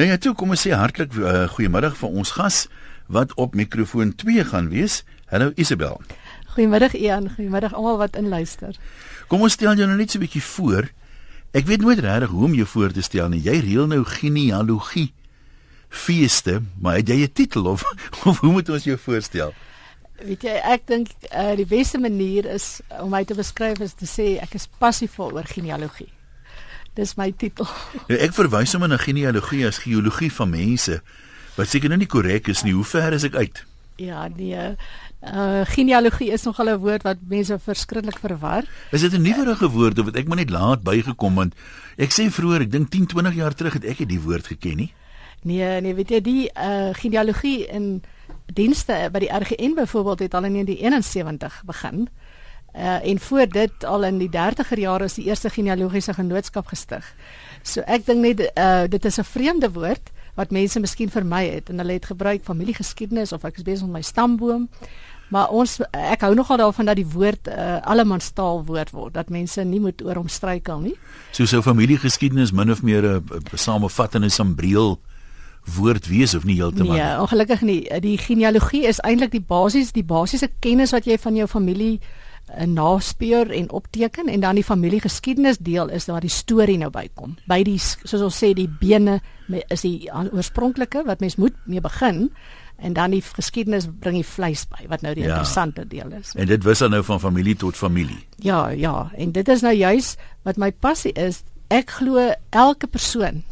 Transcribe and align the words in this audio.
Nou 0.00 0.08
ja, 0.08 0.16
toe 0.16 0.30
kom 0.32 0.54
ons 0.54 0.62
sê 0.64 0.70
hartlik 0.72 1.12
uh, 1.20 1.42
goeiemiddag 1.52 1.92
vir 1.98 2.14
ons 2.22 2.30
gas 2.32 2.62
wat 3.12 3.34
op 3.36 3.52
mikrofoon 3.52 4.14
2 4.16 4.46
gaan 4.48 4.70
wees. 4.72 5.02
Hallo 5.28 5.50
Isabel. 5.60 5.98
Goeiemiddag 6.54 6.94
Ian, 6.96 7.26
goeiemiddag 7.34 7.74
almal 7.76 7.98
wat 8.00 8.14
inluister. 8.16 8.72
Kom 9.28 9.44
ons 9.44 9.58
stel 9.58 9.76
jou 9.76 9.84
nou 9.84 9.98
net 9.98 10.08
so 10.08 10.16
'n 10.16 10.24
bietjie 10.24 10.40
voor. 10.40 10.88
Ek 11.52 11.68
weet 11.68 11.84
nooit 11.84 12.00
regtig 12.00 12.32
hoe 12.32 12.44
om 12.48 12.54
jou 12.54 12.66
voor 12.66 12.92
te 12.96 13.02
stel 13.02 13.28
nie. 13.28 13.42
Jy 13.44 13.58
reël 13.60 13.86
nou 13.86 14.00
genealogie 14.04 15.12
feeste, 15.88 16.62
maar 16.80 16.96
het 16.96 17.08
jy 17.08 17.20
'n 17.20 17.32
titel 17.32 17.66
of 17.66 17.84
of 18.24 18.40
hoe 18.40 18.52
moet 18.52 18.68
ons 18.68 18.84
jou 18.84 18.96
voorstel? 18.96 19.52
Weet 20.24 20.42
jy, 20.42 20.56
ek 20.64 20.86
dink 20.86 21.08
uh, 21.28 21.52
die 21.56 21.68
beste 21.68 21.98
manier 21.98 22.48
is 22.48 22.80
om 23.02 23.10
my 23.10 23.24
te 23.24 23.34
beskryf 23.34 23.80
is 23.80 23.92
te 23.92 24.08
sê 24.08 24.40
ek 24.40 24.54
is 24.54 24.68
passievol 24.78 25.36
oor 25.36 25.44
genealogie. 25.44 26.08
Dis 26.94 27.14
my 27.16 27.30
titel. 27.32 27.68
Ja, 28.10 28.16
ek 28.16 28.34
verwys 28.34 28.74
hom 28.74 28.86
na 28.88 28.98
genealogie 28.98 29.66
as 29.66 29.78
geologie 29.84 30.30
van 30.32 30.50
mense. 30.50 31.00
Wat 31.56 31.68
seker 31.70 31.88
nou 31.92 31.98
nie 32.00 32.10
korrek 32.10 32.48
is 32.50 32.64
nie. 32.66 32.74
Hoe 32.74 32.84
ver 32.84 33.14
is 33.14 33.26
ek 33.28 33.34
uit? 33.38 33.64
Ja, 34.00 34.28
nee. 34.32 34.74
Uh 35.20 35.60
genealogie 35.68 36.30
is 36.32 36.46
nogal 36.48 36.70
'n 36.72 36.80
woord 36.80 37.02
wat 37.02 37.18
mense 37.28 37.58
verskriklik 37.58 38.18
verwar. 38.18 38.64
Is 38.90 39.00
dit 39.00 39.12
'n 39.12 39.22
nuwerige 39.22 39.68
woord 39.68 39.98
of 39.98 40.06
het 40.06 40.16
ek 40.16 40.28
maar 40.28 40.40
net 40.40 40.50
laat 40.50 40.82
bygekom 40.82 41.34
want 41.34 41.54
ek 41.96 42.10
sê 42.12 42.30
vroeër, 42.30 42.60
ek 42.60 42.70
dink 42.70 42.90
10, 42.90 43.06
20 43.06 43.34
jaar 43.34 43.54
terug 43.54 43.72
het 43.72 43.84
ek 43.84 44.08
nie 44.08 44.20
woord 44.20 44.46
geken 44.46 44.76
nie. 44.76 44.92
Nee, 45.42 45.80
nee, 45.80 45.94
weet 45.94 46.10
jy 46.10 46.20
die 46.20 46.50
uh 46.56 46.92
genealogie 46.92 47.66
in 47.68 48.02
dienste 48.54 49.08
by 49.12 49.18
die 49.18 49.32
RGN 49.32 49.74
byvoorbeeld 49.74 50.18
het 50.18 50.34
al 50.34 50.44
in 50.44 50.52
1971 50.52 51.62
begin. 51.66 52.08
Uh 52.74 53.06
en 53.06 53.18
voor 53.18 53.46
dit 53.48 53.84
al 53.84 54.04
in 54.04 54.18
die 54.18 54.30
30er 54.30 54.78
jare 54.78 55.04
is 55.04 55.14
die 55.14 55.24
eerste 55.24 55.50
genealogiese 55.50 56.14
genootskap 56.14 56.66
gestig. 56.66 57.14
So 57.62 57.82
ek 57.86 58.06
dink 58.06 58.22
net 58.22 58.52
uh 58.54 58.86
dit 58.88 59.04
is 59.04 59.18
'n 59.18 59.24
vreemde 59.24 59.72
woord 59.72 60.10
wat 60.34 60.50
mense 60.50 60.80
miskien 60.80 61.10
vermy 61.10 61.44
het 61.48 61.68
en 61.68 61.78
hulle 61.78 61.92
het 61.92 62.06
gebruik 62.06 62.44
familiegeskiedenis 62.44 63.32
of 63.32 63.44
ek 63.44 63.56
is 63.56 63.66
besig 63.66 63.86
met 63.86 64.00
my 64.00 64.02
stamboom. 64.02 64.68
Maar 65.28 65.48
ons 65.48 65.80
ek 65.90 66.20
hou 66.20 66.34
nogal 66.34 66.56
daarvan 66.56 66.84
dat 66.90 66.96
die 66.96 67.06
woord 67.06 67.48
uh, 67.48 67.82
allemanstaal 67.82 68.64
woord 68.64 68.90
word 68.90 69.14
dat 69.14 69.28
mense 69.28 69.64
nie 69.64 69.80
moet 69.80 70.02
oor 70.02 70.14
hom 70.14 70.28
struikel 70.28 70.80
nie. 70.80 70.96
So 71.32 71.46
so 71.46 71.62
familiegeskiedenis 71.62 72.52
min 72.52 72.70
of 72.70 72.82
meer 72.82 73.02
'n 73.02 73.24
samevattende 73.54 74.28
sambreel 74.28 74.98
woord 75.76 76.06
wees 76.06 76.34
of 76.34 76.44
nie 76.44 76.56
heeltemal. 76.56 76.96
Nee, 76.96 77.20
ongelukkig 77.20 77.60
nie. 77.60 78.00
Die 78.00 78.18
genealogie 78.18 78.86
is 78.86 78.98
eintlik 78.98 79.30
die 79.30 79.44
basis, 79.46 79.92
die 79.92 80.04
basiese 80.04 80.48
kennis 80.60 80.90
wat 80.90 81.04
jy 81.04 81.18
van 81.18 81.36
jou 81.36 81.46
familie 81.46 82.00
uh, 82.00 82.29
naspeur 82.66 83.50
en 83.50 83.70
opteken 83.70 84.28
en 84.28 84.40
dan 84.40 84.54
die 84.54 84.64
familiegeskiedenis 84.64 85.58
deel 85.58 85.88
is 85.88 86.06
waar 86.06 86.20
die 86.20 86.32
storie 86.32 86.78
nou 86.78 86.90
bykom. 86.90 87.36
By 87.50 87.62
die 87.66 87.78
soos 87.78 88.20
ons 88.20 88.40
sê 88.42 88.52
die 88.56 88.68
bene 88.68 89.20
is 89.68 89.84
die 89.86 90.08
oorspronklike 90.10 91.04
wat 91.06 91.20
mens 91.20 91.36
moet 91.36 91.54
mee 91.66 91.80
begin 91.80 92.28
en 92.80 92.92
dan 92.96 93.10
die 93.10 93.22
geskiedenis 93.22 93.88
bring 94.00 94.16
die 94.16 94.26
vleis 94.26 94.64
by 94.70 94.86
wat 94.88 95.02
nou 95.04 95.14
die 95.14 95.24
ja. 95.24 95.34
interessante 95.34 95.84
deel 95.88 96.12
is. 96.16 96.32
En 96.34 96.48
dit 96.48 96.64
wissel 96.64 96.88
nou 96.88 97.02
van 97.04 97.20
familie 97.20 97.56
tot 97.56 97.76
familie. 97.76 98.22
Ja, 98.36 98.68
ja, 98.68 99.10
en 99.16 99.32
dit 99.32 99.48
is 99.48 99.62
nou 99.66 99.74
juis 99.76 100.14
wat 100.48 100.56
my 100.56 100.72
passie 100.72 101.12
is. 101.12 101.42
Ek 101.68 101.90
glo 102.00 102.32
elke 102.50 102.86
persoon 102.86 103.44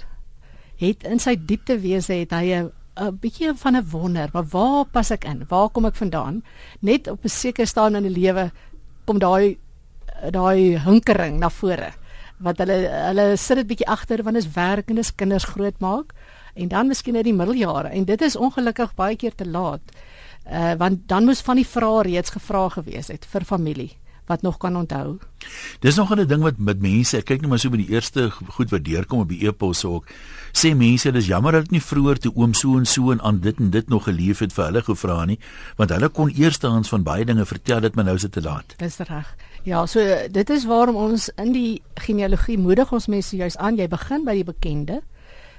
het 0.79 1.05
in 1.07 1.21
sy 1.23 1.35
diepte 1.37 1.79
wese 1.83 2.15
het 2.23 2.33
hy 2.33 2.55
'n 2.55 2.71
'n 2.99 3.19
bietjie 3.23 3.53
van 3.55 3.77
'n 3.77 3.89
wonder, 3.91 4.29
maar 4.33 4.47
waar 4.51 4.85
pas 4.85 5.11
ek 5.11 5.25
in? 5.25 5.45
Waar 5.49 5.69
kom 5.69 5.85
ek 5.85 5.95
vandaan? 5.95 6.43
Net 6.81 7.09
op 7.09 7.25
'n 7.25 7.29
sekere 7.29 7.67
stadium 7.67 8.05
in 8.05 8.13
die 8.13 8.21
lewe 8.21 8.51
kom 9.09 9.23
daai 9.23 9.57
daai 10.35 10.79
hinkering 10.83 11.39
na 11.39 11.51
vore. 11.51 11.93
Wat 12.43 12.59
hulle 12.63 12.77
hulle 12.91 13.27
sit 13.37 13.61
dit 13.63 13.71
bietjie 13.73 13.89
agter 13.91 14.23
want 14.27 14.39
is 14.39 14.51
werk 14.55 14.91
en 14.91 15.01
is 15.03 15.15
kinders 15.15 15.49
grootmaak 15.53 16.13
en 16.59 16.69
dan 16.69 16.91
miskien 16.91 17.19
in 17.19 17.27
die 17.27 17.37
middeljare 17.37 17.93
en 17.95 18.05
dit 18.05 18.23
is 18.27 18.37
ongelukkig 18.37 18.95
baie 18.99 19.17
keer 19.17 19.35
te 19.35 19.47
laat. 19.47 19.95
Uh 20.47 20.75
want 20.81 21.07
dan 21.09 21.29
moes 21.29 21.43
van 21.45 21.61
die 21.61 21.67
vrae 21.67 22.05
reeds 22.09 22.35
gevra 22.35 22.69
gewees 22.77 23.11
het 23.15 23.27
vir 23.33 23.47
familie 23.47 23.93
wat 24.29 24.43
nog 24.43 24.59
kan 24.61 24.77
onthou. 24.77 25.19
Dis 25.81 25.97
nog 25.97 26.15
'n 26.15 26.27
ding 26.27 26.43
wat 26.43 26.59
met 26.59 26.81
mense, 26.81 27.17
ek 27.17 27.25
kyk 27.25 27.41
net 27.41 27.51
maar 27.51 27.59
so 27.59 27.71
by 27.71 27.77
die 27.77 27.91
eerste 27.91 28.31
goed 28.31 28.71
wat 28.71 28.85
deurkom 28.85 29.21
op 29.21 29.29
die 29.29 29.47
e-pos 29.47 29.85
ook. 29.85 30.05
Sê 30.53 30.75
mense 30.75 31.13
dis 31.13 31.27
jammer 31.27 31.53
dat 31.53 31.69
dit 31.69 31.77
nie 31.77 31.83
vroeër 31.85 32.19
toe 32.19 32.33
oom 32.35 32.55
so 32.55 32.79
en 32.79 32.87
so 32.87 33.13
en 33.13 33.21
aan 33.21 33.41
dit 33.45 33.59
en 33.59 33.71
dit 33.71 33.89
nog 33.89 34.05
geleef 34.09 34.39
het 34.45 34.53
vir 34.53 34.65
hulle 34.65 34.83
gevra 34.83 35.25
nie, 35.25 35.39
want 35.77 35.91
hulle 35.91 36.09
kon 36.09 36.33
eerstehands 36.33 36.89
van 36.89 37.05
baie 37.07 37.25
dinge 37.25 37.47
vertel 37.47 37.81
dit 37.81 37.95
maar 37.95 38.05
nou 38.05 38.17
is 38.17 38.27
dit 38.27 38.33
te 38.33 38.43
laat. 38.43 38.75
Dis 38.79 38.99
reg. 38.99 39.35
Ja, 39.65 39.87
so 39.87 40.01
dit 40.31 40.51
is 40.51 40.65
waarom 40.65 40.97
ons 40.97 41.29
in 41.37 41.53
die 41.53 41.83
genealogie 41.95 42.59
moedig 42.59 42.93
ons 42.93 43.07
mense 43.07 43.37
juis 43.37 43.57
aan, 43.57 43.77
jy 43.77 43.89
begin 43.89 44.25
by 44.25 44.39
die 44.39 44.47
bekende 44.47 45.03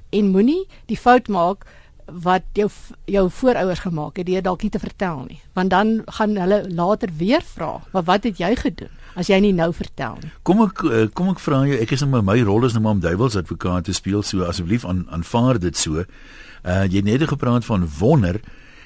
en 0.10 0.32
moenie 0.34 0.64
die 0.90 0.98
fout 0.98 1.28
maak 1.30 1.68
wat 2.14 2.44
jou 2.54 2.70
jou 3.06 3.30
voorouers 3.30 3.80
gemaak 3.80 4.18
het 4.18 4.26
deur 4.26 4.42
dalk 4.42 4.64
nie 4.64 4.72
te 4.72 4.80
vertel 4.80 5.26
nie. 5.28 5.40
Want 5.54 5.70
dan 5.70 6.02
gaan 6.06 6.38
hulle 6.38 6.64
later 6.70 7.10
weer 7.18 7.42
vra 7.46 7.80
maar 7.94 8.04
wat 8.04 8.24
het 8.24 8.38
jy 8.38 8.56
gedoen 8.56 8.92
as 9.16 9.28
jy 9.28 9.40
nie 9.40 9.54
nou 9.54 9.72
vertel 9.74 10.18
nie? 10.22 10.32
Kom 10.44 10.64
ek 10.66 10.84
eh, 10.84 11.08
kom 11.14 11.30
ek 11.34 11.40
vra 11.40 11.64
jou 11.68 11.80
ek 11.80 11.92
is 11.92 12.06
nou 12.06 12.22
my 12.22 12.40
rol 12.42 12.66
is 12.66 12.74
nou 12.74 12.84
maar 12.84 12.98
om 12.98 13.04
duiwels 13.04 13.38
advokaat 13.40 13.90
te 13.90 13.94
speel 13.94 14.24
so 14.24 14.44
asseblief 14.48 14.86
aan 14.86 15.06
aanvaar 15.10 15.60
dit 15.60 15.78
so. 15.78 16.06
Uh, 16.64 16.84
jy 16.92 17.00
het 17.00 17.06
net 17.08 17.24
gepraat 17.28 17.66
van 17.66 17.88
wonder. 18.00 18.42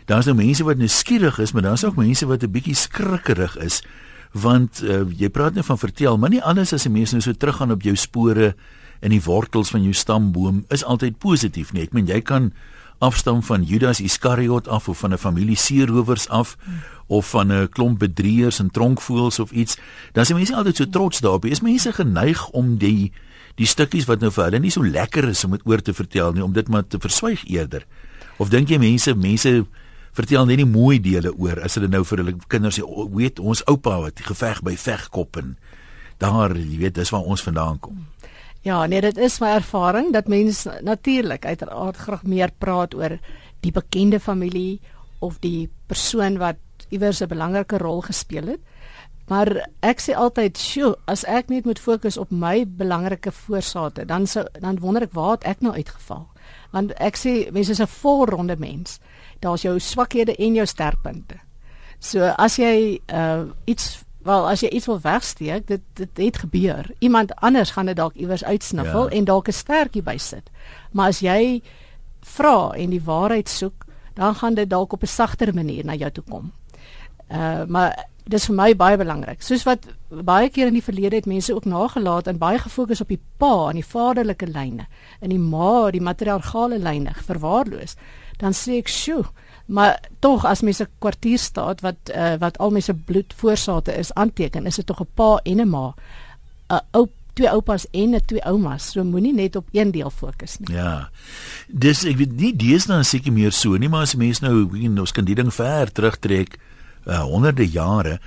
Daar's 0.05 0.27
nou 0.29 0.35
mense 0.37 0.63
wat 0.63 0.77
nuuskierig 0.77 1.39
is 1.39 1.53
maar 1.53 1.65
daar's 1.65 1.83
ook 1.83 1.95
mense 1.95 2.25
wat 2.25 2.43
'n 2.43 2.51
bietjie 2.51 2.75
skrikkerig 2.75 3.57
is. 3.57 3.83
Want 4.31 4.81
uh, 4.83 5.05
jy 5.09 5.29
praat 5.29 5.53
net 5.53 5.65
van 5.65 5.77
vertel 5.77 6.17
maar 6.17 6.29
nie 6.29 6.43
alles 6.43 6.73
as 6.73 6.85
'n 6.85 6.91
mens 6.91 7.11
nou 7.11 7.21
so 7.21 7.33
teruggaan 7.33 7.71
op 7.71 7.81
jou 7.81 7.95
spore 7.95 8.55
in 9.03 9.11
die 9.11 9.23
wortels 9.23 9.69
van 9.69 9.83
jou 9.83 9.93
stamboom 9.93 10.63
is 10.71 10.83
altyd 10.83 11.19
positief 11.19 11.73
nie. 11.73 11.83
Ek 11.83 11.93
meen 11.93 12.07
jy 12.07 12.21
kan 12.21 12.53
afstam 13.03 13.43
van 13.43 13.65
Judas 13.67 13.99
Iskariot 13.99 14.67
af 14.67 14.87
of 14.89 14.99
van 15.03 15.13
'n 15.13 15.17
familie 15.17 15.57
seerowers 15.57 16.29
af 16.29 16.55
hmm. 16.63 16.79
of 17.07 17.29
van 17.29 17.51
'n 17.51 17.69
klomp 17.69 17.99
bedrieërs 17.99 18.59
en 18.59 18.71
tronkvoëls 18.71 19.39
of 19.39 19.51
iets. 19.51 19.77
Dan 20.11 20.23
is 20.23 20.33
mense 20.33 20.55
altyd 20.55 20.75
so 20.75 20.89
trots 20.89 21.19
daarop. 21.19 21.45
Is 21.45 21.61
mense 21.61 21.93
geneig 21.93 22.49
om 22.49 22.77
die 22.77 23.11
die 23.55 23.67
stukkies 23.67 24.05
wat 24.05 24.21
nou 24.21 24.31
vir 24.31 24.43
hulle 24.43 24.59
nie 24.59 24.71
so 24.73 24.83
lekker 24.83 25.27
is 25.29 25.43
om 25.43 25.51
dit 25.51 25.61
oor 25.65 25.81
te 25.81 25.93
vertel 25.93 26.33
nie, 26.33 26.43
om 26.43 26.53
dit 26.53 26.67
maar 26.67 26.87
te 26.87 26.97
verswyg 26.99 27.43
eerder. 27.45 27.85
Of 28.37 28.49
dink 28.49 28.69
jy 28.69 28.79
mense 28.81 29.13
mense 29.15 29.65
vertel 30.13 30.45
net 30.45 30.57
die 30.57 30.69
mooi 30.69 30.99
dele 31.01 31.33
oor 31.37 31.61
as 31.61 31.75
hulle 31.75 31.87
nou 31.87 32.03
vir 32.05 32.17
hulle 32.17 32.35
kinders 32.47 32.79
sê, 32.79 32.83
weet 33.13 33.39
ons 33.39 33.65
oupa 33.69 33.99
wat 33.99 34.19
geveg 34.19 34.61
by 34.65 34.75
vegkop 34.77 35.37
en 35.41 35.55
daar, 36.17 36.55
jy 36.55 36.77
weet, 36.77 36.95
dis 36.95 37.09
waar 37.09 37.25
ons 37.25 37.43
vandaan 37.43 37.79
kom. 37.79 38.05
Ja, 38.63 38.85
nee, 38.87 39.01
dit 39.03 39.17
is 39.19 39.41
my 39.43 39.57
ervaring 39.57 40.13
dat 40.15 40.29
mense 40.31 40.71
natuurlik 40.87 41.45
uiteraard 41.45 41.97
graag 41.99 42.21
meer 42.23 42.51
praat 42.57 42.93
oor 42.95 43.17
die 43.59 43.71
bekende 43.75 44.19
familie 44.23 44.79
of 45.19 45.41
die 45.43 45.67
persoon 45.91 46.37
wat 46.39 46.55
iewers 46.89 47.19
'n 47.21 47.27
belangrike 47.27 47.77
rol 47.77 48.01
gespeel 48.01 48.47
het. 48.47 48.61
Maar 49.27 49.67
ek 49.79 49.99
sê 50.01 50.15
altyd, 50.15 50.57
"Sjoe, 50.57 50.95
as 51.05 51.25
ek 51.25 51.49
net 51.49 51.65
moet 51.65 51.79
fokus 51.79 52.17
op 52.17 52.31
my 52.31 52.65
belangrike 52.67 53.31
voorsate, 53.31 54.05
dan 54.05 54.27
sou 54.27 54.45
dan 54.59 54.79
wonder 54.79 55.01
ek 55.01 55.13
waar 55.13 55.31
het 55.31 55.43
ek 55.43 55.61
nou 55.61 55.73
uitgeval?" 55.73 56.27
Want 56.71 56.93
ek 56.93 57.17
sê 57.17 57.51
mense 57.51 57.71
is 57.71 57.81
'n 57.81 57.87
volronde 57.87 58.55
mens. 58.57 58.99
Daar's 59.39 59.61
jou 59.61 59.79
swakhede 59.79 60.35
en 60.35 60.53
jou 60.53 60.65
sterkpunte. 60.65 61.35
So 61.99 62.19
as 62.19 62.55
jy 62.55 62.99
uh 63.07 63.43
iets 63.65 64.03
Wel, 64.23 64.47
as 64.49 64.61
jy 64.63 64.69
iets 64.69 64.87
wil 64.87 64.99
wegsteek, 65.03 65.67
dit 65.67 65.81
dit 65.93 66.17
het 66.25 66.37
gebeur. 66.37 66.87
Iemand 66.99 67.35
anders 67.35 67.71
gaan 67.75 67.85
dit 67.85 67.95
dalk 67.95 68.13
iewers 68.15 68.43
uitsniffel 68.43 69.09
ja. 69.09 69.15
en 69.17 69.23
dalk 69.23 69.47
'n 69.47 69.51
sterkie 69.51 70.01
bysit. 70.01 70.49
Maar 70.91 71.07
as 71.07 71.19
jy 71.19 71.61
vra 72.21 72.71
en 72.71 72.89
die 72.89 73.03
waarheid 73.03 73.49
soek, 73.49 73.85
dan 74.13 74.35
gaan 74.35 74.53
dit 74.53 74.69
dalk 74.69 74.93
op 74.93 75.03
'n 75.03 75.07
sagter 75.07 75.53
manier 75.53 75.85
na 75.85 75.93
jou 75.93 76.11
toe 76.11 76.23
kom. 76.29 76.51
Uh 77.31 77.65
maar 77.67 78.05
dis 78.23 78.45
vir 78.45 78.55
my 78.55 78.75
baie 78.75 78.97
belangrik. 78.97 79.41
Soos 79.41 79.63
wat 79.63 79.85
baie 80.09 80.49
keer 80.49 80.67
in 80.67 80.77
die 80.77 80.83
verlede 80.83 81.15
het 81.15 81.25
mense 81.25 81.53
ook 81.55 81.65
nagelaat 81.65 82.27
en 82.27 82.37
baie 82.37 82.59
gefokus 82.59 83.01
op 83.01 83.07
die 83.07 83.21
pa 83.37 83.69
en 83.69 83.75
die 83.75 83.85
vaderlike 83.85 84.47
lyne 84.47 84.87
en 85.19 85.29
die 85.29 85.39
ma, 85.39 85.91
die 85.91 86.01
matriargale 86.01 86.79
lyne 86.79 87.13
verwaarloos. 87.13 87.95
Dan 88.37 88.53
sê 88.53 88.77
ek, 88.77 88.87
"Sjoe, 88.87 89.25
maar 89.65 89.99
tog 90.19 90.45
as 90.45 90.61
mens 90.61 90.81
'n 90.81 90.87
kwartier 90.99 91.39
staat 91.39 91.81
wat 91.81 91.95
uh, 92.15 92.35
wat 92.39 92.57
al 92.57 92.71
mense 92.71 92.93
bloed 92.93 93.33
voorsate 93.35 93.97
is 93.97 94.13
aanteken 94.13 94.65
is 94.65 94.75
dit 94.75 94.85
tog 94.85 95.01
'n 95.01 95.07
pa 95.13 95.39
en 95.43 95.61
'n 95.61 95.69
ma 95.69 95.93
'n 96.69 96.81
ou 96.91 97.07
twee 97.33 97.49
oupas 97.49 97.85
en 97.91 98.15
'n 98.15 98.25
twee 98.25 98.43
oumas 98.43 98.91
so 98.91 99.03
moenie 99.03 99.33
net 99.33 99.55
op 99.55 99.67
een 99.71 99.91
deel 99.91 100.09
fokus 100.09 100.57
nie 100.59 100.75
ja 100.75 101.09
dis 101.67 102.03
ek 102.03 102.17
weet 102.17 102.31
nie 102.31 102.55
dis 102.55 102.85
nou 102.85 103.03
seker 103.03 103.31
meer 103.31 103.51
so 103.51 103.77
nie 103.77 103.89
maar 103.89 104.01
as 104.01 104.15
mense 104.15 104.43
nou 104.43 104.67
ons 104.99 105.11
kan 105.11 105.25
die 105.25 105.35
ding 105.35 105.53
ver 105.53 105.91
terugtrek 105.91 106.57
uh, 107.07 107.23
honderde 107.23 107.67
jare 107.67 108.19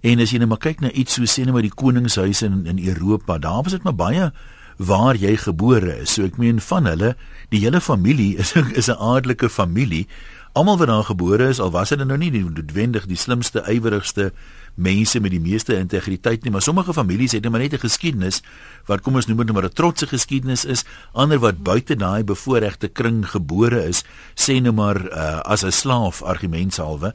en 0.00 0.20
as 0.20 0.30
jy 0.30 0.38
net 0.38 0.48
nou 0.48 0.48
maar 0.48 0.64
kyk 0.64 0.80
na 0.80 0.90
iets 0.90 1.14
so 1.14 1.22
sê 1.22 1.44
net 1.44 1.52
maar 1.52 1.62
die 1.62 1.74
koningshuis 1.74 2.42
in 2.42 2.66
in 2.66 2.78
Europa 2.78 3.38
daar 3.38 3.62
was 3.62 3.72
dit 3.72 3.82
maar 3.82 3.94
baie 3.96 4.32
waar 4.76 5.16
jy 5.18 5.36
gebore 5.36 6.00
is. 6.02 6.16
So 6.16 6.26
ek 6.26 6.38
meen 6.40 6.60
van 6.60 6.88
hulle, 6.90 7.14
die 7.52 7.60
hele 7.64 7.80
familie 7.80 8.36
is 8.40 8.54
is 8.80 8.88
'n 8.88 8.98
adelike 8.98 9.48
familie. 9.48 10.06
Almal 10.52 10.76
wat 10.76 10.86
daar 10.86 11.04
gebore 11.04 11.46
is, 11.48 11.60
al 11.60 11.70
was 11.72 11.94
hulle 11.94 12.04
nou 12.04 12.18
nie 12.20 12.28
die 12.30 12.42
noodwendig 12.44 13.06
die 13.08 13.16
slimste, 13.16 13.62
ywerigste 13.72 14.32
mense 14.74 15.20
met 15.20 15.32
die 15.32 15.40
meeste 15.40 15.78
integriteit 15.78 16.44
nie, 16.44 16.52
maar 16.52 16.64
sommige 16.64 16.92
families 16.92 17.32
het 17.32 17.44
net 17.44 17.52
maar 17.52 17.60
net 17.60 17.72
'n 17.72 17.80
geskiedenis 17.80 18.42
wat 18.86 19.00
kom 19.00 19.14
ons 19.14 19.26
noem 19.26 19.38
dit 19.38 19.46
nou 19.46 19.54
maar 19.54 19.70
'n 19.70 19.72
trotse 19.72 20.06
geskiedenis 20.06 20.64
is, 20.64 20.84
ander 21.12 21.38
wat 21.38 21.62
buite 21.62 21.96
daai 21.96 22.24
bevoordeelde 22.24 22.88
kring 22.88 23.24
gebore 23.24 23.84
is, 23.88 24.04
sê 24.34 24.60
nou 24.60 24.72
maar 24.72 25.00
uh, 25.00 25.40
as 25.40 25.64
'n 25.64 25.72
slaaf 25.72 26.22
argumentshalwe 26.22 27.14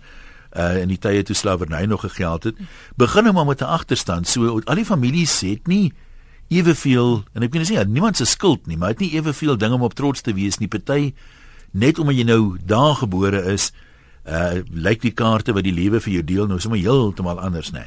uh 0.57 0.81
in 0.81 0.87
die 0.87 0.97
tye 0.97 1.23
toe 1.23 1.35
slawerny 1.35 1.85
nog 1.85 2.01
gegeld 2.01 2.43
het, 2.43 2.55
begin 2.95 3.23
nou 3.23 3.33
maar 3.33 3.45
met 3.45 3.61
'n 3.61 3.69
agterstand. 3.69 4.27
So 4.27 4.61
al 4.65 4.75
die 4.75 4.85
families 4.85 5.41
het 5.41 5.67
nie 5.67 5.93
eweveel 6.47 7.23
en 7.33 7.43
ek 7.43 7.51
kan 7.51 7.65
sê 7.65 7.87
niemand 7.87 8.17
se 8.17 8.25
skuld 8.25 8.67
nie, 8.67 8.77
maar 8.77 8.89
het 8.89 8.99
nie 8.99 9.13
eweveel 9.13 9.57
ding 9.57 9.73
om 9.73 9.81
op 9.81 9.93
trots 9.93 10.21
te 10.21 10.33
wees 10.33 10.57
nie. 10.57 10.67
Party 10.67 11.13
net 11.71 11.99
omdat 11.99 12.15
jy 12.15 12.23
nou 12.23 12.57
daar 12.65 12.95
gebore 12.95 13.43
is, 13.53 13.71
uh 14.27 14.59
lyk 14.71 15.01
die 15.01 15.13
kaarte 15.15 15.53
wat 15.55 15.63
die 15.63 15.75
lewe 15.75 16.01
vir 16.03 16.13
jou 16.13 16.23
deel 16.23 16.47
nou 16.47 16.59
sommer 16.59 16.79
heeltemal 16.79 17.39
anders 17.39 17.71
nê. 17.71 17.85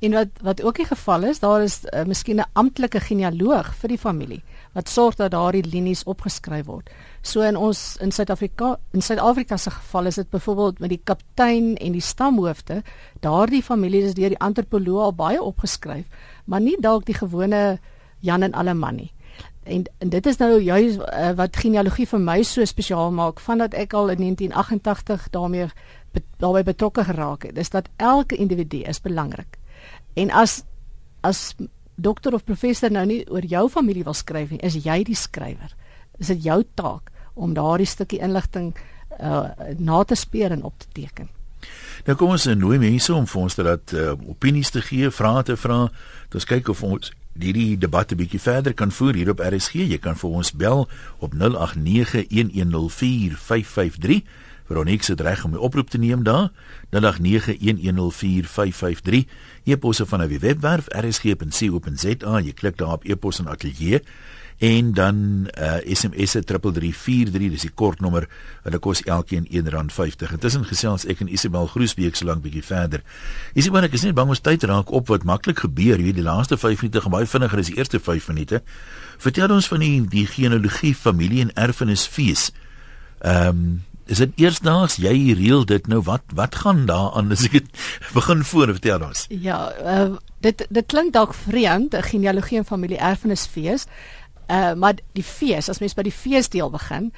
En 0.00 0.16
wat 0.16 0.40
wat 0.42 0.62
ook 0.62 0.76
die 0.80 0.88
geval 0.88 1.28
is, 1.28 1.38
daar 1.38 1.62
is 1.62 1.82
uh, 1.84 2.04
miskien 2.04 2.40
'n 2.40 2.48
amptelike 2.52 3.00
genealoog 3.00 3.74
vir 3.74 3.88
die 3.88 3.98
familie 3.98 4.42
wat 4.72 4.88
sorg 4.88 5.14
dat 5.14 5.30
daardie 5.30 5.64
linies 5.68 6.04
opgeskryf 6.08 6.66
word. 6.66 6.90
So 7.22 7.40
in 7.40 7.56
ons 7.56 7.96
in 8.00 8.12
Suid-Afrika, 8.12 8.78
in 8.92 9.02
Suid-Afrika 9.02 9.56
se 9.56 9.70
geval 9.70 10.06
is 10.06 10.14
dit 10.14 10.30
byvoorbeeld 10.30 10.78
met 10.78 10.88
die 10.88 11.00
kaptein 11.04 11.76
en 11.76 11.92
die 11.92 12.00
stamhoofde, 12.00 12.82
daardie 13.20 13.62
familie 13.62 14.02
is 14.02 14.14
deur 14.14 14.28
die 14.28 14.40
antropoloog 14.40 15.02
al 15.02 15.14
baie 15.14 15.42
opgeskryf, 15.42 16.04
maar 16.44 16.60
nie 16.60 16.76
dalk 16.80 17.04
die 17.06 17.14
gewone 17.14 17.78
Jan 18.20 18.42
en 18.42 18.52
alle 18.52 18.74
man 18.74 18.96
nie. 18.96 19.12
En, 19.62 19.84
en 19.98 20.08
dit 20.08 20.26
is 20.26 20.36
nou 20.36 20.60
juist 20.60 20.98
uh, 20.98 21.30
wat 21.38 21.56
genealogie 21.56 22.06
vir 22.10 22.20
my 22.20 22.40
so 22.42 22.64
spesiaal 22.66 23.12
maak 23.14 23.40
vandat 23.40 23.76
ek 23.78 23.94
al 23.94 24.10
in 24.10 24.24
1988 24.24 25.28
daarmee 25.30 25.68
bet, 26.12 26.24
daarbey 26.42 26.64
betrokke 26.66 27.04
geraak 27.04 27.46
het. 27.46 27.54
Dis 27.54 27.70
dat 27.70 27.88
elke 27.96 28.36
individu 28.36 28.82
is 28.82 29.00
belangrik. 29.00 29.58
En 30.14 30.30
as 30.30 30.62
as 31.22 31.54
dokter 31.94 32.34
of 32.34 32.44
professor 32.44 32.90
nou 32.90 33.04
nie 33.06 33.22
oor 33.30 33.44
jou 33.46 33.68
familie 33.70 34.02
wil 34.04 34.16
skryf 34.16 34.50
nie, 34.50 34.58
is 34.66 34.74
jy 34.82 35.02
die 35.06 35.14
skrywer. 35.14 35.76
Is 36.18 36.32
dit 36.34 36.42
jou 36.44 36.62
taak 36.74 37.12
om 37.34 37.54
daardie 37.54 37.86
stukkie 37.86 38.18
inligting 38.20 38.72
uh, 39.20 39.48
na 39.78 40.02
te 40.04 40.18
speur 40.18 40.50
en 40.50 40.64
op 40.66 40.74
te 40.78 40.90
teken. 40.92 41.30
Nou 42.06 42.16
kom 42.18 42.34
ons 42.34 42.48
nooi 42.58 42.78
mense 42.82 43.14
om 43.14 43.26
vir 43.30 43.40
ons 43.40 43.54
te 43.54 43.62
laat 43.62 43.94
uh, 43.94 44.12
opinies 44.28 44.72
te 44.74 44.82
gee, 44.82 45.10
vrae 45.14 45.44
te 45.46 45.56
vra. 45.56 45.84
Ons 46.34 46.48
kyk 46.48 46.72
of 46.72 46.82
ons 46.82 47.12
hierdie 47.38 47.78
debat 47.78 48.12
'n 48.12 48.16
bietjie 48.16 48.40
verder 48.40 48.74
kan 48.74 48.92
voer 48.92 49.14
hier 49.14 49.30
op 49.30 49.40
RSG. 49.40 49.72
Jy 49.72 49.98
kan 49.98 50.16
vir 50.16 50.30
ons 50.30 50.52
bel 50.52 50.88
op 51.18 51.34
0891104553. 51.34 54.22
Veronique 54.66 55.04
se 55.04 55.14
reg 55.16 55.44
om 55.44 55.50
die 55.50 55.60
oproep 55.60 55.90
te 55.90 55.98
neem 55.98 56.22
daar. 56.22 56.50
0891104553. 56.90 59.24
E-posse 59.64 60.06
van 60.06 60.22
'n 60.22 60.38
webwerf 60.38 60.86
rsg.co.za. 60.88 62.38
Jy 62.38 62.52
klik 62.52 62.76
daar 62.76 62.92
op 62.92 63.04
e-pos 63.04 63.38
en 63.38 63.48
ateljee 63.48 64.02
en 64.58 64.92
dan 64.92 65.16
uh, 65.58 65.78
SMS 65.86 66.36
3343 66.38 67.50
dis 67.50 67.66
die 67.66 67.72
kortnommer 67.74 68.28
hulle 68.62 68.78
kos 68.78 69.02
elkeen 69.02 69.46
R1.50 69.46 70.34
intussen 70.38 70.64
gesels 70.64 71.06
ek 71.06 71.20
en 71.24 71.32
Isabel 71.32 71.66
Groesbeek 71.66 72.16
so 72.16 72.26
lank 72.26 72.42
bietjie 72.42 72.64
verder. 72.66 73.02
Isabel 73.54 73.88
ek 73.88 73.96
is 73.98 74.06
net 74.06 74.16
bang 74.18 74.32
ons 74.32 74.42
tyd 74.44 74.64
raak 74.68 74.90
op 74.90 75.08
wat 75.12 75.24
maklik 75.28 75.64
gebeur 75.66 75.98
hier 75.98 76.16
die 76.16 76.26
laaste 76.26 76.58
5 76.58 76.82
minute 76.82 77.04
gaan 77.04 77.16
baie 77.16 77.26
vinniger 77.26 77.58
as 77.58 77.72
die 77.72 77.78
eerste 77.78 78.00
5 78.00 78.28
minute. 78.28 78.62
Vertel 79.18 79.54
ons 79.54 79.70
van 79.70 79.80
die 79.80 79.94
die 80.10 80.26
genealogie 80.26 80.94
familie 80.94 81.46
en 81.46 81.56
erfenis 81.56 82.06
fees 82.06 82.50
ehm 83.22 83.48
um, 83.48 83.80
is 84.10 84.18
dit 84.18 84.32
eersdaags 84.42 84.98
jy 85.00 85.32
reël 85.38 85.62
dit 85.68 85.86
nou 85.88 86.00
wat 86.04 86.34
wat 86.36 86.56
gaan 86.64 86.84
daar 86.90 87.12
aan 87.18 87.30
as 87.32 87.44
ek 87.46 87.68
begin 88.18 88.42
voor 88.44 88.72
vertel 88.74 89.04
ons. 89.06 89.26
Ja 89.30 89.60
uh, 89.78 90.16
dit 90.42 90.66
dit 90.68 90.86
klink 90.86 91.14
dalk 91.14 91.34
vreemd 91.34 91.94
'n 91.94 92.02
genealogie 92.10 92.58
en 92.58 92.66
familie 92.66 92.98
erfenis 92.98 93.46
fees 93.46 93.86
Uh 94.52 94.74
maar 94.76 94.98
die 95.16 95.24
fees, 95.24 95.68
as 95.68 95.80
mens 95.80 95.94
by 95.96 96.04
die 96.04 96.12
feesdeel 96.12 96.70
begin, 96.70 97.12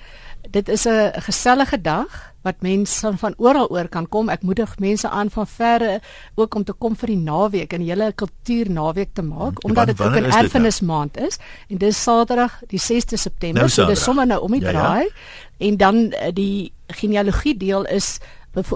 dit 0.50 0.68
is 0.68 0.86
'n 0.86 1.12
gesellige 1.26 1.80
dag 1.80 2.34
wat 2.42 2.60
mense 2.60 3.12
van 3.16 3.34
oral 3.36 3.68
oor 3.70 3.88
kan 3.88 4.08
kom. 4.08 4.28
Ek 4.28 4.42
moedig 4.42 4.78
mense 4.78 5.08
aan 5.08 5.30
van 5.30 5.46
verre 5.46 6.00
ook 6.34 6.54
om 6.54 6.64
te 6.64 6.72
kom 6.72 6.96
vir 6.96 7.06
die 7.06 7.16
naweek 7.16 7.72
en 7.72 7.80
'n 7.80 7.88
hele 7.88 8.12
kultuurnaweek 8.12 9.10
te 9.12 9.22
maak 9.22 9.56
hmm, 9.58 9.70
omdat 9.70 9.86
dit 9.86 10.00
ook 10.00 10.16
'n 10.16 10.24
erfenis 10.24 10.80
nou? 10.80 10.92
maand 10.92 11.16
is. 11.16 11.38
En 11.68 11.78
dis 11.78 12.02
Saterdag, 12.02 12.60
die 12.66 12.80
6de 12.80 13.16
September. 13.16 13.60
Nou, 13.60 13.68
so 13.68 13.86
dis 13.86 14.02
sommer 14.02 14.26
nou 14.26 14.40
om 14.40 14.50
die 14.50 14.60
ja, 14.60 14.70
ja. 14.70 14.80
draai. 14.80 15.04
Ja. 15.04 15.66
En 15.66 15.76
dan 15.76 15.96
uh, 15.96 16.32
die 16.32 16.72
genealogie 16.86 17.56
deel 17.56 17.84
is 17.84 18.18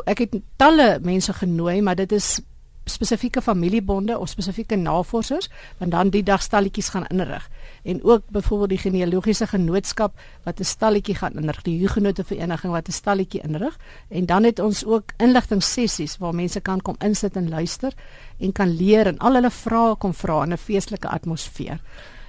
ek 0.04 0.18
het 0.18 0.36
talle 0.56 0.98
mense 1.02 1.32
genooi, 1.32 1.82
maar 1.82 1.94
dit 1.94 2.12
is 2.12 2.40
spesifieke 2.84 3.42
familiebonde 3.42 4.18
of 4.18 4.28
spesifieke 4.28 4.76
navorsers 4.76 5.48
want 5.78 5.90
dan 5.90 6.10
die 6.10 6.22
dag 6.22 6.42
stalletjies 6.42 6.88
gaan 6.88 7.06
inrig 7.06 7.48
en 7.82 8.04
ook 8.04 8.22
byvoorbeeld 8.30 8.68
die 8.68 8.78
genealogiese 8.78 9.46
genootskap 9.46 10.18
wat 10.44 10.60
'n 10.60 10.64
stalletjie 10.64 11.14
gaan 11.14 11.32
inrig 11.32 11.62
die 11.62 11.78
hugenote 11.78 12.24
vereniging 12.24 12.72
wat 12.72 12.88
'n 12.88 12.92
stalletjie 12.92 13.40
inrig 13.40 13.78
en 14.08 14.26
dan 14.26 14.44
het 14.44 14.58
ons 14.58 14.84
ook 14.84 15.12
inligting 15.16 15.62
sessies 15.62 16.18
waar 16.18 16.34
mense 16.34 16.60
kan 16.60 16.80
kom 16.80 16.94
insit 16.98 17.36
en 17.36 17.48
luister 17.48 17.92
en 18.38 18.52
kan 18.52 18.76
leer 18.76 19.06
en 19.06 19.18
al 19.18 19.34
hulle 19.34 19.50
vrae 19.50 19.96
kom 19.96 20.14
vra 20.14 20.42
in 20.42 20.52
'n 20.52 20.56
feestelike 20.56 21.08
atmosfeer. 21.08 21.80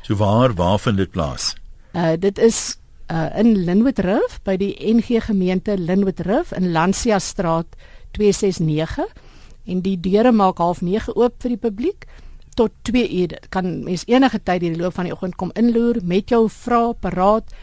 So 0.02 0.16
waar 0.16 0.54
waar 0.54 0.80
vind 0.80 0.98
dit 0.98 1.12
plaas? 1.12 1.56
Uh 1.94 2.14
dit 2.20 2.38
is 2.38 2.78
uh 3.12 3.40
in 3.40 3.56
Linwood 3.66 4.00
Riff 4.00 4.40
by 4.44 4.58
die 4.58 4.76
NG 4.94 5.24
gemeente 5.26 5.78
Linwood 5.78 6.20
Riff 6.20 6.52
in 6.52 6.72
Lansia 6.72 7.20
straat 7.20 7.76
269 8.12 9.06
en 9.66 9.82
die 9.82 10.00
deure 10.00 10.32
maak 10.32 10.58
half 10.58 10.82
9 10.82 11.16
oop 11.16 11.42
vir 11.42 11.50
die 11.50 11.62
publiek 11.62 12.08
tot 12.60 12.76
2 12.92 13.08
uur. 13.22 13.38
Kan 13.54 13.84
mens 13.88 14.04
enige 14.10 14.42
tyd 14.44 14.68
in 14.68 14.76
die 14.76 14.82
loop 14.82 14.98
van 14.98 15.08
die 15.08 15.16
oggend 15.16 15.38
kom 15.40 15.54
inloer 15.60 16.02
met 16.04 16.32
jou 16.34 16.44
vrae 16.52 16.94
paraat 17.00 17.56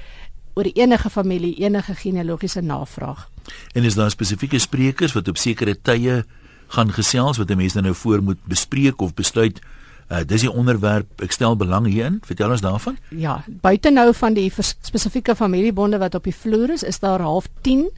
oor 0.56 0.68
enige 0.72 1.10
familie, 1.12 1.52
enige 1.60 1.94
genealogiese 1.94 2.62
navraag. 2.64 3.26
En 3.76 3.84
is 3.84 3.94
daar 3.94 4.10
spesifieke 4.10 4.58
sprekers 4.58 5.12
wat 5.12 5.28
op 5.28 5.36
sekere 5.36 5.76
tye 5.76 6.22
gaan 6.72 6.92
gesels 6.92 7.38
wat 7.38 7.52
mense 7.54 7.80
nou 7.80 7.94
voor 7.94 8.22
moet 8.22 8.40
bespreek 8.48 9.00
of 9.00 9.14
besluit 9.14 9.60
Uh, 10.06 10.20
dis 10.22 10.44
die 10.44 10.50
onderwerp 10.52 11.22
ek 11.24 11.32
stel 11.34 11.56
belang 11.58 11.88
hierin 11.90 12.20
vertel 12.22 12.52
ons 12.54 12.60
daarvan 12.62 12.94
ja 13.10 13.40
buite 13.64 13.90
nou 13.90 14.12
van 14.14 14.36
die 14.36 14.44
spesifieke 14.54 15.34
familiebonde 15.34 15.98
wat 15.98 16.14
op 16.14 16.28
die 16.28 16.34
vloer 16.34 16.70
is 16.76 16.84
is 16.86 17.02
daar 17.02 17.24
half 17.26 17.48
10 17.66 17.88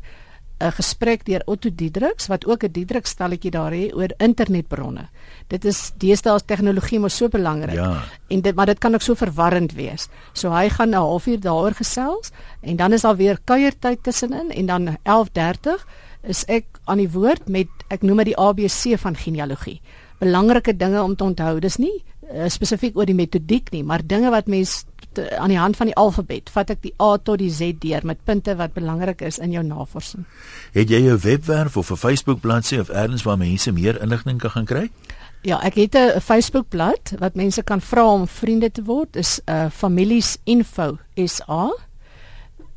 'n 0.59 0.73
gesprek 0.73 1.25
deur 1.27 1.43
Otto 1.47 1.71
Diedriks 1.71 2.27
wat 2.27 2.47
ook 2.47 2.65
'n 2.65 2.73
Diedriks 2.73 3.11
stalletjie 3.11 3.51
daar 3.51 3.73
het 3.73 3.95
oor 3.95 4.11
internetbronne. 4.17 5.09
Dit 5.47 5.65
is 5.65 5.93
deesdae 5.97 6.41
tegnologie 6.45 6.99
maar 6.99 7.11
so 7.11 7.29
belangrik. 7.29 7.75
Ja. 7.75 8.05
En 8.29 8.41
dit 8.41 8.55
maar 8.55 8.67
dit 8.67 8.79
kan 8.79 8.95
ook 8.95 9.03
so 9.03 9.15
verwarrend 9.15 9.73
wees. 9.73 10.09
So 10.33 10.51
hy 10.51 10.69
gaan 10.69 10.91
'n 10.91 10.95
halfuur 10.95 11.41
daaroor 11.41 11.75
gesels 11.75 12.31
en 12.61 12.77
dan 12.77 12.93
is 12.93 13.01
daar 13.01 13.17
weer 13.17 13.39
kuiertyd 13.45 14.03
tussenin 14.03 14.51
en 14.51 14.67
dan 14.67 14.97
11:30 15.03 15.87
is 16.23 16.45
ek 16.45 16.65
aan 16.85 16.99
die 16.99 17.11
woord 17.11 17.49
met 17.49 17.69
ek 17.89 18.03
noem 18.03 18.17
dit 18.17 18.27
die 18.27 18.39
ABC 18.39 18.99
van 18.99 19.17
genealogie. 19.17 19.81
Belangrike 20.19 20.77
dinge 20.77 21.03
om 21.03 21.17
te 21.17 21.25
onthou. 21.25 21.61
Dis 21.61 21.77
nie 21.77 22.05
uh, 22.33 22.49
spesifiek 22.49 22.97
oor 22.97 23.07
die 23.07 23.15
metodiek 23.15 23.71
nie, 23.71 23.85
maar 23.85 24.03
dinge 24.05 24.31
wat 24.31 24.47
mens 24.47 24.85
aan 25.39 25.49
die 25.49 25.59
hand 25.59 25.77
van 25.77 25.87
die 25.87 25.97
alfabet 25.97 26.51
vat 26.51 26.71
ek 26.71 26.83
die 26.83 26.95
A 27.03 27.17
tot 27.17 27.39
die 27.39 27.51
Z 27.51 27.81
deur 27.81 28.05
met 28.07 28.25
punte 28.25 28.55
wat 28.57 28.73
belangrik 28.73 29.21
is 29.21 29.39
in 29.39 29.51
jou 29.51 29.65
navorsing. 29.65 30.25
Het 30.73 30.91
jy 30.91 31.01
'n 31.09 31.19
webwerf 31.19 31.77
of 31.77 31.91
'n 31.91 31.97
Facebook 31.97 32.41
bladsy 32.41 32.79
of 32.79 32.89
elders 32.89 33.23
waar 33.23 33.39
mense 33.39 33.73
meer 33.73 34.01
inligting 34.03 34.39
kan 34.39 34.51
gaan 34.51 34.65
kry? 34.65 34.91
Ja, 35.43 35.61
ek 35.63 35.75
het 35.75 35.95
'n 35.95 36.21
Facebook 36.21 36.69
blad 36.69 37.15
wat 37.19 37.35
mense 37.35 37.63
kan 37.63 37.81
vra 37.81 38.13
om 38.13 38.29
vriende 38.29 38.71
te 38.71 38.83
word. 38.85 39.17
Is 39.17 39.41
uh, 39.45 39.65
eh, 39.65 39.71
familiesinfo 39.71 40.99
SA. 41.15 41.75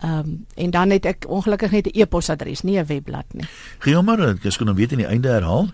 Ehm 0.02 0.20
um, 0.20 0.46
en 0.56 0.70
dan 0.70 0.90
het 0.90 1.06
ek 1.06 1.26
ongelukkig 1.28 1.72
net 1.72 1.86
'n 1.86 2.00
e-posadres, 2.00 2.62
nie 2.62 2.80
'n 2.80 2.86
webblad 2.86 3.26
nie. 3.34 3.46
Gielmar, 3.80 4.20
ek 4.30 4.44
sê 4.44 4.64
nou 4.64 4.76
weet 4.76 4.92
in 4.92 4.98
die 4.98 5.08
einde 5.08 5.30
herhaal. 5.30 5.70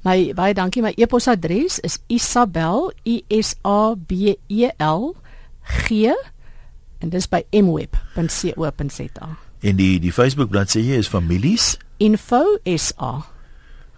My 0.00 0.32
baie 0.32 0.54
dankie. 0.54 0.82
My 0.82 0.92
e-posadres 0.96 1.78
is 1.78 1.98
isabel 2.06 2.92
i 3.04 3.24
s 3.28 3.54
a 3.64 3.94
b 3.94 4.36
e 4.48 4.70
l 4.78 5.14
G 5.62 6.10
en 7.00 7.08
dis 7.08 7.28
by 7.28 7.42
mweb.co.za. 7.50 9.28
En 9.60 9.76
die 9.76 10.00
die 10.00 10.12
Facebook 10.12 10.50
bladsy 10.50 10.80
hier 10.80 10.98
is 10.98 11.08
families 11.08 11.78
info 12.00 12.58
sa. 12.76 13.26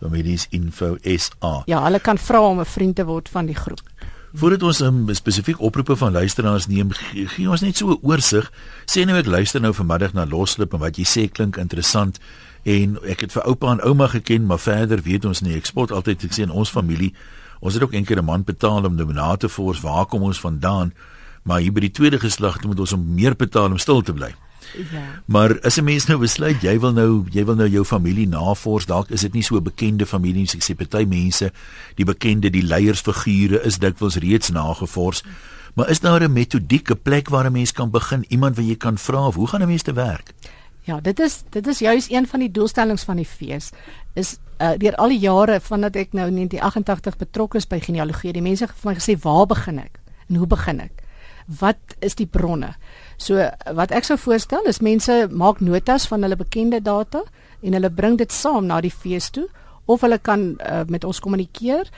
Families 0.00 0.47
info 0.50 0.97
sa. 1.02 1.62
Ja, 1.66 1.83
hulle 1.85 2.00
kan 2.00 2.19
vra 2.19 2.40
om 2.40 2.61
'n 2.61 2.64
vriend 2.64 2.97
te 2.97 3.04
word 3.04 3.28
van 3.28 3.47
die 3.47 3.54
groep. 3.54 3.83
Voordat 4.35 4.62
ons 4.62 4.81
'n 4.81 4.85
um, 4.85 5.14
spesifiek 5.14 5.61
oproepe 5.61 5.97
van 5.97 6.12
luisteraars 6.12 6.66
neem, 6.66 6.90
gee, 6.90 7.26
gee 7.28 7.50
ons 7.50 7.61
net 7.61 7.76
so 7.76 7.90
'n 7.90 7.99
oorsig. 8.02 8.52
Sê 8.85 9.04
nou 9.04 9.19
ek 9.19 9.26
luister 9.26 9.61
nou 9.61 9.75
vanmiddag 9.75 10.12
na 10.12 10.26
Loslip 10.26 10.73
en 10.73 10.78
wat 10.78 10.97
jy 10.97 11.04
sê 11.04 11.31
klink 11.31 11.57
interessant 11.57 12.19
en 12.62 12.99
ek 13.04 13.21
het 13.21 13.33
vir 13.33 13.42
oupa 13.42 13.71
en 13.71 13.83
ouma 13.83 14.07
geken, 14.07 14.47
maar 14.47 14.59
verder 14.59 15.02
weet 15.02 15.25
ons 15.25 15.40
nie. 15.40 15.57
Ek 15.57 15.66
spot 15.66 15.90
altyd 15.90 16.25
ek 16.25 16.33
sê 16.33 16.42
in 16.42 16.50
ons 16.50 16.71
familie, 16.71 17.14
ons 17.61 17.75
het 17.75 17.83
ook 17.83 17.92
eendag 17.92 18.19
'n 18.19 18.25
man 18.25 18.45
betaal 18.45 18.85
om 18.85 18.95
nou 18.95 19.12
na 19.12 19.37
te 19.37 19.49
vors 19.49 19.81
waar 19.81 20.07
kom 20.07 20.23
ons 20.23 20.40
vandaan? 20.40 20.92
Maar 21.43 21.61
hier 21.61 21.73
by 21.73 21.81
die 21.81 21.91
tweede 21.91 22.19
geslag 22.19 22.63
moet 22.65 22.81
ons 22.81 22.93
om 22.93 23.15
meer 23.15 23.37
betaal 23.37 23.71
om 23.71 23.79
stil 23.79 24.03
te 24.03 24.13
bly. 24.13 24.35
Ja. 24.93 25.21
Maar 25.27 25.61
as 25.61 25.77
'n 25.77 25.85
mens 25.85 26.07
nou 26.07 26.19
besluit 26.19 26.63
jy 26.63 26.79
wil 26.81 26.93
nou 26.93 27.25
jy 27.31 27.45
wil 27.45 27.55
nou 27.55 27.69
jou 27.69 27.85
familie 27.85 28.29
navors, 28.29 28.87
dalk 28.87 29.11
is 29.11 29.21
dit 29.21 29.33
nie 29.33 29.43
so 29.43 29.61
bekende 29.61 30.07
familie 30.07 30.47
soos 30.47 30.55
ek 30.55 30.63
sê 30.63 30.77
party 30.77 31.05
mense, 31.05 31.53
die 31.95 32.05
bekende 32.05 32.51
die 32.51 32.63
leiersfigure 32.63 33.65
is 33.65 33.79
dikwels 33.79 34.17
reeds 34.17 34.51
nagevors. 34.51 35.23
Maar 35.75 35.91
is 35.91 36.01
daar 36.01 36.23
'n 36.23 36.33
metodieke 36.33 36.97
plek 36.97 37.29
waar 37.29 37.47
'n 37.47 37.53
mens 37.53 37.73
kan 37.73 37.91
begin, 37.91 38.25
iemand 38.29 38.57
wat 38.57 38.67
jy 38.67 38.77
kan 38.77 38.99
vra 38.99 39.27
of 39.27 39.35
hoe 39.35 39.47
gaan 39.47 39.63
'n 39.63 39.69
mens 39.69 39.83
te 39.83 39.93
werk? 39.93 40.33
Ja, 40.83 41.01
dit 41.01 41.21
is 41.21 41.43
dit 41.51 41.67
is 41.67 41.79
juis 41.79 42.11
een 42.11 42.27
van 42.27 42.41
die 42.41 42.51
doelstellings 42.51 43.03
van 43.03 43.17
die 43.17 43.27
fees. 43.27 43.71
Is 44.15 44.39
uh 44.59 44.73
deur 44.79 44.95
al 44.95 45.09
die 45.09 45.19
jare 45.19 45.61
vandat 45.61 45.97
ek 45.97 46.13
nou 46.13 46.27
in 46.27 46.35
1988 46.35 47.17
betrokke 47.17 47.57
is 47.57 47.67
by 47.67 47.81
genealogie, 47.81 48.33
die 48.33 48.43
mense 48.43 48.65
het 48.65 48.75
vir 48.77 48.93
my 48.93 48.99
gesê, 48.99 49.19
"Waar 49.23 49.47
begin 49.47 49.79
ek? 49.79 50.01
En 50.29 50.37
hoe 50.37 50.47
begin 50.47 50.81
ek?" 50.81 51.01
Wat 51.61 51.97
is 52.00 52.14
die 52.14 52.26
bronne? 52.26 52.75
So 53.16 53.50
wat 53.75 53.90
ek 53.90 54.04
sou 54.04 54.18
voorstel 54.18 54.66
is 54.71 54.80
mense 54.80 55.28
maak 55.30 55.61
notas 55.61 56.06
van 56.11 56.23
hulle 56.23 56.37
bekende 56.37 56.80
data 56.82 57.23
en 57.62 57.73
hulle 57.73 57.90
bring 57.90 58.18
dit 58.18 58.32
saam 58.32 58.66
na 58.66 58.80
die 58.80 58.90
fees 58.90 59.30
toe 59.30 59.49
of 59.85 60.00
hulle 60.00 60.18
kan 60.18 60.52
uh, 60.61 60.82
met 60.88 61.04
ons 61.04 61.21
kommunikeer. 61.21 61.90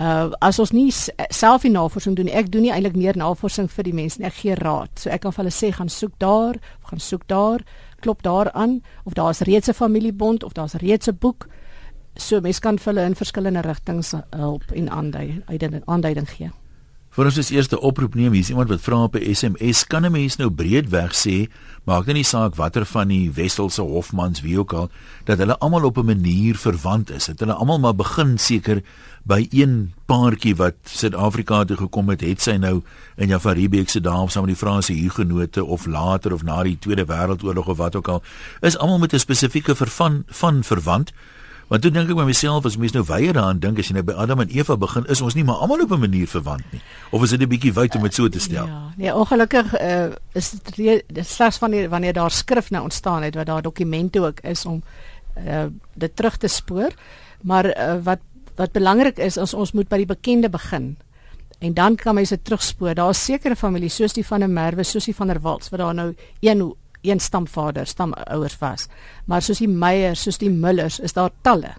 Uh 0.00 0.30
as 0.42 0.58
ons 0.58 0.72
nie 0.74 0.90
self 0.90 1.62
die 1.62 1.70
navorsing 1.70 2.16
doen, 2.18 2.28
ek 2.28 2.50
doen 2.50 2.66
nie 2.66 2.72
eintlik 2.74 2.96
meer 2.98 3.18
navorsing 3.18 3.68
vir 3.70 3.86
die 3.86 3.94
mense 3.94 4.18
nie. 4.18 4.26
Ek 4.26 4.40
gee 4.40 4.56
raad. 4.58 4.90
So 4.98 5.10
ek 5.10 5.22
kan 5.22 5.34
vir 5.34 5.44
hulle 5.44 5.54
sê 5.54 5.70
gaan 5.74 5.92
soek 5.92 6.16
daar, 6.18 6.58
gaan 6.90 7.02
soek 7.02 7.28
daar, 7.30 7.62
klop 8.02 8.22
daar 8.26 8.50
aan 8.52 8.80
of 9.04 9.14
daar's 9.14 9.44
reeds 9.46 9.68
'n 9.68 9.78
familiebond 9.78 10.42
of 10.44 10.52
daar's 10.52 10.74
reeds 10.74 11.08
'n 11.08 11.18
boek. 11.20 11.46
So 12.16 12.40
mense 12.40 12.60
kan 12.60 12.78
vir 12.78 12.94
hulle 12.94 13.06
in 13.06 13.14
verskillende 13.14 13.62
rigtings 13.62 14.14
help 14.30 14.70
en 14.72 14.90
aanduiding 14.90 15.82
aanduiding 15.86 16.28
gee. 16.28 16.50
Vir 17.14 17.28
ons 17.30 17.36
is 17.38 17.52
eerste 17.54 17.78
oproep 17.78 18.16
neem 18.18 18.34
hier 18.34 18.48
iemand 18.50 18.72
wat 18.72 18.80
vra 18.82 18.96
op 19.06 19.14
'n 19.14 19.34
SMS 19.38 19.86
kan 19.86 20.02
'n 20.04 20.10
mens 20.10 20.36
nou 20.36 20.50
breedweg 20.50 21.14
sê 21.14 21.46
maak 21.86 22.06
dit 22.06 22.14
nie 22.14 22.24
saak 22.24 22.56
watter 22.56 22.84
van 22.84 23.08
die 23.08 23.30
Wesselse 23.30 23.82
Hofmans 23.82 24.40
wie 24.40 24.58
ook 24.58 24.72
al 24.72 24.90
dat 25.24 25.38
hulle 25.38 25.56
almal 25.58 25.84
op 25.84 25.98
'n 25.98 26.06
manier 26.06 26.56
verwant 26.56 27.10
is 27.10 27.26
dat 27.26 27.38
hulle 27.38 27.52
almal 27.52 27.78
maar 27.78 27.94
begin 27.94 28.38
seker 28.38 28.82
by 29.22 29.46
een 29.50 29.92
paartjie 30.06 30.56
wat 30.56 30.74
Suid-Afrika 30.84 31.64
toe 31.64 31.76
gekom 31.76 32.08
het 32.08 32.20
het 32.20 32.42
sy 32.42 32.56
nou 32.56 32.82
in 33.16 33.28
Jafaribeek 33.28 33.88
se 33.88 34.00
dae 34.00 34.28
saam 34.28 34.44
met 34.44 34.54
die 34.58 34.66
Franse 34.66 34.92
hugenote 34.92 35.64
of 35.64 35.86
later 35.86 36.32
of 36.32 36.42
na 36.42 36.62
die 36.62 36.78
Tweede 36.78 37.06
Wêreldoorlog 37.06 37.66
of 37.66 37.76
wat 37.76 37.96
ook 37.96 38.08
al 38.08 38.22
is 38.60 38.78
almal 38.78 38.98
met 38.98 39.12
'n 39.12 39.18
spesifieke 39.18 39.74
vervan 39.74 40.24
van 40.26 40.64
verwant 40.64 41.12
Want 41.68 41.82
toe 41.82 41.90
dink 41.90 42.10
ek 42.10 42.16
by 42.16 42.26
myself 42.28 42.66
as 42.68 42.76
mens 42.76 42.92
nou 42.92 43.04
weier 43.08 43.32
daaraan 43.32 43.60
dink 43.62 43.78
as 43.78 43.88
jy 43.88 43.96
nou 43.96 44.04
by 44.04 44.16
Adam 44.20 44.42
en 44.44 44.50
Eva 44.52 44.76
begin 44.76 45.06
is 45.08 45.22
ons 45.24 45.34
nie 45.34 45.44
maar 45.44 45.62
almal 45.64 45.84
op 45.86 45.92
'n 45.92 46.00
manier 46.00 46.28
verwant 46.28 46.64
nie. 46.72 46.80
Of 47.10 47.22
is 47.22 47.30
dit 47.30 47.40
'n 47.40 47.48
bietjie 47.48 47.72
wyd 47.72 47.94
om 47.96 48.02
dit 48.02 48.14
so 48.14 48.28
te 48.28 48.38
stel? 48.38 48.66
Ja, 48.66 48.92
nee, 48.96 49.14
ongelukkig 49.14 49.80
uh, 49.80 50.12
is 50.32 50.50
dit 51.06 51.26
slegs 51.26 51.58
wanneer 51.58 51.88
wanneer 51.88 52.12
daar 52.12 52.30
skrif 52.30 52.70
nou 52.70 52.82
ontstaan 52.82 53.22
het 53.22 53.34
wat 53.34 53.46
daar 53.46 53.62
dokumente 53.62 54.20
ook 54.20 54.40
is 54.40 54.66
om 54.66 54.82
uh, 55.38 55.64
dit 55.94 56.16
terug 56.16 56.36
te 56.36 56.48
spoor. 56.48 56.92
Maar 57.40 57.66
uh, 57.66 57.94
wat 58.02 58.20
wat 58.56 58.72
belangrik 58.72 59.18
is 59.18 59.36
is 59.36 59.54
ons 59.54 59.72
moet 59.72 59.88
by 59.88 59.96
die 59.96 60.06
bekende 60.06 60.48
begin. 60.48 60.96
En 61.58 61.74
dan 61.74 61.96
kan 61.96 62.14
mens 62.14 62.28
dit 62.28 62.44
terugspoor. 62.44 62.94
Daar 62.94 63.10
is 63.10 63.24
sekere 63.24 63.56
families 63.56 63.94
soos 63.94 64.12
die 64.12 64.26
van 64.26 64.40
der 64.40 64.50
Merwe, 64.50 64.82
soos 64.82 65.04
die 65.04 65.14
van 65.14 65.26
der 65.26 65.40
Walds 65.40 65.68
wat 65.68 65.80
daar 65.80 65.94
nou 65.94 66.14
een 66.40 66.74
een 67.04 67.20
stamvader, 67.20 67.86
stamouers 67.86 68.58
was. 68.58 68.88
Maar 69.24 69.42
soos 69.42 69.60
die 69.62 69.68
Meyers, 69.68 70.22
soos 70.22 70.38
die 70.38 70.50
Mullers, 70.50 70.98
is 70.98 71.12
daar 71.12 71.30
talle. 71.42 71.74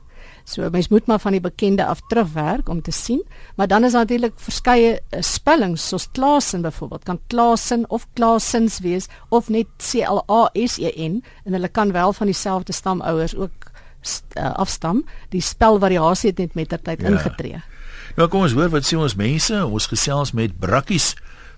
So 0.46 0.70
mens 0.70 0.88
moet 0.94 1.08
maar 1.10 1.20
van 1.20 1.34
die 1.34 1.42
bekende 1.42 1.86
af 1.86 2.02
terugwerk 2.08 2.70
om 2.70 2.82
te 2.82 2.92
sien, 2.92 3.24
maar 3.56 3.68
dan 3.68 3.84
is 3.84 3.92
daar 3.92 4.06
natuurlik 4.06 4.34
verskeie 4.38 5.00
uh, 5.00 5.22
spellings 5.22 5.88
soos 5.88 6.08
Klasen 6.12 6.62
byvoorbeeld, 6.62 7.04
kan 7.04 7.20
Klasen 7.28 7.90
of 7.90 8.06
Klasens 8.14 8.80
wees 8.80 9.08
of 9.30 9.50
net 9.50 9.66
C 9.82 10.06
L 10.06 10.22
A 10.30 10.50
S 10.54 10.78
E 10.78 10.92
N 11.08 11.24
en 11.44 11.54
hulle 11.58 11.68
kan 11.68 11.92
wel 11.92 12.14
van 12.14 12.26
dieselfde 12.30 12.74
stamouers 12.74 13.36
ook 13.36 13.72
uh, 14.38 14.54
afstam. 14.54 15.06
Die 15.30 15.42
spelvariasie 15.42 16.30
het 16.30 16.38
net 16.38 16.54
met 16.54 16.70
ter 16.70 16.82
tyd 16.82 17.02
ja. 17.02 17.08
ingetree. 17.08 17.62
Nou 18.16 18.30
kom 18.30 18.46
ons 18.46 18.54
hoor 18.54 18.70
wat 18.70 18.86
sê 18.86 19.02
ons 19.02 19.18
mense, 19.18 19.66
ons 19.66 19.88
gesels 19.90 20.32
met 20.32 20.54
Brakkies 20.60 21.16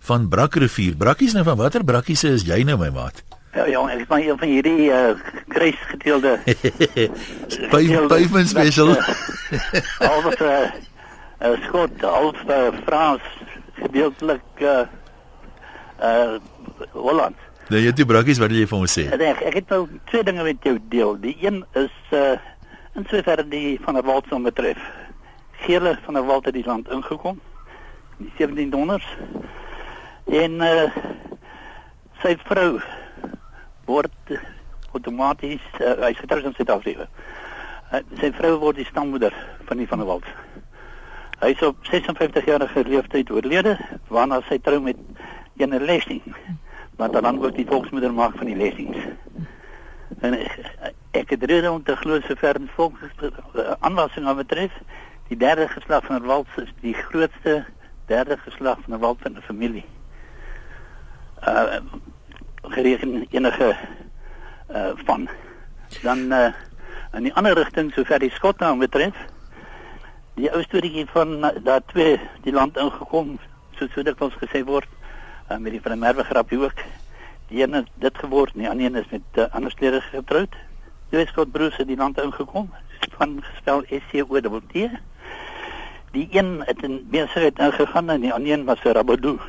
van 0.08 0.30
Brakrivier. 0.32 0.96
Brakkies 0.96 1.36
nou 1.36 1.44
van 1.44 1.60
watter 1.60 1.84
brakkies 1.84 2.24
is 2.24 2.48
jy 2.48 2.64
nou 2.64 2.80
my 2.80 2.90
maat? 2.96 3.20
Ja, 3.58 3.66
ja, 3.66 3.80
ek 3.90 4.04
is 4.04 4.08
maar 4.08 4.22
een 4.22 4.38
van 4.38 4.48
hierdie 4.48 4.90
uh, 4.94 5.16
kruisgedeelde 5.48 6.40
pavement 8.08 8.50
special. 8.50 8.92
Al 9.98 10.22
wat 10.22 10.42
uh, 10.46 10.58
uh, 11.42 11.56
Skot, 11.64 12.04
al 12.04 12.36
uh, 12.36 12.68
Frans 12.86 13.22
gedeeltelik 13.80 14.62
uh, 14.62 14.84
uh, 16.02 16.36
Holland. 16.92 17.36
Nee, 17.68 17.82
jy 17.82 17.90
het 17.90 17.98
die 17.98 18.06
brakkies 18.06 18.44
wat 18.44 18.54
jy 18.54 18.68
vir 18.70 18.78
ons 18.78 18.94
sê. 19.00 19.08
Nee, 19.10 19.34
ek 19.50 19.58
het 19.64 19.74
nou 19.74 19.88
twee 20.12 20.22
dinge 20.30 20.46
met 20.46 20.70
jou 20.70 20.76
deel. 20.94 21.18
Die 21.26 21.34
een 21.42 21.64
is 21.82 21.98
uh, 22.14 22.38
in 22.94 23.10
sover 23.10 23.42
die 23.50 23.80
van 23.88 23.98
der 23.98 24.06
Walt 24.06 24.30
sou 24.30 24.42
betref. 24.46 24.86
Geerle 25.66 25.98
van 26.06 26.22
der 26.22 26.30
Walt 26.30 26.46
het 26.46 26.54
die 26.54 26.66
land 26.70 26.94
ingekom 26.94 27.42
in 28.22 28.30
die 28.30 28.38
1700s. 28.38 29.10
En 30.46 30.62
uh, 30.62 30.88
sy 32.22 32.38
vrou 32.46 32.78
word 33.88 34.12
outomaties 34.94 35.64
uh, 35.80 35.96
hy's 36.06 36.20
getroud 36.20 36.46
in 36.50 36.56
Suid-Afrika. 36.58 37.08
Uh, 37.92 38.04
sy 38.20 38.32
vrou 38.36 38.58
word 38.62 38.80
die 38.82 38.88
stammoeder 38.90 39.36
van 39.70 39.82
die 39.82 39.88
van 39.90 40.04
der 40.04 40.10
Walt. 40.10 40.28
Hy 41.42 41.54
is 41.54 41.64
op 41.66 41.84
56 41.86 42.48
jarige 42.50 42.84
leeftyd 42.88 43.32
oorlede 43.32 43.78
waarna 44.14 44.42
sy 44.48 44.58
trou 44.64 44.80
met 44.84 45.00
ene 45.62 45.80
Lessing 45.80 46.24
wat 46.98 47.14
dan 47.14 47.38
ook 47.44 47.54
die 47.54 47.68
volksmoeder 47.70 48.14
maak 48.14 48.38
van 48.40 48.50
die 48.50 48.58
Lessings. 48.58 48.98
En 50.26 50.34
uh, 50.34 50.48
ek 51.18 51.36
het 51.36 51.46
rede 51.50 51.72
om 51.72 51.84
te 51.86 51.96
glo 52.00 52.20
sover 52.26 52.58
die 52.58 52.72
volks 52.74 53.22
aanwasing 53.86 54.26
aan 54.26 54.42
betref, 54.42 54.74
die 55.30 55.38
derde 55.38 55.68
geslag 55.70 56.06
van 56.08 56.20
der 56.20 56.30
Walt 56.30 56.60
is 56.62 56.74
die 56.82 56.96
grootste 56.98 57.60
derde 58.08 58.38
geslag 58.46 58.82
van 58.84 58.96
der 58.96 59.04
Walt 59.04 59.22
van 59.22 59.38
'n 59.38 59.46
familie. 59.46 59.86
Uh 61.48 61.80
gereken 62.70 63.28
enige 63.30 63.76
uh 64.72 64.92
van. 65.06 65.28
Dan 66.02 66.18
uh 66.32 66.52
in 67.14 67.24
die 67.24 67.34
ander 67.34 67.54
rigting 67.54 67.94
sover 67.94 68.20
die 68.20 68.32
Skotland 68.32 68.80
betref 68.80 69.16
die 70.36 70.50
storieetjie 70.62 71.08
van 71.10 71.46
uh, 71.46 71.50
daar 71.64 71.82
twee 71.86 72.20
die 72.44 72.54
land 72.54 72.78
ingekom 72.78 73.38
soos 73.78 73.92
so 73.94 74.04
dit 74.04 74.22
ons 74.22 74.34
gesê 74.42 74.64
word 74.66 74.88
uh, 75.50 75.58
met 75.58 75.72
die 75.72 75.82
van 75.82 75.92
der 75.92 76.00
Merwe 76.00 76.24
grapie 76.24 76.60
ook. 76.60 76.84
Die 77.48 77.64
een 77.64 77.74
het 77.74 77.88
dit 77.96 78.18
geword 78.18 78.56
nie 78.56 78.70
ander 78.70 78.86
een 78.86 78.96
is 78.96 79.10
met 79.10 79.22
uh, 79.36 79.48
ander 79.56 79.72
stede 79.72 80.02
getroud. 80.02 80.56
Twee 81.10 81.26
Skot 81.28 81.52
broers 81.52 81.78
het 81.78 81.88
die 81.88 81.98
land 81.98 82.20
ingekom 82.22 82.70
van 83.18 83.40
gespel 83.44 83.84
S 83.90 84.04
C 84.12 84.26
O 84.28 84.60
T 84.60 84.90
die 86.12 86.28
een 86.32 86.62
het 86.66 86.84
in 86.84 87.08
besigheid 87.10 87.60
ingegaan 87.60 88.10
en 88.10 88.22
die 88.22 88.34
ander 88.34 88.52
een 88.52 88.66
was 88.66 88.84
'n 88.84 88.92
rabadoo 88.92 89.40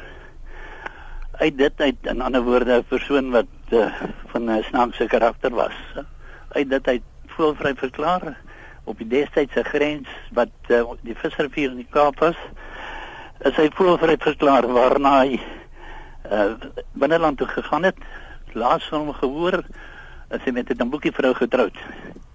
uit 1.38 1.58
dit 1.58 1.80
uit 1.80 2.10
in 2.12 2.20
ander 2.20 2.42
woorde 2.42 2.78
'n 2.78 2.84
persoon 2.88 3.30
wat 3.30 3.46
uh, 3.70 3.92
van 4.26 4.50
'n 4.50 4.62
snaakse 4.62 5.06
karakter 5.06 5.50
was 5.54 5.76
uit 6.48 6.70
dit 6.70 6.88
uit 6.88 7.02
voelvry 7.26 7.74
verklaar 7.74 8.36
op 8.84 8.98
die 8.98 9.06
destydse 9.06 9.62
grens 9.64 10.08
wat 10.32 10.54
uh, 10.68 10.82
die 11.00 11.14
visrivier 11.14 11.70
in 11.70 11.82
die 11.82 11.90
Kaap 11.90 12.18
was 12.18 12.36
is 13.38 13.56
hy 13.56 13.68
voelvry 13.74 14.16
verklaar 14.18 14.66
waarna 14.66 15.20
hy 15.20 15.40
uh, 16.32 16.52
binneland 16.92 17.38
toe 17.38 17.46
gegaan 17.46 17.82
het 17.82 17.96
laas 18.52 18.88
van 18.88 18.98
hom 18.98 19.12
gehoor 19.12 19.62
as 20.28 20.42
hy 20.44 20.50
met 20.50 20.70
'n 20.70 20.76
Damboekie 20.76 21.12
vrou 21.12 21.34
getroud 21.34 21.76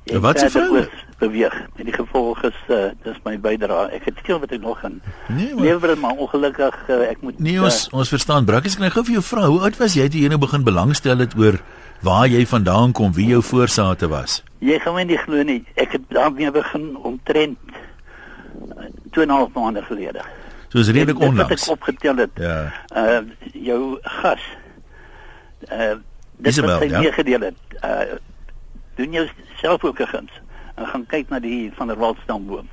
Ja, 0.04 0.20
wat 0.20 0.40
se 0.40 0.50
vrou 0.50 0.84
beweeg 1.20 1.54
en 1.76 1.88
die 1.88 1.94
gevolg 1.94 2.42
is 2.44 2.58
uh, 2.68 2.90
dis 3.06 3.20
my 3.24 3.38
bydrae. 3.40 3.88
Ek 3.96 4.10
het 4.10 4.20
skielik 4.20 4.44
wat 4.44 4.56
ek 4.58 4.62
nog 4.64 4.80
gaan. 4.84 5.00
Nee, 5.28 5.54
maar, 5.54 5.64
lewer 5.64 5.96
maar 5.98 6.20
ongelukkig 6.26 6.76
uh, 6.90 7.00
ek 7.08 7.22
moet 7.24 7.40
Nee, 7.40 7.62
ons 7.62 7.86
uh, 7.88 8.00
ons 8.02 8.12
verstaan. 8.12 8.48
Brakkies 8.50 8.76
kan 8.80 8.90
ek 8.90 8.98
gou 8.98 9.06
vir 9.08 9.20
jou 9.20 9.24
vra, 9.30 9.48
hoe 9.52 9.62
oud 9.70 9.80
was 9.80 9.96
jy 9.96 10.10
toe 10.12 10.24
jy 10.26 10.32
nou 10.34 10.42
begin 10.44 10.66
belangstel 10.68 11.24
het 11.24 11.38
oor 11.40 11.60
waar 12.04 12.28
jy 12.28 12.44
vandaan 12.50 12.92
kom, 12.92 13.14
wie 13.16 13.30
jou 13.32 13.40
voorsaate 13.46 14.10
was? 14.12 14.42
Jy 14.60 14.80
gaan 14.84 14.98
my 14.98 15.06
nie 15.08 15.20
glo 15.22 15.44
nie. 15.48 15.62
Ek 15.80 15.96
het 15.96 16.10
daarmee 16.12 16.52
begin 16.52 16.90
omtrent 17.00 17.60
2 19.16 19.24
en 19.24 19.30
'n 19.30 19.38
half 19.38 19.54
maande 19.56 19.84
gelede. 19.88 20.24
So 20.74 20.80
is 20.80 20.90
redelik 20.90 21.20
onlangs. 21.20 21.50
Wat 21.50 21.62
ek 21.62 21.72
opgetel 21.72 22.18
het. 22.18 22.32
Ja. 22.36 22.74
Uh 22.92 23.22
jou 23.54 24.00
gas. 24.02 24.44
Uh 25.72 25.96
dis 26.38 26.60
wat 26.60 26.80
hy 26.82 26.90
ja? 26.90 27.00
meegedeel 27.00 27.40
het. 27.40 27.60
Uh 27.80 28.18
doen 28.96 29.12
jou 29.12 29.28
self 29.62 29.84
ook 29.84 30.00
'n 30.00 30.08
guns 30.08 30.32
en 30.76 30.88
gaan 30.88 31.06
kyk 31.06 31.30
na 31.30 31.40
die 31.40 31.72
van 31.76 31.88
der 31.88 31.98
Walt 31.98 32.18
stamboom. 32.24 32.68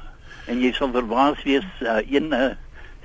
En 0.47 0.61
jy 0.61 0.73
sal 0.73 0.91
verbaas 0.93 1.43
wees 1.43 1.67
uh, 1.81 2.01
een 2.11 2.33
uh, 2.33 2.55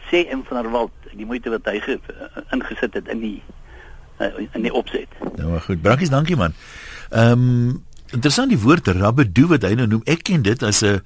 sê 0.09 0.23
in 0.31 0.43
van 0.47 0.61
der 0.61 0.71
Walt 0.71 0.91
die 1.11 1.25
moeite 1.25 1.49
wat 1.49 1.65
hy 1.65 1.79
ge, 1.79 1.99
uh, 2.09 2.43
ingesit 2.49 2.93
het 2.93 3.07
in 3.07 3.19
die 3.19 3.43
uh, 4.19 4.31
in 4.53 4.61
die 4.61 4.73
opset. 4.73 5.07
Nou 5.35 5.51
maar 5.51 5.61
goed, 5.61 5.81
Brankies, 5.81 6.09
dankie 6.09 6.35
man. 6.35 6.53
Ehm 7.09 7.31
um, 7.31 7.83
interessant 8.13 8.49
die 8.49 8.59
woord 8.59 8.87
rabbedoe 8.87 9.47
wat 9.47 9.61
hy 9.61 9.73
nou 9.73 9.87
noem. 9.87 10.01
Ek 10.05 10.23
ken 10.23 10.41
dit 10.41 10.63
as 10.63 10.83
'n 10.83 11.01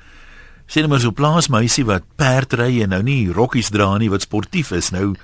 sê 0.67 0.81
net 0.81 0.89
maar 0.89 0.99
so 0.99 1.11
plaasmeisie 1.11 1.85
wat 1.85 2.03
perd 2.15 2.53
ry 2.53 2.81
en 2.81 2.89
nou 2.89 3.01
nie 3.01 3.31
rokkies 3.31 3.69
dra 3.69 3.97
nie 3.97 4.09
wat 4.09 4.21
sportief 4.21 4.71
is. 4.71 4.91
Nou 4.91 5.15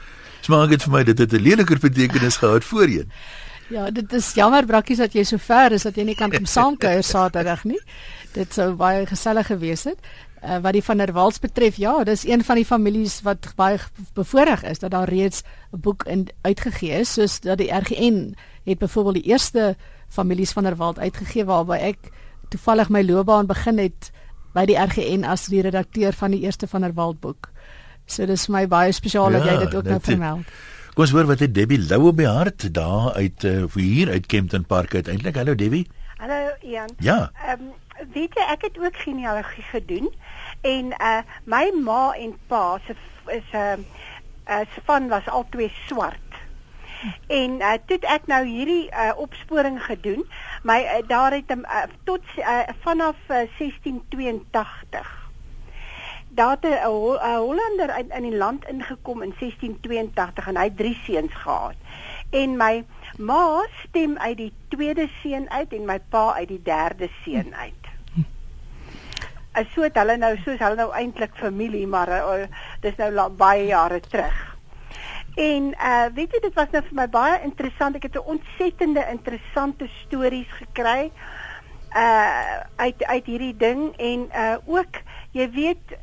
Smaak 0.45 0.69
dit 0.69 0.83
vir 0.85 0.91
my 0.93 1.01
dit 1.03 1.17
het 1.17 1.33
'n 1.33 1.41
leliker 1.41 1.79
betekenis 1.79 2.37
gehad 2.37 2.63
voorheen. 2.63 3.09
Ja, 3.73 3.89
dit 3.89 4.13
is 4.13 4.33
jammer 4.37 4.65
brakkies 4.65 5.01
dat 5.01 5.15
jy 5.17 5.23
so 5.25 5.41
ver 5.41 5.73
is 5.73 5.87
dat 5.87 5.95
jy 5.97 6.03
nie 6.05 6.15
kan 6.17 6.29
kom 6.29 6.45
saamkuier 6.45 7.03
Saterdag 7.03 7.63
nie. 7.65 7.79
Dit 8.35 8.53
sou 8.53 8.73
baie 8.77 9.05
gesellig 9.09 9.49
gewees 9.49 9.87
het. 9.89 9.97
Uh, 10.45 10.59
wat 10.61 10.75
die 10.77 10.83
van 10.85 11.01
der 11.01 11.13
Walt 11.15 11.39
betref, 11.41 11.79
ja, 11.81 12.03
dis 12.05 12.27
een 12.27 12.43
van 12.45 12.59
die 12.59 12.65
families 12.65 13.21
wat 13.25 13.47
baie 13.57 13.79
bevoordeel 14.13 14.69
is 14.69 14.79
dat 14.83 14.91
daar 14.93 15.09
reeds 15.09 15.41
'n 15.73 15.81
boek 15.81 16.05
in 16.05 16.27
uitgegee 16.41 16.99
is, 16.99 17.13
soos 17.13 17.39
dat 17.39 17.57
die 17.57 17.71
RGN 17.71 18.35
het 18.63 18.77
byvoorbeeld 18.77 19.15
die 19.23 19.31
eerste 19.31 19.75
families 20.07 20.51
van 20.51 20.63
der 20.63 20.75
Walt 20.75 20.99
uitgegee 20.99 21.45
waarby 21.45 21.77
ek 21.81 21.97
toevallig 22.49 22.89
my 22.89 23.01
loopbaan 23.01 23.45
begin 23.45 23.77
het 23.77 24.11
by 24.53 24.65
die 24.65 24.77
RGN 24.77 25.23
as 25.23 25.45
die 25.45 25.61
redakteur 25.61 26.13
van 26.13 26.31
die 26.31 26.41
eerste 26.41 26.67
van 26.67 26.81
der 26.81 26.93
Walt 26.93 27.19
boek. 27.19 27.49
So 28.05 28.25
dis 28.25 28.45
vir 28.45 28.53
my 28.53 28.67
baie 28.67 28.91
spesiaal 28.91 29.31
ja, 29.31 29.39
dat 29.39 29.47
jy 29.49 29.57
dit 29.65 29.75
ook 29.75 29.83
nou 29.83 29.99
vermeld. 29.99 30.45
Kom 30.95 31.03
ons 31.03 31.11
hoor 31.11 31.27
wat 31.27 31.41
het 31.43 31.51
Debbie 31.51 31.81
Lou 31.89 32.05
op 32.07 32.21
die 32.21 32.27
hart 32.31 32.63
daar 32.73 33.17
uit 33.19 33.43
uh, 33.43 33.65
hier 33.73 34.09
uit 34.09 34.25
Kempton 34.31 34.63
Park 34.63 34.93
uiteindelik. 34.93 35.35
Hallo 35.35 35.55
Debbie. 35.55 35.89
Hallo 36.21 36.53
Ian. 36.63 36.93
Ja. 37.03 37.31
Ehm 37.43 37.65
um, 37.65 37.73
weet 38.13 38.37
jy 38.39 38.45
ek 38.53 38.61
het 38.63 38.79
ook 38.79 38.95
genealogie 39.03 39.63
gedoen 39.73 40.07
en 40.61 40.93
uh 40.95 41.17
my 41.43 41.73
ma 41.83 42.13
en 42.15 42.31
pa 42.47 42.79
se 42.85 42.95
is 43.27 43.51
'n 43.51 43.57
uh, 43.57 43.75
uh, 44.47 44.63
se 44.71 44.81
van 44.85 45.07
was 45.07 45.27
al 45.27 45.45
twee 45.49 45.71
swart. 45.87 46.39
En 47.27 47.59
uh, 47.59 47.73
toe 47.85 47.99
ek 47.99 48.31
nou 48.31 48.45
hierdie 48.45 48.87
uh, 48.87 49.11
opsporing 49.17 49.83
gedoen, 49.83 50.23
my 50.63 50.79
uh, 50.79 51.03
daar 51.07 51.31
het 51.31 51.51
hom 51.51 51.67
uh, 51.67 51.83
tot 52.03 52.23
uh, 52.37 52.63
vanaf 52.87 53.19
uh, 53.27 53.43
1682 53.59 55.14
daar 56.35 56.57
'n 56.61 56.83
Hollander 57.37 57.97
in, 57.97 58.11
in 58.11 58.29
die 58.29 58.37
land 58.37 58.67
ingekom 58.67 59.21
in 59.21 59.33
1682 59.39 60.47
en 60.47 60.57
hy 60.57 60.63
het 60.63 60.77
drie 60.77 60.99
seuns 61.03 61.33
gehad. 61.33 61.75
En 62.29 62.57
my 62.57 62.85
ma 63.17 63.65
stem 63.87 64.17
uit 64.17 64.37
die 64.37 64.53
tweede 64.67 65.09
seun 65.21 65.49
uit 65.49 65.73
en 65.73 65.85
my 65.85 65.99
pa 66.09 66.33
uit 66.33 66.47
die 66.47 66.61
derde 66.61 67.09
seun 67.23 67.55
uit. 67.55 67.83
As 69.51 69.71
so 69.73 69.81
het 69.81 69.95
hulle 69.95 70.17
nou 70.17 70.35
soos 70.43 70.59
hulle 70.59 70.75
nou 70.75 70.91
eintlik 70.91 71.31
familie, 71.39 71.87
maar 71.87 72.09
uh, 72.09 72.47
dis 72.81 72.95
nou 72.95 73.11
la, 73.11 73.29
baie 73.29 73.65
jare 73.65 73.99
terug. 73.99 74.57
En 75.35 75.63
uh 75.63 76.05
weet 76.15 76.31
jy 76.31 76.39
dit 76.39 76.53
was 76.55 76.71
nou 76.71 76.81
vir 76.83 76.95
my 76.95 77.07
baie 77.11 77.39
interessant. 77.43 77.95
Ek 77.95 78.03
het 78.03 78.15
'n 78.15 78.31
ontsettende 78.35 79.05
interessante 79.11 79.87
stories 80.03 80.51
gekry 80.59 81.11
uh 81.95 82.59
uit 82.75 83.03
uit 83.03 83.25
hierdie 83.25 83.57
ding 83.57 83.95
en 83.97 84.29
uh 84.31 84.55
ook 84.65 85.01
jy 85.31 85.49
weet 85.51 85.95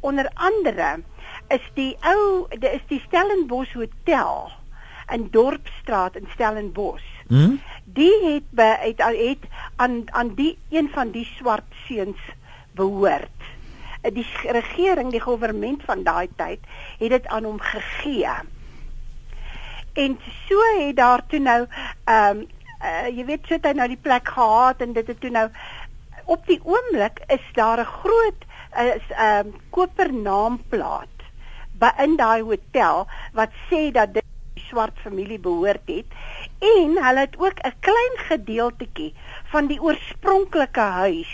onder 0.00 0.30
andere 0.34 1.02
is 1.48 1.70
die 1.74 1.96
ou 2.00 2.46
dit 2.48 2.72
is 2.72 2.84
die 2.88 3.00
Stellenbosch 3.06 3.74
Hotel 3.74 4.50
in 5.12 5.28
Dorpsstraat 5.30 6.16
in 6.16 6.26
Stellenbosch. 6.32 7.04
Hmm? 7.26 7.60
Die 7.84 8.14
het 8.24 8.50
by 8.50 8.74
het, 8.80 9.02
het 9.02 9.46
aan 9.76 10.02
aan 10.12 10.34
die 10.34 10.58
een 10.70 10.90
van 10.94 11.10
die 11.10 11.26
swart 11.36 11.66
seuns 11.86 12.20
behoort. 12.74 13.30
Die 14.02 14.26
regering, 14.42 15.10
die 15.10 15.22
regering 15.22 15.82
van 15.84 16.02
daai 16.02 16.28
tyd 16.36 16.60
het 16.98 17.10
dit 17.10 17.26
aan 17.26 17.44
hom 17.44 17.60
gegee. 17.60 18.34
En 19.92 20.18
so 20.48 20.60
het 20.78 20.96
daar 20.96 21.26
toe 21.26 21.40
nou 21.40 21.66
ehm 22.04 22.36
um, 22.36 22.46
uh, 22.82 23.08
jy 23.08 23.24
weet 23.24 23.46
so 23.46 23.56
het 23.56 23.66
hy 23.66 23.72
nou 23.76 23.88
die 23.88 24.02
plek 24.02 24.28
gehad 24.28 24.82
en 24.84 24.92
dit 24.92 25.06
het 25.06 25.20
toe 25.20 25.30
nou 25.32 25.46
op 26.26 26.46
die 26.46 26.60
oomblik 26.64 27.22
is 27.32 27.44
daar 27.54 27.80
'n 27.80 27.92
groot 28.02 28.45
is 28.82 29.06
'n 29.10 29.46
um, 29.46 29.54
koper 29.70 30.12
naamplaat 30.12 31.16
by 31.78 31.90
in 32.04 32.16
daai 32.16 32.42
hotel 32.42 33.06
wat 33.32 33.50
sê 33.70 33.90
dat 33.92 34.14
dit 34.14 34.24
swart 34.68 34.98
familie 35.02 35.38
behoort 35.38 35.86
het. 35.86 36.06
En 36.58 36.96
hulle 37.04 37.20
het 37.20 37.36
ook 37.38 37.58
'n 37.62 37.74
klein 37.80 38.16
gedeeltjie 38.28 39.14
van 39.52 39.66
die 39.66 39.80
oorspronklike 39.80 40.80
huis. 40.80 41.32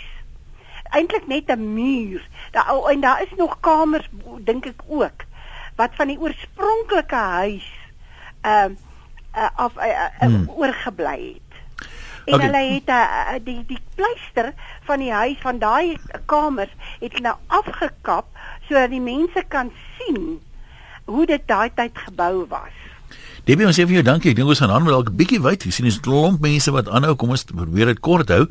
Eintlik 0.89 1.27
net 1.27 1.49
'n 1.49 1.73
muur. 1.73 2.27
Daar 2.51 2.83
en 2.89 2.99
daar 2.99 3.21
is 3.21 3.33
nog 3.37 3.59
kamers 3.59 4.09
dink 4.39 4.65
ek 4.65 4.81
ook 4.87 5.25
wat 5.75 5.89
van 5.93 6.07
die 6.07 6.19
oorspronklike 6.19 7.15
huis 7.15 7.67
ehm 8.41 8.71
uh, 8.71 8.77
uh, 9.37 9.49
af 9.55 9.75
uh, 9.77 9.85
uh, 9.85 10.05
hmm. 10.19 10.49
oorgebly 10.49 11.33
het 11.33 11.42
En 12.25 12.33
okay. 12.33 12.45
hulle 12.45 12.61
het 12.73 12.89
uh, 12.89 13.35
die 13.43 13.59
die 13.67 13.79
pleister 13.95 14.53
van 14.87 14.99
die 15.03 15.11
huis 15.11 15.37
van 15.43 15.59
daai 15.59 15.97
kamers 16.25 16.71
het 17.01 17.19
nou 17.19 17.35
afgekap 17.47 18.29
sodat 18.67 18.93
die 18.93 19.03
mense 19.03 19.43
kan 19.47 19.71
sien 19.97 20.39
hoe 21.05 21.25
dit 21.27 21.43
daai 21.47 21.69
tyd 21.75 21.97
gebou 22.05 22.45
was. 22.47 22.75
Debbie 23.43 23.67
ons 23.67 23.75
sê 23.75 23.83
vir 23.83 23.99
jou 23.99 24.05
dankie. 24.07 24.31
Ek 24.31 24.37
dink 24.39 24.47
ons 24.47 24.61
gaan 24.63 24.71
aan 24.71 24.85
met 24.85 24.95
dalk 24.95 25.09
'n 25.11 25.19
bietjie 25.19 25.41
wyd. 25.43 25.63
Jy 25.67 25.71
sien 25.71 25.85
is 25.85 25.99
'n 25.99 26.05
klomp 26.07 26.39
mense 26.39 26.71
wat 26.71 26.87
aanhou. 26.87 27.15
Kom 27.15 27.29
ons 27.29 27.43
probeer 27.43 27.91
dit 27.91 27.99
kort 27.99 28.29
hou. 28.29 28.47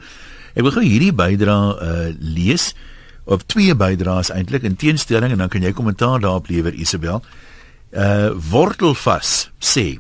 Ek 0.55 0.63
wil 0.63 0.71
gou 0.71 0.85
hierdie 0.85 1.13
bydra 1.13 1.57
uh 1.81 2.13
lees 2.21 2.75
of 3.25 3.47
twee 3.47 3.75
bydraes 3.75 4.31
eintlik 4.31 4.63
in 4.63 4.77
teenstelling 4.77 5.33
en 5.33 5.39
dan 5.39 5.49
kan 5.49 5.63
jy 5.63 5.73
kommentaar 5.73 6.21
daarop 6.21 6.49
lewer 6.49 6.75
Isabel. 6.75 7.23
Uh 7.93 8.31
wortelvas 8.51 9.51
sê 9.59 9.99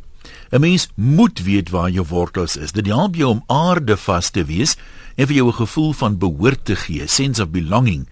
'n 0.52 0.60
Mens 0.60 0.88
moet 0.94 1.42
weet 1.42 1.70
waar 1.70 1.90
jou 1.90 2.06
wortels 2.08 2.56
is. 2.56 2.72
Dit 2.72 2.86
help 2.86 3.14
jou 3.14 3.30
om 3.30 3.44
aardevas 3.46 4.30
te 4.30 4.44
wees 4.44 4.76
en 5.16 5.26
vir 5.26 5.36
jou 5.36 5.48
'n 5.48 5.54
gevoel 5.64 5.92
van 5.92 6.18
behoort 6.18 6.64
te 6.64 6.76
gee, 6.76 7.06
sense 7.06 7.42
of 7.42 7.50
belonging. 7.50 8.06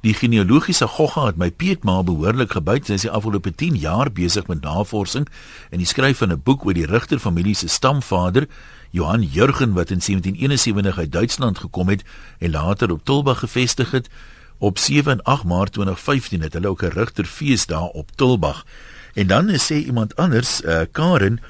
Die 0.00 0.14
genealogiese 0.14 0.86
gogga 0.86 1.26
het 1.26 1.36
my 1.36 1.50
peetma 1.50 2.02
behoorlik 2.02 2.52
gebyt. 2.52 2.86
Sy 2.86 2.92
is 2.92 3.00
die 3.00 3.10
afgelope 3.10 3.54
10 3.54 3.76
jaar 3.76 4.12
besig 4.12 4.46
met 4.46 4.60
navorsing 4.60 5.26
en 5.70 5.78
die 5.78 5.86
skryf 5.86 6.18
van 6.18 6.32
'n 6.32 6.42
boek 6.44 6.66
oor 6.66 6.74
die 6.74 6.86
Rigter 6.86 7.18
familie 7.18 7.54
se 7.54 7.68
stamvader, 7.68 8.46
Johan 8.90 9.22
Jurgen 9.22 9.72
wat 9.72 9.90
in 9.90 10.00
1771 10.00 10.98
uit 10.98 11.12
Duitsland 11.12 11.58
gekom 11.58 11.88
het 11.88 12.04
en 12.38 12.50
later 12.50 12.90
op 12.90 13.04
Tulbag 13.04 13.38
gevestig 13.38 13.90
het. 13.90 14.08
Op 14.58 14.78
7 14.78 15.12
en 15.12 15.22
8 15.22 15.44
Maart 15.44 15.72
2015 15.72 16.42
het 16.42 16.52
hulle 16.52 16.68
ook 16.68 16.82
'n 16.82 16.92
Rigterfees 16.92 17.66
daar 17.66 17.88
op 17.88 18.10
Tulbag. 18.14 18.64
En 19.14 19.26
dan 19.26 19.48
sê 19.48 19.74
iemand 19.74 20.16
anders, 20.16 20.62
uh, 20.62 20.80
Karen, 20.92 21.40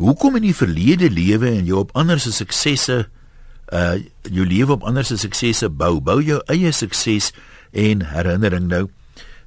Hoekom 0.00 0.38
in 0.38 0.46
die 0.48 0.56
verlede 0.56 1.10
lewe 1.12 1.50
en 1.52 1.66
jou 1.68 1.82
op 1.82 1.90
ander 1.98 2.20
se 2.20 2.32
suksesse 2.32 3.02
uh 3.70 3.96
jou 4.26 4.44
lewe 4.46 4.72
op 4.72 4.84
ander 4.88 5.04
se 5.04 5.18
suksesse 5.20 5.68
bou, 5.68 6.00
bou 6.00 6.18
jou 6.24 6.40
eie 6.50 6.72
sukses 6.72 7.30
en 7.70 8.02
herinnering 8.10 8.66
nou. 8.66 8.86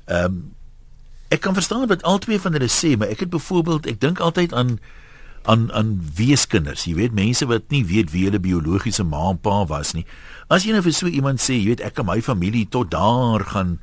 Um, 0.07 0.53
ek 1.33 1.41
kan 1.43 1.57
verstaan 1.57 1.87
wat 1.89 2.05
albei 2.07 2.37
van 2.39 2.55
hulle 2.55 2.69
sê, 2.71 2.93
maar 2.97 3.11
ek 3.11 3.25
het 3.25 3.33
byvoorbeeld 3.33 3.89
ek 3.89 3.99
dink 4.03 4.21
altyd 4.23 4.53
aan 4.53 4.77
aan 5.43 5.67
aan 5.75 5.97
weeskinders. 6.15 6.85
Jy 6.87 6.93
weet 7.01 7.17
mense 7.17 7.45
wat 7.49 7.65
nie 7.73 7.83
weet 7.85 8.13
wie 8.13 8.27
hulle 8.29 8.39
biologiese 8.39 9.03
ma 9.03 9.25
en 9.33 9.41
pa 9.41 9.63
was 9.67 9.91
nie. 9.97 10.05
As 10.47 10.63
jy 10.63 10.71
nou 10.71 10.83
vir 10.85 10.95
so 10.95 11.09
iemand 11.09 11.41
sê, 11.43 11.57
jy 11.57 11.73
weet 11.73 11.83
ek 11.83 11.99
en 11.99 12.07
my 12.07 12.21
familie 12.23 12.69
tot 12.69 12.93
daar 12.93 13.43
gaan 13.55 13.79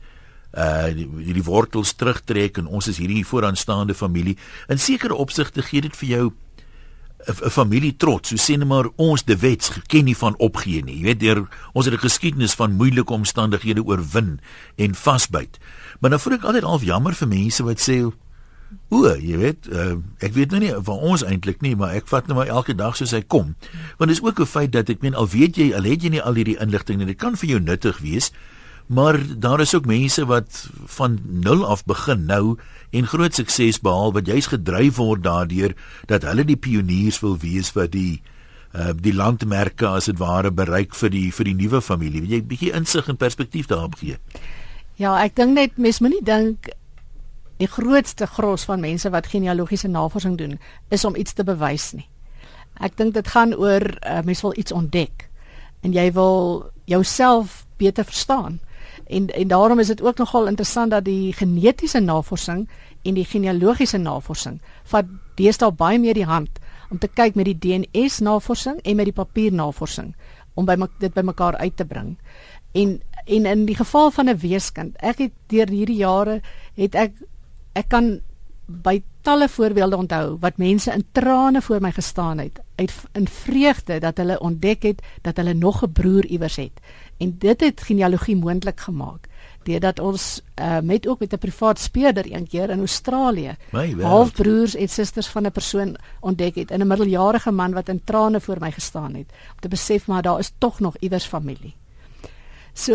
uh 0.56 0.88
die, 0.94 1.06
die 1.34 1.44
wortels 1.46 1.92
terugtrek 1.94 2.58
en 2.58 2.66
ons 2.66 2.88
is 2.90 2.98
hierdie 2.98 3.26
vooraanstaande 3.26 3.94
familie. 3.94 4.38
In 4.72 4.78
sekere 4.78 5.14
opsigte 5.14 5.62
gee 5.62 5.84
dit 5.84 5.96
vir 6.00 6.08
jou 6.14 6.24
'n 7.26 7.50
familie 7.50 7.96
trots. 7.96 8.28
So 8.28 8.36
sê 8.36 8.58
net 8.58 8.68
maar 8.68 8.88
ons 8.96 9.24
de 9.24 9.36
wets 9.36 9.68
geken 9.68 10.04
nie 10.04 10.16
van 10.16 10.36
opgee 10.38 10.82
nie. 10.84 10.96
Jy 10.96 11.02
weet 11.02 11.20
deur 11.20 11.48
ons 11.72 11.84
het 11.84 11.94
'n 11.94 11.98
geskiedenis 11.98 12.54
van 12.54 12.72
moeilike 12.72 13.12
omstandighede 13.12 13.84
oorwin 13.84 14.40
en 14.76 14.94
vasbyt. 14.94 15.58
Maar 16.00 16.10
dan 16.10 16.20
voel 16.20 16.32
ek 16.32 16.42
altyd 16.42 16.62
half 16.62 16.82
jammer 16.82 17.14
vir 17.14 17.28
mense 17.28 17.62
wat 17.62 17.80
sê 17.80 18.12
o, 18.88 19.14
jy 19.18 19.36
weet, 19.36 19.66
uh, 19.72 19.96
ek 20.18 20.32
weet 20.32 20.50
nou 20.50 20.60
nie 20.60 20.72
van 20.72 20.98
ons 20.98 21.24
eintlik 21.24 21.60
nie, 21.60 21.76
maar 21.76 21.94
ek 21.94 22.06
vat 22.06 22.26
nou 22.26 22.36
maar 22.38 22.46
elke 22.46 22.74
dag 22.74 22.96
soos 22.96 23.10
hy 23.10 23.22
kom. 23.22 23.54
Want 23.98 24.10
dit 24.10 24.18
is 24.18 24.22
ook 24.22 24.40
'n 24.40 24.46
feit 24.46 24.72
dat 24.72 24.88
ek 24.88 25.02
meen 25.02 25.14
al 25.14 25.28
weet 25.28 25.56
jy 25.56 25.74
al 25.74 25.82
het 25.82 26.02
jy 26.02 26.10
nie 26.10 26.22
al 26.22 26.34
hierdie 26.34 26.58
inligting 26.60 26.98
nie, 26.98 27.06
dit 27.06 27.18
kan 27.18 27.36
vir 27.36 27.48
jou 27.48 27.60
nuttig 27.60 27.98
wees. 27.98 28.30
Maar 28.90 29.20
daar 29.38 29.60
is 29.60 29.74
ook 29.74 29.86
mense 29.86 30.24
wat 30.26 30.68
van 30.84 31.18
nul 31.22 31.66
af 31.66 31.84
begin 31.84 32.24
nou 32.26 32.58
en 32.90 33.06
groot 33.06 33.34
sukses 33.34 33.78
behaal 33.80 34.12
wat 34.12 34.26
juis 34.26 34.46
gedryf 34.50 34.96
word 34.96 35.22
daardeur 35.22 35.76
dat 36.10 36.26
hulle 36.26 36.44
die 36.44 36.58
pioniers 36.58 37.20
wil 37.22 37.36
wees 37.38 37.70
wat 37.72 37.92
die 37.94 38.22
uh, 38.74 38.90
die 38.94 39.14
landmerke 39.14 39.86
as 39.86 40.10
dit 40.10 40.18
ware 40.18 40.50
bereik 40.50 40.94
vir 40.98 41.10
die 41.14 41.28
vir 41.34 41.46
die 41.46 41.54
nuwe 41.54 41.80
familie. 41.80 42.22
Wil 42.24 42.34
jy 42.34 42.40
'n 42.42 42.50
bietjie 42.50 42.72
insig 42.74 43.08
en 43.08 43.16
perspektief 43.16 43.66
daarop 43.66 43.94
gee? 43.94 44.18
Ja, 44.96 45.14
ek 45.22 45.36
dink 45.36 45.54
net 45.54 45.78
mens 45.78 46.00
moenie 46.00 46.24
dink 46.24 46.68
die 47.56 47.70
grootste 47.70 48.26
gros 48.26 48.64
van 48.64 48.80
mense 48.80 49.10
wat 49.10 49.26
genealogiese 49.26 49.88
navorsing 49.88 50.38
doen 50.38 50.58
is 50.88 51.04
om 51.04 51.16
iets 51.16 51.32
te 51.32 51.44
bewys 51.44 51.92
nie. 51.92 52.08
Ek 52.80 52.96
dink 52.96 53.14
dit 53.14 53.28
gaan 53.28 53.54
oor 53.54 53.86
uh, 53.86 54.20
mens 54.24 54.42
wil 54.42 54.54
iets 54.56 54.72
ontdek 54.72 55.28
en 55.82 55.92
jy 55.92 56.12
wil 56.12 56.70
jouself 56.84 57.66
beter 57.76 58.04
verstaan. 58.04 58.60
En 59.06 59.28
en 59.28 59.48
daarom 59.48 59.78
is 59.78 59.86
dit 59.86 60.02
ook 60.02 60.18
nogal 60.18 60.46
interessant 60.46 60.90
dat 60.90 61.04
die 61.04 61.32
genetiese 61.32 62.00
navorsing 62.00 62.68
en 63.02 63.14
die 63.14 63.24
genealogiese 63.24 63.98
navorsing 63.98 64.60
vat 64.84 65.06
deesdae 65.34 65.72
baie 65.72 65.98
meer 65.98 66.14
die 66.14 66.28
hand 66.28 66.58
om 66.90 66.98
te 66.98 67.08
kyk 67.08 67.34
met 67.34 67.44
die 67.44 67.58
DNS 67.58 68.18
navorsing 68.18 68.80
en 68.82 68.96
met 68.96 69.04
die 69.04 69.16
papiernavorsing 69.16 70.14
om 70.54 70.66
by 70.66 70.76
dit 70.98 71.14
bymekaar 71.14 71.56
uit 71.56 71.76
te 71.76 71.84
bring. 71.84 72.16
En 72.72 73.00
en 73.26 73.46
in 73.46 73.66
die 73.66 73.76
geval 73.76 74.10
van 74.10 74.28
'n 74.28 74.38
weeskind, 74.38 74.96
ek 74.96 75.18
het 75.18 75.32
deur 75.46 75.68
hierdie 75.68 75.96
jare 75.96 76.40
het 76.74 76.94
ek 76.94 77.12
ek 77.72 77.88
kan 77.88 78.20
by 78.66 79.02
talle 79.26 79.48
voorbeelde 79.48 79.96
onthou 79.96 80.38
wat 80.40 80.56
mense 80.56 80.92
in 80.92 81.04
trane 81.12 81.62
voor 81.62 81.80
my 81.80 81.90
gestaan 81.92 82.38
het 82.38 82.60
uit 82.76 82.92
in 83.12 83.28
vreugde 83.28 83.98
dat 83.98 84.16
hulle 84.16 84.38
ontdek 84.40 84.82
het 84.82 85.02
dat 85.22 85.36
hulle 85.36 85.54
nog 85.54 85.82
'n 85.84 85.92
broer 85.92 86.26
iewers 86.26 86.56
het. 86.56 86.80
En 87.20 87.34
dit 87.38 87.60
het 87.60 87.82
genealogie 87.84 88.36
moontlik 88.36 88.80
gemaak 88.80 89.28
deurdat 89.68 89.98
ons 90.00 90.40
uh, 90.56 90.78
met 90.80 91.06
ook 91.08 91.20
met 91.20 91.32
'n 91.32 91.38
privaat 91.38 91.78
speurder 91.78 92.32
een 92.32 92.48
keer 92.48 92.70
in 92.70 92.78
Australië 92.78 93.56
halfbroers 94.00 94.74
en 94.74 94.88
susters 94.88 95.26
van 95.26 95.46
'n 95.46 95.52
persoon 95.52 95.96
ontdek 96.20 96.54
het 96.54 96.70
in 96.70 96.80
'n 96.80 96.86
middeljarige 96.86 97.50
man 97.50 97.72
wat 97.72 97.88
in 97.88 98.00
trane 98.04 98.40
voor 98.40 98.56
my 98.60 98.70
gestaan 98.72 99.14
het 99.14 99.28
om 99.52 99.60
te 99.60 99.68
besef 99.68 100.06
maar 100.06 100.22
daar 100.22 100.38
is 100.38 100.52
tog 100.58 100.80
nog 100.80 100.96
iewers 100.98 101.26
familie. 101.26 101.74
So 102.72 102.94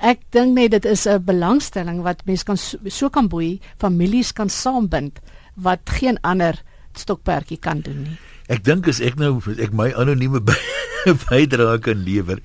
ek 0.00 0.20
dink 0.30 0.54
net 0.54 0.70
dit 0.70 0.84
is 0.84 1.06
'n 1.06 1.24
belangstelling 1.24 2.02
wat 2.02 2.24
mense 2.24 2.44
kan 2.44 2.56
so, 2.56 2.78
so 2.84 3.08
kan 3.08 3.28
boei, 3.28 3.60
families 3.76 4.32
kan 4.32 4.50
saambind 4.50 5.20
wat 5.54 5.80
geen 5.84 6.20
ander 6.20 6.62
stokperdjie 6.92 7.58
kan 7.58 7.80
doen 7.80 8.02
nie. 8.02 8.18
Ek 8.46 8.64
dink 8.64 8.88
as 8.88 9.00
ek 9.00 9.16
nou 9.16 9.40
ek 9.58 9.72
my 9.72 9.92
anonieme 9.92 10.40
bydrae 11.28 11.78
kan 11.78 12.02
lewer. 12.04 12.38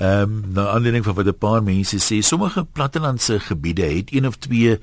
Ehm 0.00 0.22
um, 0.22 0.52
na 0.56 0.68
aanleiding 0.72 1.04
van 1.04 1.14
wat 1.14 1.26
'n 1.26 1.38
paar 1.38 1.62
mense 1.62 1.98
sê, 2.00 2.18
sommige 2.24 2.64
plattelandse 2.64 3.40
gebiede 3.40 3.84
het 3.84 4.12
een 4.12 4.26
of 4.26 4.36
twee 4.36 4.78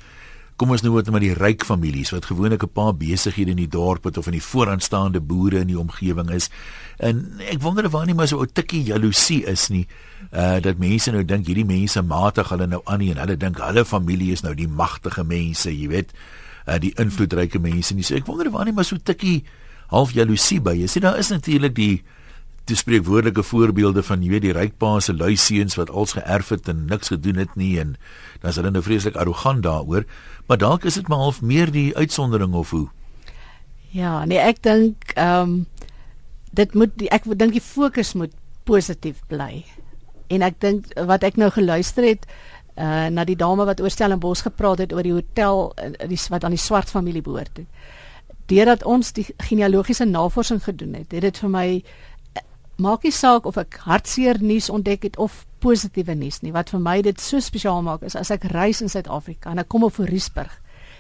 kom 0.56 0.69
ons 0.69 0.82
nou 0.82 0.93
wat 0.93 1.10
met 1.13 1.21
die 1.21 1.34
ryk 1.34 1.63
families 1.65 2.10
wat 2.13 2.25
gewoonlik 2.25 2.63
'n 2.63 2.73
paar 2.73 2.95
besighede 2.95 3.49
in 3.49 3.62
die 3.62 3.67
dorp 3.67 4.03
het 4.03 4.17
of 4.17 4.25
in 4.25 4.32
die 4.32 4.43
vooraanstaande 4.43 5.19
boere 5.19 5.60
in 5.60 5.67
die 5.67 5.80
omgewing 5.80 6.30
is. 6.30 6.49
En 6.97 7.39
ek 7.39 7.62
wonder 7.62 7.86
of 7.86 7.91
waar 7.91 8.06
nie 8.06 8.13
maar 8.13 8.27
so 8.27 8.41
'n 8.41 8.49
tikkie 8.53 8.84
jaloesie 8.84 9.45
is 9.45 9.67
nie. 9.67 9.88
Uh 10.34 10.60
dat 10.60 10.77
mense 10.77 11.12
nou 11.12 11.25
dink 11.25 11.45
hierdie 11.45 11.65
mense 11.65 12.01
matig 12.01 12.49
hulle 12.49 12.67
nou 12.67 12.82
aan 12.84 12.99
nie 12.99 13.12
en 13.12 13.17
hulle 13.17 13.38
dink 13.38 13.58
hulle 13.58 13.86
familie 13.86 14.32
is 14.32 14.41
nou 14.41 14.53
die 14.56 14.67
magtige 14.67 15.23
mense, 15.23 15.77
jy 15.77 15.88
weet, 15.88 16.13
uh 16.67 16.77
die 16.77 16.93
invloedryke 16.95 17.60
mense 17.60 17.93
nie. 17.93 18.03
So 18.03 18.15
ek 18.15 18.25
wonder 18.25 18.47
of 18.47 18.53
waar 18.53 18.65
nie 18.65 18.73
maar 18.73 18.86
so 18.86 18.95
'n 18.95 19.03
tikkie 19.03 19.43
half 19.88 20.12
jaloesie 20.12 20.62
by 20.62 20.77
is. 20.84 20.91
Sien 20.91 21.01
daar 21.01 21.17
is 21.17 21.30
natuurlik 21.30 21.75
die 21.75 22.03
die 22.67 22.77
spreekwoordelike 22.77 23.43
voorbeelde 23.43 24.03
van 24.03 24.23
jy 24.23 24.30
weet 24.36 24.45
die 24.47 24.56
ryk 24.56 24.77
pa 24.77 24.97
se 24.99 25.13
lui 25.13 25.36
seuns 25.39 25.77
wat 25.80 25.89
als 25.89 26.17
geërf 26.17 26.49
het 26.56 26.67
en 26.71 26.86
niks 26.89 27.13
gedoen 27.13 27.39
het 27.41 27.56
nie 27.56 27.80
en 27.80 27.95
dan 28.41 28.51
is 28.51 28.60
hulle 28.60 28.71
nou 28.71 28.84
vreeslik 28.84 29.15
arrogant 29.15 29.63
daaroor 29.63 30.06
maar 30.47 30.58
dalk 30.58 30.84
is 30.84 30.99
dit 30.99 31.08
maar 31.08 31.23
half 31.25 31.41
meer 31.41 31.71
die 31.71 31.95
uitsondering 31.95 32.53
of 32.53 32.69
hoe? 32.69 32.88
Ja 33.91 34.25
nee 34.25 34.39
ek 34.39 34.63
dink 34.63 35.15
ehm 35.15 35.41
um, 35.41 35.65
dit 36.58 36.73
moet 36.73 36.93
die, 36.97 37.10
ek 37.13 37.27
dink 37.38 37.53
die 37.53 37.62
fokus 37.62 38.15
moet 38.17 38.34
positief 38.67 39.19
bly. 39.30 39.62
En 40.34 40.41
ek 40.41 40.60
dink 40.63 40.88
wat 41.08 41.23
ek 41.27 41.38
nou 41.38 41.49
geluister 41.53 42.08
het 42.08 42.25
uh, 42.27 43.08
na 43.13 43.23
die 43.27 43.38
dame 43.38 43.67
wat 43.67 43.82
oor 43.84 43.93
Stellenbosch 43.93 44.43
gepraat 44.47 44.84
het 44.84 44.95
oor 44.95 45.06
die 45.06 45.15
hotel 45.15 45.71
uh, 45.75 45.91
die 46.10 46.19
wat 46.34 46.43
aan 46.43 46.56
die 46.56 46.62
swart 46.62 46.91
familie 46.91 47.23
behoort 47.23 47.63
het 47.63 47.69
deurdat 48.47 48.86
ons 48.88 49.12
die 49.12 49.25
genealogiese 49.43 50.06
navorsing 50.08 50.62
gedoen 50.63 50.93
het 50.95 51.12
het 51.12 51.25
dit 51.25 51.39
vir 51.43 51.51
my 51.51 51.67
maak 52.77 53.03
nie 53.03 53.13
saak 53.13 53.45
of 53.49 53.57
ek 53.57 53.79
hartseer 53.87 54.37
nuus 54.41 54.69
ontdek 54.69 55.07
het 55.09 55.17
of 55.17 55.45
positiewe 55.63 56.13
nuus 56.15 56.41
nie. 56.43 56.53
Wat 56.53 56.69
vir 56.69 56.81
my 56.81 56.99
dit 57.05 57.19
so 57.21 57.41
spesiaal 57.41 57.81
maak 57.85 58.05
is 58.05 58.15
as 58.15 58.31
ek 58.33 58.45
reis 58.53 58.83
in 58.85 58.91
Suid-Afrika 58.91 59.51
en 59.51 59.61
ek 59.63 59.69
kom 59.71 59.85
op 59.87 59.97
Riesburg, 59.97 60.53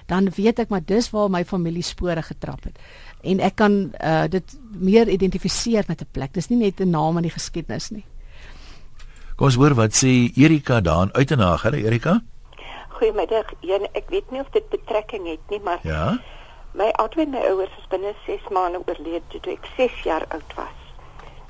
dan 0.09 0.31
weet 0.33 0.63
ek 0.63 0.71
maar 0.73 0.85
dis 0.87 1.11
waar 1.13 1.29
my 1.29 1.43
familie 1.45 1.85
spore 1.85 2.23
getrap 2.25 2.65
het. 2.65 2.79
En 3.21 3.41
ek 3.43 3.57
kan 3.59 3.75
uh, 3.99 4.25
dit 4.31 4.55
meer 4.71 5.09
identifiseer 5.09 5.85
met 5.87 6.01
'n 6.01 6.09
plek. 6.11 6.33
Dis 6.33 6.49
nie 6.49 6.57
net 6.57 6.79
'n 6.81 6.89
naam 6.89 7.17
in 7.17 7.27
die 7.29 7.35
geskiedenis 7.35 7.91
nie. 7.91 8.05
Kom 9.35 9.47
ons 9.47 9.55
hoor 9.55 9.75
wat 9.75 9.93
sê 9.93 10.31
Erika 10.33 10.81
daan 10.81 11.13
uit 11.13 11.31
en 11.31 11.37
na. 11.37 11.57
Hallo 11.57 11.77
Erika. 11.77 12.21
Goeiemiddag. 12.89 13.53
Ja, 13.61 13.77
ek 13.93 14.09
weet 14.09 14.31
nie 14.31 14.39
of 14.39 14.49
dit 14.49 14.69
betrekking 14.69 15.27
het 15.27 15.49
nie, 15.49 15.59
maar 15.59 15.79
Ja. 15.83 16.17
My 16.73 16.89
albei 16.97 17.25
my 17.25 17.37
ouers 17.37 17.73
is 17.77 17.87
binne 17.89 18.13
6 18.25 18.49
maande 18.49 18.81
oorlede 18.85 19.21
toe 19.41 19.53
ek 19.53 19.65
6 19.77 20.03
jaar 20.03 20.25
oud 20.29 20.53
was 20.55 20.86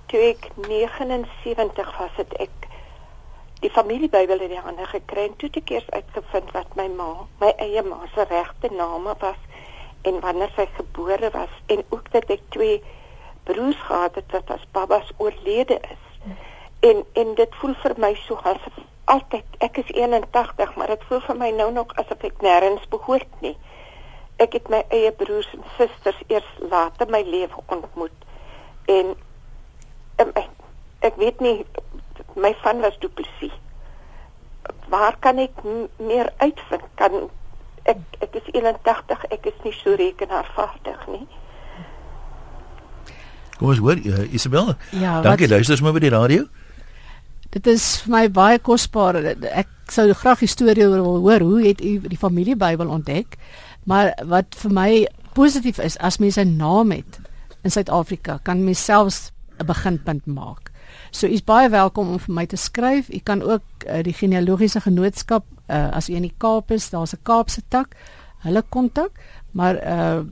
toe 0.07 0.19
ek 0.29 0.49
79 0.55 1.97
was 1.99 2.15
het 2.15 2.33
ek 2.43 2.67
die 3.59 3.71
familiebybel 3.73 4.39
in 4.45 4.53
die 4.53 4.61
hande 4.61 4.85
gekry 4.87 5.25
en 5.27 5.35
toe 5.35 5.49
het 5.49 5.57
ek 5.61 5.71
eers 5.73 5.89
uitgevind 5.91 6.51
wat 6.55 6.75
my 6.79 6.85
ma, 6.93 7.09
my 7.41 7.49
eie 7.63 7.83
ma 7.83 7.97
se 8.13 8.25
regte 8.29 8.69
name 8.71 9.15
was 9.23 9.39
en 10.07 10.19
wanneer 10.23 10.53
sy 10.55 10.67
gebore 10.77 11.31
was 11.33 11.53
en 11.73 11.83
ook 11.89 12.11
dat 12.13 12.29
ek 12.37 12.45
twee 12.55 12.77
broers 13.49 13.79
gehad 13.89 14.15
het 14.15 14.31
wat 14.35 14.53
as 14.55 14.67
babas 14.71 15.09
oorlede 15.17 15.79
is. 15.79 16.05
En 16.79 17.03
en 17.13 17.33
dit 17.35 17.59
voel 17.59 17.75
vir 17.83 17.97
my 17.97 18.13
so 18.23 18.39
asof 18.43 18.79
altyd 19.11 19.59
ek 19.63 19.81
is 19.83 19.91
81, 19.95 20.75
maar 20.75 20.93
dit 20.93 21.03
voel 21.09 21.23
vir 21.27 21.39
my 21.43 21.51
nou 21.55 21.71
nog 21.71 21.91
asof 21.95 22.23
ek 22.29 22.43
nêrens 22.45 22.87
behoort 22.91 23.41
nie. 23.41 23.55
Ek 24.43 24.53
het 24.53 24.69
my 24.69 24.83
eie 24.93 25.11
broers 25.11 25.49
en 25.55 25.63
susters 25.75 26.19
eers 26.27 26.49
later 26.71 27.09
my 27.09 27.23
lewe 27.27 27.63
ontmoet 27.65 28.25
en 28.87 29.15
ek, 30.17 30.49
ek 30.99 31.15
weet 31.21 31.39
nie 31.39 31.65
my 32.37 32.53
van 32.61 32.81
was 32.81 32.97
duplisie. 32.99 33.51
Waar 34.89 35.17
kan 35.19 35.37
ek 35.41 35.63
meer 35.97 36.31
uitvind? 36.37 36.85
Kan 36.95 37.29
ek 37.87 37.99
ek 38.21 38.35
is 38.41 38.47
81, 38.53 39.25
ek 39.31 39.49
is 39.51 39.59
nie 39.63 39.73
so 39.79 39.95
rekenaarvaardig 39.95 41.07
nie. 41.13 41.25
Kom 43.57 43.71
ons 43.71 43.81
hoor 43.81 43.97
uh, 43.97 44.25
Isabel. 44.33 44.75
Ja, 44.93 45.21
Dankie, 45.25 45.49
luister 45.49 45.81
maar 45.81 45.95
by 45.95 46.03
die 46.03 46.13
radio. 46.13 46.45
Dit 47.53 47.67
is 47.71 47.85
vir 48.03 48.13
my 48.13 48.25
baie 48.29 48.59
kosbaar. 48.61 49.17
Ek 49.49 49.71
sou 49.93 50.05
graag 50.13 50.43
die 50.43 50.51
storie 50.51 50.85
wil 50.91 51.23
hoor. 51.23 51.45
Hoe 51.45 51.63
het 51.63 51.81
u 51.81 51.97
die 52.05 52.19
familiebybel 52.19 52.91
ontdek? 52.91 53.39
Maar 53.87 54.11
wat 54.27 54.57
vir 54.61 54.75
my 54.75 54.91
positief 55.37 55.79
is 55.79 55.97
as 56.03 56.19
mens 56.19 56.37
'n 56.37 56.57
naam 56.57 56.91
het 56.91 57.19
in 57.63 57.71
Suid-Afrika, 57.71 58.39
kan 58.43 58.63
mens 58.63 58.83
selfs 58.83 59.31
'n 59.59 59.65
beginpunt 59.65 60.25
maak. 60.25 60.71
So 61.11 61.27
u's 61.27 61.43
baie 61.43 61.69
welkom 61.69 62.09
om 62.09 62.19
vir 62.19 62.33
my 62.33 62.45
te 62.45 62.55
skryf. 62.55 63.09
U 63.09 63.19
kan 63.23 63.41
ook 63.41 63.63
uh, 63.87 64.03
die 64.03 64.13
genealogiese 64.13 64.81
genootskap 64.81 65.45
uh, 65.69 65.89
as 65.91 66.09
u 66.09 66.15
in 66.15 66.21
die 66.21 66.33
Kaap 66.37 66.71
is, 66.71 66.89
daar's 66.89 67.13
'n 67.13 67.23
Kaapse 67.23 67.61
tak, 67.67 67.95
hulle 68.37 68.63
kontak, 68.69 69.11
maar 69.51 69.75
uh 69.75 70.23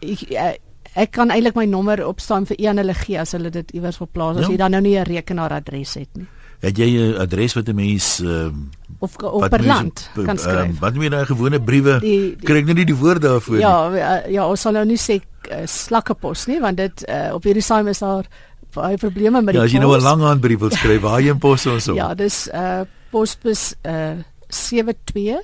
ek 0.00 0.20
uh, 0.30 0.52
ek 0.94 1.12
kan 1.14 1.30
eintlik 1.30 1.54
my 1.54 1.66
nommer 1.68 2.02
opstaan 2.06 2.46
vir 2.46 2.56
een 2.58 2.80
hulle 2.82 2.94
gee 2.94 3.18
as 3.20 3.32
hulle 3.36 3.50
dit 3.50 3.70
iewers 3.76 3.98
wil 4.00 4.08
plaas 4.10 4.40
as 4.40 4.46
ja. 4.46 4.50
jy 4.50 4.56
dan 4.56 4.70
nou 4.70 4.80
nie 4.80 4.98
'n 4.98 5.06
rekenaaradres 5.06 5.94
het 5.94 6.08
nie. 6.16 6.26
Het 6.60 6.76
jy 6.76 6.88
'n 6.96 7.20
adres 7.20 7.54
wat 7.54 7.68
'n 7.68 7.74
mens 7.74 8.20
uh, 8.20 8.50
of 8.98 9.16
of 9.16 9.48
per 9.48 9.64
land 9.64 10.10
kan 10.14 10.38
skryf? 10.38 10.74
Uh, 10.74 10.80
wat 10.80 10.94
moet 10.94 11.02
jy 11.02 11.08
nou 11.08 11.24
gewone 11.24 11.60
briewe 11.60 12.00
kry 12.44 12.58
ek 12.58 12.66
nou 12.66 12.74
nie 12.74 12.84
die 12.84 12.96
woorde 12.96 13.28
daarvoor 13.28 13.58
ja, 13.58 13.88
nie. 13.88 13.98
Ja, 13.98 14.22
ja, 14.28 14.48
ons 14.48 14.60
sal 14.60 14.72
nou 14.72 14.84
nie 14.84 14.98
sê 14.98 15.20
uh, 15.50 15.64
slakkepos 15.64 16.46
nie 16.46 16.60
want 16.60 16.76
dit 16.76 17.08
uh, 17.08 17.30
op 17.34 17.44
hierdie 17.44 17.62
saai 17.62 17.88
is 17.88 17.98
daar 17.98 18.26
baie 18.74 18.96
probleme 18.96 19.42
met 19.42 19.54
ja, 19.54 19.60
die 19.60 19.60
Ja, 19.60 19.64
as 19.64 19.72
jy 19.72 19.78
nou 19.78 19.96
'n 19.96 20.02
lang 20.02 20.20
handbrief 20.20 20.58
wil 20.58 20.70
skryf, 20.70 21.00
waar 21.00 21.20
jy 21.20 21.34
pos 21.34 21.66
ons 21.66 21.88
op? 21.88 21.96
ja, 21.96 22.14
dis 22.14 22.48
uh 22.52 22.84
posbus 23.10 23.74
uh 23.82 24.22
72 24.48 25.42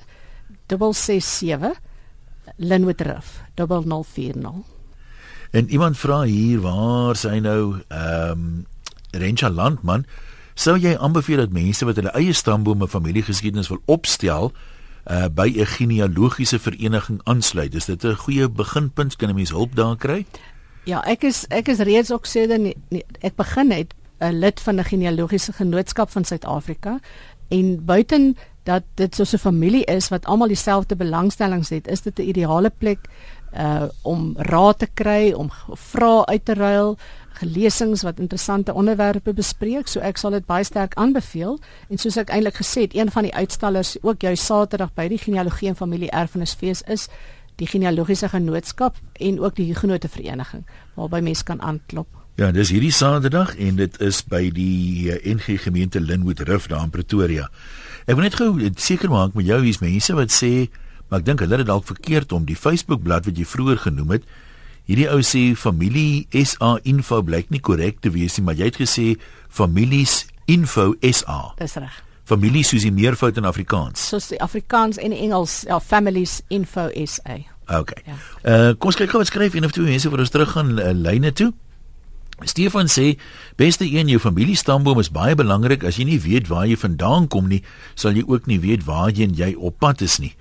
667 0.67 1.79
Linwood 2.57 2.97
Drift 2.97 3.41
0040. 3.55 4.51
En 5.51 5.69
iemand 5.69 5.97
vra 5.97 6.21
hier 6.21 6.61
waar 6.61 7.15
sy 7.15 7.39
nou 7.39 7.81
ehm 7.87 8.31
um, 8.31 8.65
Rencha 9.11 9.49
Landman 9.49 10.05
sou 10.53 10.75
jy 10.77 10.97
aanbeveel 10.97 11.37
dat 11.37 11.53
mense 11.55 11.85
wat 11.85 11.95
hulle 11.95 12.11
eie 12.17 12.33
stambome 12.33 12.87
familiegeskiedenis 12.87 13.69
wil 13.71 13.79
opstel 13.85 14.51
uh 15.07 15.27
by 15.31 15.47
'n 15.55 15.65
genealogiese 15.65 16.59
vereniging 16.59 17.21
aansluit. 17.23 17.75
Is 17.75 17.85
dit 17.85 18.03
'n 18.03 18.15
goeie 18.15 18.49
beginpunt? 18.49 19.15
Kan 19.15 19.29
'n 19.29 19.35
mens 19.35 19.49
hulp 19.49 19.75
daar 19.75 19.95
kry? 19.95 20.25
Ja, 20.87 21.01
ek 21.03 21.25
is 21.27 21.43
ek 21.51 21.67
is 21.67 21.83
reeds 21.83 22.13
ook 22.15 22.27
sê 22.31 22.45
dan 22.47 22.69
ek 23.19 23.35
begin 23.35 23.71
het 23.75 23.91
'n 24.23 24.39
lid 24.39 24.59
van 24.59 24.79
'n 24.79 24.83
genealogiese 24.83 25.53
genootskap 25.53 26.09
van 26.09 26.23
Suid-Afrika 26.23 26.99
en 27.49 27.85
buiten 27.85 28.37
dat 28.63 28.83
dit 28.95 29.15
so 29.15 29.23
'n 29.23 29.39
familie 29.39 29.83
is 29.85 30.07
wat 30.07 30.25
almal 30.25 30.47
dieselfde 30.47 30.95
belangstellings 30.95 31.69
het, 31.69 31.87
is 31.87 32.01
dit 32.01 32.19
'n 32.19 32.29
ideale 32.29 32.71
plek 32.77 32.99
uh 33.53 33.83
om 34.01 34.33
raad 34.37 34.79
te 34.79 34.87
kry, 34.93 35.31
om 35.31 35.49
vrae 35.73 36.25
uit 36.25 36.45
te 36.45 36.53
ruil, 36.53 36.97
gelesings 37.29 38.01
wat 38.01 38.19
interessante 38.19 38.73
onderwerpe 38.73 39.33
bespreek. 39.33 39.87
So 39.87 39.99
ek 39.99 40.17
sal 40.17 40.31
dit 40.31 40.45
baie 40.45 40.63
sterk 40.63 40.95
aanbeveel 40.95 41.59
en 41.89 41.97
soos 41.97 42.17
ek 42.17 42.29
eintlik 42.29 42.55
gesê 42.55 42.81
het, 42.81 42.95
een 42.95 43.11
van 43.11 43.23
die 43.23 43.35
uitstallers 43.35 43.97
ook 44.01 44.21
jou 44.21 44.35
Saterdag 44.35 44.93
by 44.93 45.07
die 45.07 45.17
genealogie 45.21 45.67
en 45.67 45.75
familie 45.75 46.11
erfenisfees 46.11 46.81
is 46.81 47.07
die 47.57 47.67
genealogiese 47.67 48.29
genootskap 48.29 48.97
en 49.13 49.39
ook 49.41 49.57
die 49.57 49.67
Huguenote 49.71 50.09
vereniging 50.09 50.63
waarby 50.95 51.21
mense 51.25 51.43
kan 51.43 51.61
aanklop. 51.61 52.07
Ja, 52.37 52.51
dis 52.53 52.69
hierdie 52.69 52.93
Saterdag 52.93 53.55
en 53.57 53.79
dit 53.79 53.95
is 54.05 54.21
by 54.29 54.43
die 54.53 55.09
eh, 55.09 55.17
NG 55.33 55.57
gemeente 55.63 56.01
Linwood 56.01 56.43
Rif 56.45 56.67
daar 56.69 56.85
in 56.85 56.93
Pretoria. 56.93 57.47
Ek 58.05 58.13
wil 58.13 58.27
net 58.27 58.37
gou 58.37 58.51
seker 58.77 59.09
maak 59.09 59.33
met 59.33 59.49
jou 59.49 59.57
hier's 59.63 59.81
mense 59.81 60.13
wat 60.13 60.33
sê, 60.33 60.69
maar 61.09 61.23
ek 61.23 61.29
dink 61.31 61.41
hulle 61.41 61.57
het 61.57 61.65
dit 61.65 61.71
dalk 61.71 61.89
verkeerd 61.89 62.37
om 62.37 62.45
die 62.45 62.59
Facebook 62.59 63.01
bladsy 63.05 63.31
wat 63.31 63.41
jy 63.41 63.49
vroeër 63.49 63.85
genoem 63.87 64.17
het. 64.19 64.31
Hierdie 64.87 65.09
ou 65.11 65.19
sê 65.25 65.47
familie 65.57 66.27
SA 66.45 66.77
info 66.87 67.23
blyk 67.25 67.49
nie 67.49 67.63
korrek 67.63 68.03
te 68.05 68.13
wees 68.13 68.37
nie, 68.37 68.45
maar 68.45 68.59
jy 68.59 68.69
het 68.69 68.83
gesê 68.85 69.15
families 69.49 70.27
info 70.45 70.93
SA. 71.01 71.57
Dis 71.57 71.81
reg 71.81 72.03
familie 72.27 72.63
soos 72.67 72.83
die 72.83 72.93
meervoud 72.93 73.37
in 73.39 73.47
Afrikaans. 73.47 74.03
Soos 74.11 74.31
die 74.33 74.41
Afrikaans 74.43 74.99
en 74.99 75.15
Engels, 75.15 75.61
ja, 75.67 75.79
families 75.79 76.41
info 76.53 76.89
SA. 77.05 77.39
OK. 77.79 77.93
Ja. 78.05 78.17
Uh 78.43 78.73
kom 78.75 78.91
ons 78.91 78.99
kyk 78.99 79.11
gou 79.11 79.21
wat 79.21 79.31
skryf 79.31 79.55
een 79.55 79.67
of 79.67 79.75
twee 79.75 79.87
mense 79.87 80.09
voor 80.09 80.23
ons 80.23 80.33
terug 80.33 80.51
gaan 80.55 80.75
uh, 80.79 80.91
lyne 80.95 81.31
toe. 81.35 81.51
Stefan 82.45 82.85
sê 82.91 83.15
beste 83.57 83.87
een 83.89 84.11
jou 84.11 84.19
familiestamboom 84.21 84.99
is 85.01 85.09
baie 85.09 85.35
belangrik 85.35 85.83
as 85.87 85.97
jy 85.97 86.05
nie 86.05 86.19
weet 86.21 86.51
waar 86.51 86.67
jy 86.69 86.77
vandaan 86.77 87.25
kom 87.27 87.47
nie 87.49 87.63
sal 87.95 88.13
jy 88.13 88.27
ook 88.27 88.45
nie 88.45 88.59
weet 88.61 88.85
waarheen 88.85 89.33
jy 89.35 89.55
op 89.57 89.79
pad 89.81 90.03
is 90.05 90.19
nie. 90.21 90.35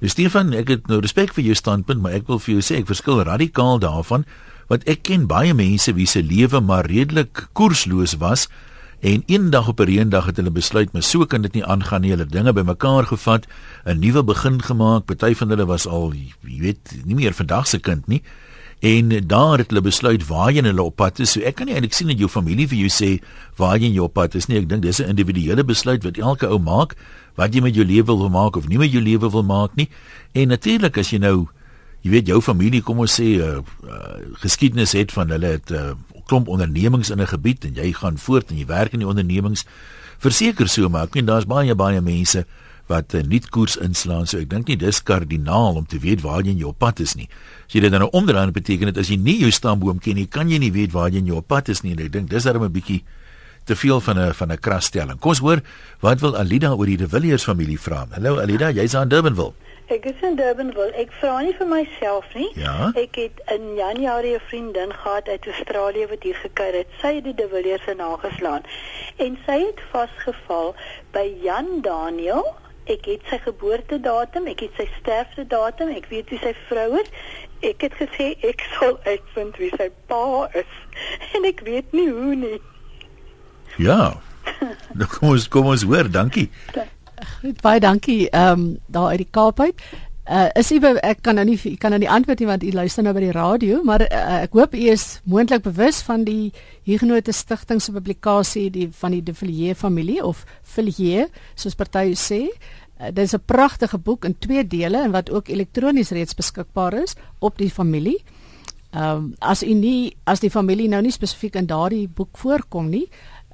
Nou 0.00 0.10
Stefan, 0.10 0.54
ek 0.56 0.72
het 0.72 0.88
nou 0.88 1.02
respek 1.04 1.34
vir 1.36 1.44
jou 1.50 1.54
standpunt, 1.58 2.00
maar 2.00 2.16
ek 2.16 2.26
wil 2.28 2.40
vir 2.42 2.56
jou 2.56 2.64
sê 2.64 2.80
ek 2.80 2.88
verskil 2.88 3.22
radikaal 3.28 3.82
daarvan 3.82 4.24
want 4.70 4.86
ek 4.88 5.04
ken 5.04 5.26
baie 5.28 5.52
mense 5.54 5.92
wie 5.92 6.08
se 6.08 6.22
lewe 6.24 6.62
maar 6.64 6.88
redelik 6.88 7.48
koersloos 7.52 8.16
was 8.22 8.48
en 9.04 9.22
eendag 9.26 9.68
op 9.68 9.80
'n 9.80 9.90
reendag 9.90 10.26
het 10.26 10.36
hulle 10.36 10.50
besluit 10.50 10.92
maar 10.92 11.02
so 11.02 11.26
kan 11.26 11.42
dit 11.42 11.52
nie 11.52 11.64
aangaan 11.64 12.00
nie. 12.00 12.10
Hulle 12.10 12.26
dinge 12.26 12.52
bymekaar 12.52 13.06
gevat, 13.06 13.46
'n 13.84 13.98
nuwe 13.98 14.24
begin 14.24 14.62
gemaak. 14.62 15.04
Party 15.04 15.34
van 15.34 15.48
hulle 15.48 15.66
was 15.66 15.86
al, 15.86 16.12
jy 16.12 16.58
weet, 16.60 17.04
nie 17.04 17.14
meer 17.14 17.32
vandag 17.32 17.66
se 17.66 17.78
kind 17.78 18.06
nie. 18.06 18.22
En 18.80 19.26
daar 19.26 19.58
het 19.58 19.68
hulle 19.68 19.80
besluit 19.80 20.26
waarheen 20.26 20.64
hulle 20.64 20.82
op 20.82 20.96
pad 20.96 21.18
is. 21.18 21.32
So 21.32 21.40
ek 21.40 21.54
kan 21.54 21.66
nie 21.66 21.74
eintlik 21.74 21.92
sien 21.92 22.06
dat 22.06 22.18
jou 22.18 22.28
familie 22.28 22.68
vir 22.68 22.78
jou 22.78 22.90
sê 22.90 23.22
waarheen 23.56 23.92
jy 23.92 23.98
op 24.04 24.12
pad 24.12 24.34
is 24.34 24.46
nie. 24.46 24.58
Ek 24.58 24.68
dink 24.68 24.82
dis 24.82 25.00
'n 25.00 25.08
individuele 25.08 25.64
besluit 25.64 26.04
wat 26.04 26.18
elke 26.18 26.46
ou 26.46 26.58
maak 26.58 26.94
wat 27.34 27.54
jy 27.54 27.60
met 27.60 27.74
jou 27.74 27.84
lewe 27.84 28.16
wil 28.16 28.28
maak 28.28 28.56
of 28.56 28.68
nie 28.68 28.78
met 28.78 28.92
jou 28.92 29.02
lewe 29.02 29.30
wil 29.30 29.42
maak 29.42 29.74
nie. 29.74 29.88
En 30.32 30.48
natuurlik 30.48 30.98
as 30.98 31.10
jy 31.10 31.18
nou 31.18 31.48
jy 32.02 32.10
weet 32.10 32.26
jou 32.26 32.40
familie 32.40 32.82
kom 32.82 32.98
ons 32.98 33.20
sê 33.20 33.40
uh, 33.40 33.60
uh, 33.84 34.16
geskiedenis 34.44 34.92
het 34.92 35.12
van 35.12 35.30
hulle 35.30 35.46
het 35.46 35.70
'n 35.70 35.74
uh, 35.74 35.94
klomp 36.26 36.48
ondernemings 36.48 37.10
in 37.10 37.20
'n 37.20 37.26
gebied 37.26 37.64
en 37.64 37.74
jy 37.74 37.92
gaan 37.92 38.18
voort 38.18 38.50
en 38.50 38.58
jy 38.58 38.66
werk 38.66 38.92
in 38.92 39.00
die 39.00 39.08
ondernemings 39.08 39.64
verseker 40.18 40.68
so 40.68 40.88
maar 40.88 41.04
ek 41.04 41.14
weet 41.14 41.26
daar's 41.26 41.46
baie 41.46 41.74
baie 41.74 42.00
mense 42.00 42.44
wat 42.86 43.14
'n 43.14 43.16
uh, 43.16 43.22
nuut 43.22 43.48
koers 43.48 43.76
inslaan 43.76 44.26
so 44.26 44.38
ek 44.38 44.50
dink 44.50 44.68
nie 44.68 44.76
dis 44.76 45.02
kardinaal 45.02 45.74
om 45.74 45.86
te 45.86 45.98
weet 45.98 46.20
waar 46.20 46.42
jy 46.42 46.50
in 46.50 46.58
jou 46.58 46.72
pad 46.72 47.00
is 47.00 47.14
nie 47.14 47.28
as 47.66 47.72
jy 47.72 47.80
dit 47.80 47.90
dan 47.90 48.00
nou 48.00 48.10
omdraai 48.12 48.50
beteken 48.50 48.86
dit 48.92 48.98
as 48.98 49.08
jy 49.08 49.16
nie 49.16 49.38
jou 49.40 49.50
stamboom 49.50 49.98
ken 49.98 50.14
nie 50.14 50.26
kan 50.26 50.50
jy 50.50 50.58
nie 50.58 50.72
weet 50.72 50.92
waar 50.92 51.10
jy 51.10 51.18
in 51.18 51.26
jou 51.26 51.40
pad 51.40 51.68
is 51.68 51.82
nie 51.82 51.92
en 51.92 51.98
ek 51.98 52.12
dink 52.12 52.30
dis 52.30 52.44
darem 52.44 52.62
'n 52.62 52.72
bietjie 52.72 53.04
te 53.64 53.76
veel 53.76 54.00
van 54.00 54.18
'n 54.18 54.34
van 54.34 54.52
'n 54.52 54.58
krasstelling. 54.58 55.18
Kom 55.18 55.30
ons 55.30 55.38
hoor 55.38 55.60
wat 56.00 56.20
wil 56.20 56.36
Alida 56.36 56.74
oor 56.74 56.86
die 56.86 56.96
De 56.96 57.08
Villiers 57.08 57.44
familie 57.44 57.80
vra. 57.80 58.06
Hallo 58.10 58.38
Alida, 58.38 58.70
jy's 58.70 58.94
aan 58.94 59.08
Durbanville. 59.08 59.52
Ek 59.92 60.06
is 60.08 60.20
in 60.24 60.36
Durbanville. 60.36 60.94
Ek 60.96 61.10
vra 61.20 61.42
nie 61.44 61.52
vir 61.58 61.68
myself 61.68 62.28
nie. 62.32 62.48
Ja? 62.56 62.88
Ek 62.96 63.18
het 63.20 63.40
in 63.52 63.74
Januarie 63.76 64.34
'n 64.38 64.40
vriendin 64.48 64.92
gehad 64.92 65.28
uit 65.28 65.46
Australië 65.46 66.06
wat 66.08 66.22
hier 66.22 66.34
gekuier 66.34 66.72
het. 66.72 66.88
Sy 67.00 67.14
het 67.14 67.24
die 67.24 67.34
De 67.34 67.48
Villiers 67.48 67.84
se 67.84 67.94
nageslaan. 67.94 68.62
En 69.16 69.38
sy 69.46 69.58
het 69.66 69.80
vasgeval 69.90 70.74
by 71.12 71.26
Jan 71.42 71.80
Daniel. 71.80 72.54
Ek 72.84 73.04
het 73.04 73.20
sy 73.28 73.38
geboortedatum, 73.38 74.46
ek 74.46 74.60
het 74.60 74.70
sy 74.76 74.88
sterftedatum, 75.00 75.88
ek 75.88 76.06
weet 76.08 76.28
wie 76.28 76.38
sy 76.38 76.54
vrou 76.68 77.00
is. 77.00 77.08
Ek 77.60 77.80
het 77.80 77.92
gesê 77.92 78.36
ek 78.40 78.60
sal 78.78 78.98
uitvind 79.04 79.56
wie 79.56 79.72
sy 79.76 79.90
pa 80.06 80.48
is. 80.52 80.72
En 81.36 81.44
ek 81.44 81.60
weet 81.60 81.92
nie 81.92 82.10
hoe 82.10 82.34
nie. 82.34 82.60
Ja. 83.76 84.20
Nou 84.94 85.08
kom 85.18 85.28
ons 85.28 85.48
kom 85.48 85.66
ons 85.66 85.82
hoor, 85.82 86.10
dankie. 86.10 86.50
Goed, 87.40 87.60
baie 87.66 87.80
dankie. 87.80 88.30
Ehm 88.30 88.60
um, 88.60 88.78
daar 88.86 89.08
uit 89.08 89.22
die 89.24 89.30
Kaap 89.30 89.60
uit. 89.60 89.82
Uh 90.24 90.48
is 90.56 90.70
u 90.72 90.78
ek 90.80 91.18
kan 91.20 91.34
nou 91.34 91.44
nie 91.44 91.58
ek 91.58 91.78
kan 91.78 91.90
nou 91.92 91.98
nie 92.00 92.08
antwoord 92.08 92.40
nie 92.40 92.46
want 92.48 92.62
u 92.64 92.70
luister 92.72 93.04
nou 93.04 93.12
by 93.12 93.20
die 93.20 93.32
radio, 93.32 93.82
maar 93.84 94.00
uh, 94.00 94.42
ek 94.46 94.54
hoop 94.56 94.74
u 94.74 94.86
is 94.88 95.20
moontlik 95.28 95.62
bewus 95.62 96.00
van 96.00 96.24
die 96.24 96.52
Huguenote 96.88 97.32
Stichting 97.32 97.82
se 97.82 97.92
publikasie 97.92 98.70
die 98.70 98.88
van 98.88 99.12
die 99.12 99.20
De 99.22 99.34
Villiers 99.34 99.78
familie 99.78 100.24
of 100.24 100.46
Villiers 100.62 101.28
soos 101.54 101.76
party 101.76 102.14
sê. 102.16 102.48
Uh, 102.48 103.10
dit 103.12 103.20
is 103.24 103.34
'n 103.34 103.44
pragtige 103.44 103.98
boek 103.98 104.24
in 104.24 104.38
twee 104.38 104.66
dele 104.66 105.02
en 105.02 105.12
wat 105.12 105.30
ook 105.30 105.48
elektronies 105.48 106.10
reeds 106.10 106.34
beskikbaar 106.34 107.02
is 107.02 107.14
op 107.38 107.58
die 107.58 107.70
familie. 107.70 108.24
Ehm 108.94 109.16
um, 109.16 109.34
as 109.38 109.62
u 109.62 109.74
nie 109.74 110.16
as 110.24 110.40
die 110.40 110.50
familie 110.50 110.88
nou 110.88 111.02
nie 111.02 111.12
spesifiek 111.12 111.54
in 111.54 111.66
daardie 111.66 112.08
boek 112.08 112.38
voorkom 112.38 112.88
nie, 112.88 113.08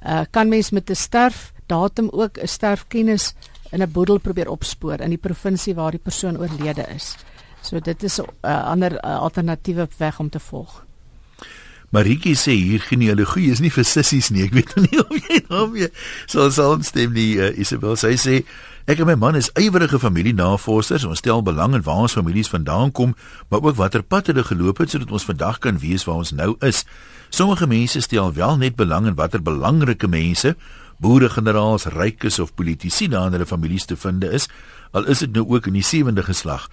uh, 0.05 0.21
kan 0.31 0.47
mens 0.47 0.71
met 0.71 0.89
'n 0.89 0.95
sterfdatum 0.95 2.09
ook 2.11 2.37
'n 2.37 2.47
sterfkennis 2.47 3.33
in 3.71 3.81
'n 3.81 3.91
boedel 3.91 4.19
probeer 4.19 4.49
opspoor 4.49 4.99
in 4.99 5.09
die 5.09 5.17
provinsie 5.17 5.75
waar 5.75 5.91
die 5.91 6.03
persoon 6.03 6.37
oorlede 6.37 6.85
is. 6.95 7.15
So 7.61 7.79
dit 7.79 8.03
is 8.03 8.19
'n 8.19 8.25
uh, 8.41 8.63
ander 8.63 8.91
uh, 8.91 9.19
alternatiewe 9.19 9.87
weg 9.97 10.19
om 10.19 10.29
te 10.29 10.39
volg. 10.39 10.85
Maritjie 11.91 12.37
sê 12.39 12.53
hier 12.55 12.79
genealogie 12.79 13.49
is 13.51 13.59
nie 13.59 13.71
vir 13.71 13.83
sissies 13.83 14.29
nie. 14.31 14.45
Ek 14.47 14.53
weet 14.55 14.75
nie 14.85 14.99
of 14.99 15.11
jy 15.11 15.41
daarmee 15.49 15.89
sal 16.25 16.51
saamstem 16.51 17.11
nie. 17.11 17.35
Uh, 17.35 17.51
Isabel 17.59 17.97
sy 17.99 18.15
sê 18.15 18.35
ek 18.87 19.01
en 19.03 19.09
my 19.09 19.15
man 19.19 19.35
is 19.35 19.51
ywerige 19.59 19.99
familienavorsers. 19.99 21.03
Ons 21.03 21.19
stel 21.19 21.43
belang 21.43 21.75
in 21.75 21.83
waar 21.83 22.07
ons 22.07 22.15
families 22.15 22.49
vandaan 22.49 22.91
kom, 22.95 23.11
maar 23.49 23.59
ook 23.59 23.75
watter 23.75 24.03
pad 24.03 24.31
hulle 24.31 24.43
geloop 24.47 24.79
het 24.79 24.95
sodat 24.95 25.11
ons 25.11 25.27
vandag 25.27 25.59
kan 25.59 25.83
weet 25.83 26.07
waar 26.07 26.23
ons 26.23 26.31
nou 26.31 26.55
is. 26.63 26.85
Sommige 27.29 27.67
mense 27.67 27.99
stel 28.07 28.31
wel 28.39 28.57
net 28.57 28.79
belang 28.79 29.11
in 29.11 29.19
watter 29.19 29.43
belangrike 29.43 30.07
mense, 30.07 30.55
boere, 31.01 31.29
generaals, 31.33 31.89
rykes 31.95 32.39
of 32.39 32.53
politici 32.55 33.09
daar 33.09 33.31
in 33.31 33.37
hulle 33.37 33.49
families 33.49 33.85
te 33.89 33.97
vind 33.97 34.23
is, 34.23 34.47
al 34.91 35.07
is 35.09 35.23
dit 35.25 35.33
nou 35.33 35.47
ook 35.49 35.67
in 35.71 35.79
die 35.79 35.85
sewende 35.85 36.23
geslag. 36.23 36.67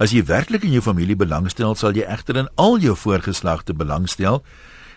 As 0.00 0.14
jy 0.14 0.24
werklik 0.26 0.64
in 0.66 0.74
jou 0.74 0.82
familie 0.82 1.16
belangstel, 1.16 1.76
sal 1.78 1.94
jy 1.94 2.06
egter 2.08 2.40
in 2.40 2.48
al 2.58 2.80
jou 2.82 2.96
voorgeslagte 2.98 3.76
belangstel 3.76 4.42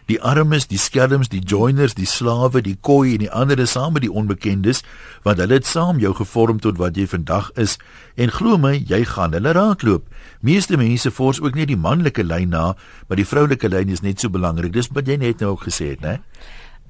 die 0.08 0.20
armes, 0.24 0.68
die 0.72 0.80
skelms, 0.80 1.28
die 1.32 1.42
joiners, 1.44 1.96
die 1.98 2.08
slawe, 2.08 2.62
die 2.64 2.78
koi 2.82 3.16
en 3.16 3.26
die 3.26 3.32
ander 3.32 3.60
is 3.60 3.74
saam 3.76 3.98
met 3.98 4.06
die 4.06 4.12
onbekendes 4.12 4.84
want 5.26 5.42
hulle 5.44 5.60
het 5.60 5.68
saam 5.68 6.00
jou 6.00 6.14
gevorm 6.16 6.62
tot 6.64 6.80
wat 6.80 6.98
jy 6.98 7.08
vandag 7.12 7.50
is 7.60 7.76
en 8.16 8.32
glo 8.32 8.58
my, 8.62 8.78
jy 8.88 9.04
gaan 9.06 9.36
hulle 9.36 9.52
raakloop. 9.56 10.08
Meeste 10.40 10.80
mense 10.80 11.12
fors 11.12 11.42
ook 11.44 11.58
net 11.60 11.68
die 11.72 11.80
manlike 11.80 12.24
lyn 12.24 12.54
na, 12.56 12.72
maar 13.08 13.20
die 13.20 13.28
vroulike 13.28 13.70
lyn 13.70 13.92
is 13.94 14.04
net 14.06 14.24
so 14.24 14.32
belangrik. 14.32 14.72
Dis 14.74 14.90
wat 14.96 15.10
jy 15.10 15.20
net 15.20 15.44
nou 15.44 15.56
ook 15.56 15.68
gesê 15.68 15.92
het, 15.96 16.02
né? 16.06 16.22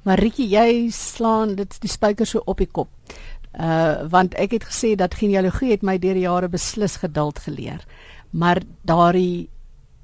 Maritjie, 0.07 0.47
jy 0.47 0.87
slaan 0.95 1.55
dit 1.57 1.73
die 1.83 1.91
spyker 1.91 2.25
so 2.29 2.41
op 2.47 2.61
die 2.63 2.69
kop. 2.71 2.87
Uh 3.57 4.07
want 4.13 4.35
ek 4.39 4.53
het 4.55 4.65
gesê 4.69 4.95
dat 4.95 5.17
genealogie 5.19 5.71
het 5.73 5.83
my 5.83 5.97
deur 5.99 6.13
die 6.15 6.23
jare 6.27 6.47
beslis 6.47 6.95
geduld 7.01 7.39
geleer. 7.43 7.83
Maar 8.31 8.61
daardie 8.87 9.49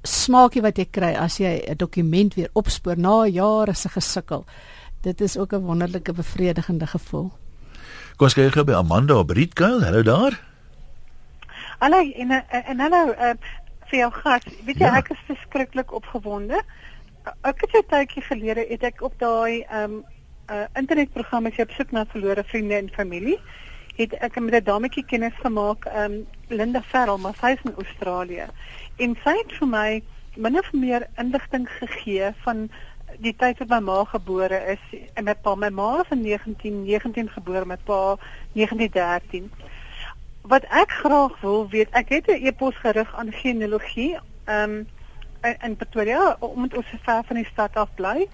smaakie 0.04 0.62
wat 0.62 0.76
jy 0.78 0.86
kry 0.90 1.14
as 1.16 1.38
jy 1.40 1.62
'n 1.70 1.76
dokument 1.76 2.34
weer 2.34 2.50
opspoor 2.52 2.98
na 2.98 3.26
jare 3.26 3.74
se 3.74 3.88
gesukkel. 3.88 4.44
Dit 5.02 5.20
is 5.20 5.36
ook 5.38 5.52
'n 5.52 5.64
wonderlike 5.64 6.12
bevredigende 6.12 6.86
gevoel. 6.86 7.30
Kom 8.16 8.26
ons 8.26 8.34
kyk 8.34 8.52
gou 8.52 8.64
by 8.64 8.72
Amanda 8.74 9.16
op 9.18 9.30
Rietkuil. 9.30 9.82
Hallo 9.82 10.02
daar. 10.02 10.40
Hallo 11.78 11.98
en 11.98 12.30
en 12.48 12.80
hallo 12.80 13.12
uh, 13.12 13.34
vir 13.90 13.98
jou 13.98 14.12
gas. 14.12 14.42
Weet 14.64 14.78
jy 14.78 14.86
Ja. 14.86 14.96
ek 14.96 15.10
is 15.10 15.18
verskriklik 15.26 15.92
opgewonde. 15.92 16.62
Ek 17.24 17.60
het 17.60 17.72
'n 17.72 17.88
tydjie 17.88 18.22
gelede 18.22 18.64
het 18.68 18.82
ek 18.82 19.02
op 19.02 19.14
daai 19.18 19.62
ehm 19.62 19.92
um, 19.92 20.04
uh, 20.50 20.64
internetprogram 20.74 21.46
as 21.46 21.56
jy 21.56 21.62
op 21.62 21.70
soek 21.70 21.90
na 21.90 22.04
verlore 22.06 22.44
vriende 22.44 22.74
en 22.74 22.90
familie. 22.92 23.38
Het 23.96 24.12
ek 24.12 24.40
met 24.40 24.54
'n 24.54 24.64
dametjie 24.64 25.04
kennis 25.04 25.36
gemaak, 25.40 25.84
ehm 25.84 26.12
um, 26.12 26.26
Linda 26.48 26.82
Farrell, 26.82 27.18
maar 27.18 27.34
sy 27.40 27.54
is 27.56 27.64
in 27.64 27.74
Australië. 27.76 28.46
En 28.96 29.16
sy 29.24 29.34
het 29.42 29.52
vir 29.58 29.68
my 29.68 30.02
min 30.36 30.58
of 30.58 30.72
meer 30.72 31.06
inligting 31.16 31.68
gegee 31.68 32.32
van 32.44 32.68
die 33.18 33.36
tyd 33.36 33.58
wat 33.58 33.68
my 33.68 33.80
ma 33.80 34.04
gebore 34.04 34.60
is. 34.76 35.00
En 35.14 35.24
my 35.24 35.34
pa 35.34 35.54
my 35.54 35.70
ma 35.70 36.00
is 36.00 36.10
in 36.10 36.22
1919 36.22 37.28
gebore 37.28 37.64
met 37.64 37.84
pa 37.84 38.16
1913 38.52 39.50
wat 40.44 40.64
ek 40.68 40.90
graag 40.90 41.40
wil 41.40 41.68
weet, 41.68 41.88
ek 41.90 42.08
het 42.08 42.26
'n 42.28 42.44
e-pos 42.46 42.76
gerig 42.76 43.14
aan 43.16 43.32
genealogie, 43.32 44.18
ehm 44.44 44.70
um, 44.70 44.86
in, 45.44 45.56
in 45.62 45.76
Pretoria 45.76 46.36
omdat 46.40 46.76
ons 46.76 46.90
so 46.90 46.98
ver 47.06 47.22
van 47.28 47.40
die 47.40 47.48
stad 47.52 47.76
af 47.76 47.92
bly. 47.94 48.26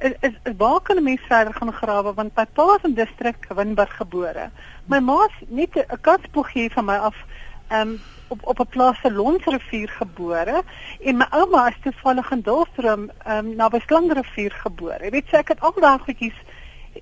Is, 0.00 0.12
is, 0.20 0.34
is 0.42 0.56
waar 0.58 0.80
kan 0.80 0.96
'n 0.96 1.02
mens 1.02 1.20
verder 1.28 1.54
gaan 1.54 1.72
grawe 1.72 2.14
want 2.14 2.36
my 2.36 2.46
pa 2.52 2.74
is 2.74 2.84
in 2.88 2.94
distrik 2.94 3.46
Winburg 3.48 3.96
gebore. 3.96 4.50
My 4.86 4.98
ma 4.98 5.24
is 5.28 5.48
net 5.48 5.76
'n 5.76 6.00
katspoeg 6.00 6.52
hier 6.52 6.70
van 6.70 6.84
my 6.84 6.96
af 6.96 7.16
um, 7.72 8.00
op 8.28 8.40
op 8.42 8.58
'n 8.58 8.68
plaas 8.70 8.98
se 9.00 9.12
Lonsrivier 9.12 9.88
gebore 9.88 10.62
en 11.00 11.16
my 11.16 11.26
ouma 11.30 11.68
is 11.68 11.80
toevallig 11.82 12.30
in 12.30 12.40
Dolstrom 12.40 13.10
ehm 13.24 13.46
um, 13.46 13.54
naby 13.56 13.80
Slangrivier 13.86 14.52
gebore. 14.52 15.10
Weet 15.10 15.26
sê 15.26 15.38
ek 15.38 15.48
het 15.48 15.60
al 15.60 15.74
daai 15.80 15.98
goedjies 15.98 16.38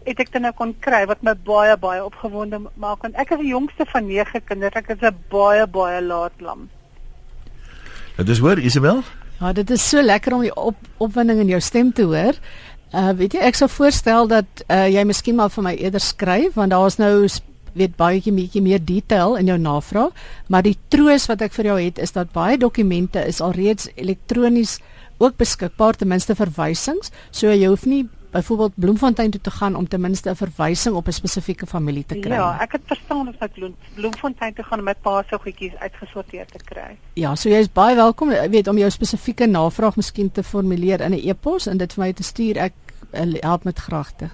het 0.04 0.20
ek 0.20 0.32
dan 0.32 0.42
nou 0.42 0.52
kon 0.52 0.76
kry 0.80 1.06
wat 1.06 1.22
my 1.22 1.34
baie 1.34 1.76
baie 1.76 2.04
opgewonde 2.04 2.60
maak 2.74 3.02
want 3.02 3.14
ek 3.14 3.30
is 3.30 3.38
die 3.38 3.52
jongste 3.52 3.86
van 3.86 4.06
9 4.06 4.44
kinders. 4.44 4.74
Ek 4.74 4.88
is 4.88 5.02
'n 5.02 5.16
baie 5.28 5.66
baie 5.66 6.02
laat 6.02 6.40
lam. 6.40 6.70
Dit 8.16 8.28
is 8.28 8.38
hoor 8.38 8.58
Isabel. 8.58 9.02
Ja, 9.42 9.50
dit 9.52 9.70
is 9.74 9.82
so 9.82 9.98
lekker 10.02 10.36
om 10.36 10.44
die 10.44 10.52
op, 10.54 10.76
opwinding 11.02 11.40
in 11.42 11.48
jou 11.50 11.58
stem 11.60 11.88
te 11.92 12.04
hoor. 12.06 12.36
Uh 12.94 13.10
weet 13.18 13.34
jy, 13.34 13.40
ek 13.48 13.56
sou 13.58 13.66
voorstel 13.72 14.28
dat 14.30 14.62
uh 14.70 14.84
jy 14.86 15.02
miskien 15.08 15.34
maar 15.34 15.50
vir 15.50 15.64
my 15.66 15.72
eerder 15.80 16.02
skryf 16.04 16.54
want 16.60 16.70
daar's 16.70 17.00
nou 17.00 17.24
sp- 17.26 17.48
weet 17.74 17.96
baie 17.96 18.20
bietjie 18.20 18.62
meer 18.62 18.78
detail 18.84 19.34
in 19.40 19.48
jou 19.48 19.56
navraag, 19.58 20.12
maar 20.52 20.62
die 20.62 20.76
troos 20.92 21.24
wat 21.30 21.42
ek 21.42 21.54
vir 21.56 21.70
jou 21.72 21.78
het 21.80 21.98
is 22.04 22.12
dat 22.12 22.30
baie 22.36 22.58
dokumente 22.60 23.18
is 23.26 23.40
alreeds 23.40 23.88
elektronies 23.96 24.76
ook 25.18 25.38
beskikbaar 25.40 25.96
ten 25.96 26.12
minste 26.12 26.36
verwysings, 26.36 27.10
so 27.32 27.48
jy 27.48 27.66
hoef 27.66 27.86
nie 27.88 28.04
byvoorbeeld 28.32 28.72
Bloemfontein 28.74 29.30
toe 29.30 29.40
te 29.40 29.50
gaan 29.50 29.74
om 29.74 29.88
ten 29.88 30.00
minste 30.00 30.30
'n 30.30 30.36
verwysing 30.36 30.94
op 30.94 31.06
'n 31.06 31.12
spesifieke 31.12 31.66
familie 31.66 32.04
te 32.06 32.14
kry. 32.14 32.32
Ja, 32.32 32.60
ek 32.60 32.72
het 32.72 32.80
verstaan 32.86 33.28
of 33.28 33.34
ek 33.38 33.52
Bloem, 33.52 33.74
Bloemfontein 33.94 34.54
toe 34.54 34.64
gaan 34.64 34.78
om 34.78 34.84
my 34.84 34.94
pa 34.94 35.24
se 35.28 35.38
goedjies 35.38 35.72
uitgesorteer 35.78 36.46
te 36.46 36.58
kry. 36.64 36.96
Ja, 37.12 37.34
so 37.34 37.48
jy 37.48 37.58
is 37.58 37.72
baie 37.72 37.96
welkom, 37.96 38.30
ek 38.30 38.50
weet 38.50 38.68
om 38.68 38.78
jou 38.78 38.90
spesifieke 38.90 39.46
navraag 39.46 39.96
miskien 39.96 40.32
te 40.32 40.42
formuleer 40.42 41.00
in 41.00 41.12
'n 41.12 41.28
e-pos 41.28 41.66
en 41.66 41.76
dit 41.76 41.92
vir 41.92 42.04
my 42.04 42.12
te 42.12 42.22
stuur. 42.22 42.56
Ek 42.56 42.72
uh, 43.12 43.34
help 43.40 43.64
met 43.64 43.78
graagte. 43.78 44.30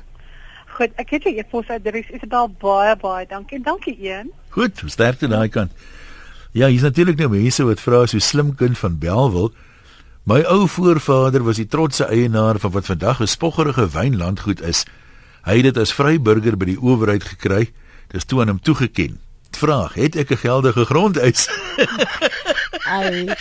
Goed, 0.67 0.91
ek 0.95 1.11
het 1.11 1.23
jou 1.23 1.37
e-posadres. 1.37 2.11
Is 2.11 2.21
dit 2.21 2.33
al 2.33 2.49
baie 2.49 2.97
baie 2.97 3.27
dankie. 3.27 3.63
Dankie 3.63 3.97
een. 4.11 4.33
Goed, 4.49 4.83
sterkte 4.87 5.29
daai 5.29 5.49
kant. 5.49 5.73
Ja, 6.53 6.67
hier's 6.67 6.83
natuurlik 6.83 7.19
nou 7.19 7.29
mense 7.29 7.65
wat 7.65 7.81
vra 7.81 8.07
so 8.07 8.19
slim 8.19 8.55
kind 8.55 8.79
van 8.79 8.99
Belwel. 8.99 9.53
My 10.29 10.43
ou 10.45 10.67
voorvader 10.69 11.41
was 11.43 11.57
die 11.57 11.67
trotse 11.67 12.05
eienaar 12.05 12.59
van 12.61 12.71
wat 12.71 12.85
vandag 12.85 13.21
'n 13.21 13.27
spoggerige 13.27 13.89
wynlandgoed 13.89 14.61
is. 14.61 14.85
Hy 15.43 15.55
het 15.55 15.63
dit 15.63 15.77
as 15.77 15.95
vryburger 15.95 16.57
by 16.57 16.65
die 16.65 16.81
owerheid 16.81 17.25
gekry. 17.25 17.73
Dis 18.07 18.25
toe 18.25 18.41
aan 18.41 18.49
hom 18.49 18.61
toegeken. 18.61 19.21
Vraag: 19.51 19.95
Het 19.95 20.17
ek 20.17 20.31
'n 20.31 20.37
geldige 20.37 20.85
grondeis? 20.85 21.49
Ai. 22.99 23.33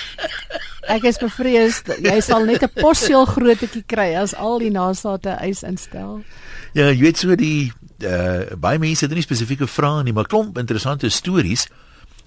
Ek 0.88 1.04
is 1.04 1.17
bevrees 1.17 1.82
jy 2.00 2.19
sal 2.21 2.45
net 2.45 2.63
'n 2.63 2.71
porseel 2.82 3.26
grootetjie 3.26 3.84
kry 3.86 4.15
as 4.15 4.36
al 4.36 4.60
die 4.60 4.71
nasate 4.71 5.30
eis 5.30 5.63
instel. 5.63 6.23
ja, 6.73 6.88
jy 6.88 7.00
weet 7.00 7.17
so 7.17 7.36
die 7.36 7.71
uh 8.00 8.56
baie 8.56 8.80
mense 8.80 9.06
het 9.06 9.13
nie 9.13 9.21
spesifieke 9.21 9.67
vrae 9.67 10.04
nie, 10.04 10.13
maar 10.13 10.28
klomp 10.28 10.58
interessante 10.58 11.10
stories. 11.10 11.67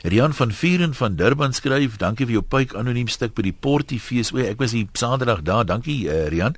Rian 0.02 0.32
van 0.34 0.52
Vuren 0.52 0.94
van 0.94 1.16
Durban 1.16 1.52
skryf, 1.52 1.98
dankie 2.00 2.24
vir 2.24 2.38
jou 2.38 2.42
pyk 2.48 2.70
anoniem 2.72 3.08
stuk 3.12 3.34
by 3.36 3.42
die 3.44 3.52
Portiefees. 3.52 4.30
O, 4.32 4.38
ek 4.40 4.56
was 4.62 4.72
die 4.72 4.86
Saterdag 4.96 5.42
daar. 5.44 5.66
Dankie 5.68 6.06
uh, 6.08 6.22
Rian. 6.32 6.56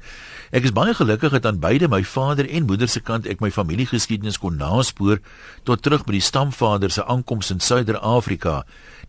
Ek 0.55 0.69
is 0.69 0.75
baie 0.77 0.95
gelukkig 0.95 1.35
dat 1.35 1.49
aan 1.51 1.59
beide 1.59 1.89
my 1.91 2.05
vader 2.07 2.47
en 2.47 2.69
moeder 2.71 2.87
se 2.87 3.03
kant 3.03 3.27
ek 3.27 3.43
my 3.43 3.51
familiegeskiedenis 3.51 4.39
kon 4.39 4.61
naspoor 4.63 5.19
tot 5.67 5.83
terug 5.83 6.07
by 6.07 6.21
die 6.21 6.23
stamvader 6.23 6.95
se 6.95 7.03
aankoms 7.03 7.51
in 7.51 7.59
Suider-Afrika. 7.59 8.61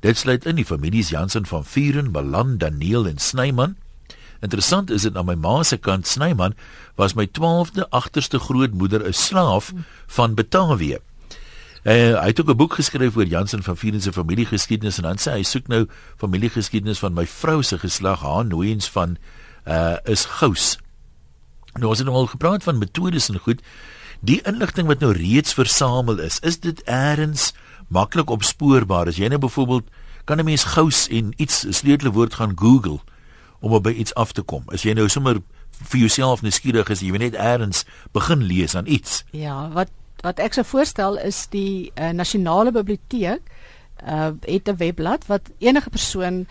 Dit 0.01 0.17
sluit 0.17 0.49
in 0.49 0.57
die 0.57 0.65
families 0.65 1.13
Jansen 1.13 1.45
van 1.45 1.61
Vuren, 1.61 2.09
Malan, 2.09 2.57
Daniel 2.57 3.05
en 3.05 3.21
Snyman. 3.21 3.77
Interessant 4.41 4.89
is 4.89 5.05
dit 5.05 5.13
aan 5.13 5.29
my 5.29 5.37
ma 5.37 5.59
se 5.61 5.77
kant 5.77 6.09
Snyman 6.09 6.57
was 6.97 7.13
my 7.13 7.29
12de 7.29 7.85
agterste 7.93 8.41
grootmoeder 8.41 9.05
'n 9.05 9.13
slaaf 9.13 9.73
van 10.07 10.33
Batavië. 10.33 10.97
Uh, 11.83 12.15
hy 12.15 12.29
het 12.31 12.39
ook 12.39 12.49
'n 12.49 12.55
boek 12.55 12.73
geskryf 12.73 13.15
oor 13.15 13.25
Jansen 13.25 13.63
van 13.63 13.77
Vuren 13.77 14.01
se 14.01 14.13
familiegeskiedenis 14.13 14.97
en 14.97 15.03
dan 15.03 15.17
sê 15.19 15.31
hy 15.31 15.43
soek 15.43 15.67
nou 15.67 15.87
familiegeskiedenis 16.17 16.99
van 16.99 17.13
my 17.13 17.27
vrou 17.27 17.63
se 17.63 17.79
geslag 17.79 18.21
Haan 18.21 18.47
Nooyens 18.47 18.89
van 18.89 19.17
uh 19.67 19.97
is 20.03 20.25
Gous. 20.25 20.77
Nou 21.73 21.89
ons 21.89 21.97
het 21.97 22.07
nou 22.07 22.17
al 22.17 22.27
gepraat 22.27 22.63
van 22.63 22.77
metodes 22.77 23.29
en 23.29 23.39
goed. 23.39 23.61
Die 24.19 24.41
inligting 24.41 24.87
wat 24.87 24.99
nou 24.99 25.11
reeds 25.11 25.53
versamel 25.53 26.19
is, 26.19 26.39
is 26.39 26.59
dit 26.59 26.81
eers 26.87 27.53
maklik 27.87 28.29
opspoorbaar? 28.29 29.07
As 29.07 29.17
jy 29.17 29.27
nou 29.27 29.39
byvoorbeeld 29.39 29.83
kan 30.23 30.39
'n 30.39 30.45
mens 30.45 30.63
Gous 30.63 31.07
en 31.07 31.33
iets 31.35 31.65
sleutelwoord 31.69 32.33
gaan 32.33 32.53
Google 32.55 32.99
om 33.59 33.81
by 33.81 33.91
iets 33.91 34.13
af 34.13 34.31
te 34.31 34.41
kom. 34.41 34.63
As 34.67 34.83
jy 34.83 34.93
nou 34.93 35.09
sommer 35.09 35.41
vir 35.71 35.99
jouself 35.99 36.41
nuuskierig 36.41 36.89
is, 36.89 36.99
jy 36.99 37.11
weet 37.11 37.33
net 37.33 37.35
eers 37.35 37.83
begin 38.11 38.43
lees 38.43 38.75
aan 38.75 38.87
iets. 38.87 39.23
Ja, 39.31 39.69
wat 39.69 39.89
wat 40.23 40.39
ek 40.39 40.55
sou 40.55 40.65
voorstel 40.65 41.19
is 41.19 41.47
die 41.51 41.91
uh, 41.95 42.09
nasionale 42.15 42.71
biblioteek 42.71 43.41
uh 44.03 44.31
het 44.41 44.67
'n 44.67 44.77
webblad 44.77 45.27
wat 45.27 45.51
enige 45.59 45.89
persoon 45.89 46.45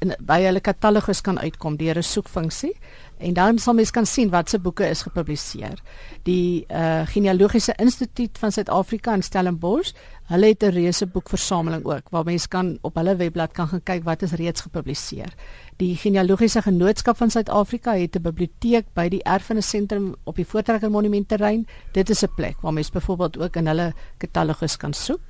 in, 0.00 0.14
by 0.20 0.40
hulle 0.44 0.60
katalogus 0.60 1.20
kan 1.20 1.38
uitkom 1.38 1.76
deur 1.76 1.98
'n 1.98 2.02
soekfunksie 2.02 2.74
en 3.18 3.32
dan 3.32 3.58
sal 3.58 3.74
mens 3.74 3.90
kan 3.90 4.06
sien 4.06 4.30
watse 4.30 4.58
boeke 4.58 4.88
is 4.88 5.02
gepubliseer. 5.02 5.80
Die 6.22 6.66
uh 6.68 7.06
genealogiese 7.06 7.74
instituut 7.76 8.38
van 8.38 8.52
Suid-Afrika 8.52 9.14
in 9.14 9.22
Stellenbosch, 9.22 9.92
hulle 10.26 10.46
het 10.46 10.62
'n 10.62 10.74
reuse 10.74 11.06
boekversameling 11.06 11.84
ook 11.84 12.08
waar 12.10 12.24
mens 12.24 12.48
kan 12.48 12.78
op 12.82 12.94
hulle 12.94 13.16
webblad 13.16 13.52
kan 13.52 13.68
gaan 13.68 13.82
kyk 13.82 14.04
wat 14.04 14.22
is 14.22 14.32
reeds 14.32 14.60
gepubliseer. 14.60 15.34
Die 15.76 15.96
genealogiese 15.96 16.62
genootskap 16.62 17.16
van 17.16 17.30
Suid-Afrika 17.30 17.94
het 17.94 18.16
'n 18.16 18.22
biblioteek 18.22 18.86
by 18.94 19.08
die 19.08 19.22
erfenissentrum 19.22 20.14
op 20.24 20.36
die 20.36 20.46
Voortrekker 20.46 20.90
Monument 20.90 21.28
terrein. 21.28 21.66
Dit 21.92 22.10
is 22.10 22.22
'n 22.22 22.34
plek 22.36 22.56
waar 22.60 22.72
mens 22.72 22.90
byvoorbeeld 22.90 23.38
ook 23.38 23.56
in 23.56 23.66
hulle 23.66 23.94
katalogus 24.18 24.76
kan 24.76 24.92
soek. 24.92 25.20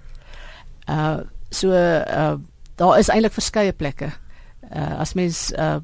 Uh 0.89 1.19
so 1.51 1.71
uh 1.71 2.35
daar 2.75 2.99
is 2.99 3.09
eintlik 3.09 3.33
verskeie 3.33 3.73
plekke. 3.73 4.11
Uh 4.75 4.99
as 4.99 5.15
mens 5.15 5.53
uh 5.53 5.77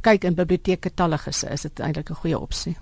kyk 0.00 0.24
in 0.24 0.34
biblioteekkatalogusse 0.34 1.48
is 1.50 1.60
dit 1.60 1.80
eintlik 1.80 2.10
'n 2.10 2.14
goeie 2.14 2.38
opsie. 2.38 2.76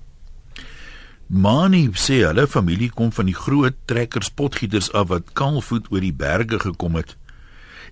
Mani 1.27 1.89
sê 1.99 2.21
hulle 2.23 2.47
familie 2.47 2.91
kom 2.95 3.11
van 3.12 3.27
die 3.27 3.35
groot 3.35 3.75
trekkers 3.91 4.31
potgieters 4.31 4.93
af 4.95 5.09
wat 5.11 5.33
kaalvoet 5.35 5.91
oor 5.91 6.05
die 6.05 6.15
berge 6.15 6.61
gekom 6.62 6.95
het. 7.01 7.17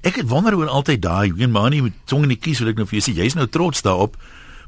Ek 0.07 0.21
het 0.21 0.29
wonder 0.31 0.55
oor 0.55 0.71
altyd 0.71 1.03
daai, 1.03 1.33
een 1.35 1.51
Mani 1.51 1.81
met 1.83 1.97
tong 2.07 2.29
in 2.29 2.35
die 2.35 2.39
kies, 2.39 2.61
wil 2.63 2.71
ek 2.71 2.79
nou 2.79 2.87
vir 2.87 3.01
jou 3.01 3.07
sê, 3.09 3.15
jy's 3.17 3.35
nou 3.35 3.47
trots 3.51 3.83
daarop. 3.83 4.19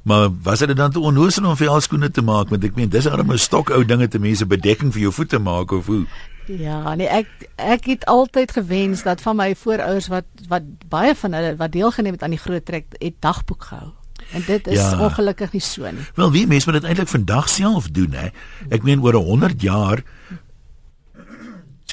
Maar 0.07 0.31
was 0.43 0.59
dit 0.59 0.77
dan 0.77 0.91
te 0.91 1.01
onnoosel 1.03 1.47
om 1.47 1.57
vir 1.59 1.69
alskoene 1.69 2.11
te 2.11 2.23
maak 2.23 2.51
want 2.55 2.65
ek 2.65 2.77
meen 2.79 2.91
dis 2.91 3.09
arme 3.11 3.35
stokou 3.43 3.81
dinge 3.85 4.07
te 4.09 4.21
mense 4.23 4.47
bedekking 4.47 4.93
vir 4.95 5.09
jou 5.09 5.13
voete 5.13 5.41
maak 5.43 5.73
of 5.75 5.91
hoe? 5.91 6.05
Ja, 6.47 6.95
nee 6.95 7.11
ek 7.11 7.27
ek 7.59 7.89
het 7.91 8.07
altyd 8.07 8.55
gewens 8.55 9.03
dat 9.03 9.21
van 9.21 9.37
my 9.43 9.49
voorouers 9.59 10.07
wat 10.13 10.47
wat 10.47 10.69
baie 10.87 11.15
van 11.19 11.35
hulle 11.35 11.57
wat 11.59 11.75
deelgeneem 11.75 12.15
het 12.15 12.23
aan 12.23 12.37
die 12.39 12.43
groot 12.43 12.65
trek 12.65 12.87
het 13.01 13.19
dagboek 13.19 13.67
gehou. 13.73 13.91
En 14.33 14.43
dit 14.47 14.67
is 14.67 14.81
ja. 14.81 14.99
ongelukkig 15.01 15.53
nie 15.53 15.63
so 15.63 15.91
nie. 15.91 16.07
Wel, 16.15 16.33
wie 16.35 16.47
mense 16.47 16.71
moet 16.71 16.81
dit 16.81 16.89
eintlik 16.91 17.09
vandag 17.09 17.49
self 17.49 17.91
doen 17.95 18.13
hè. 18.13 18.31
Ek 18.69 18.83
meen 18.83 19.03
oor 19.03 19.15
100 19.15 19.63
jaar 19.63 20.03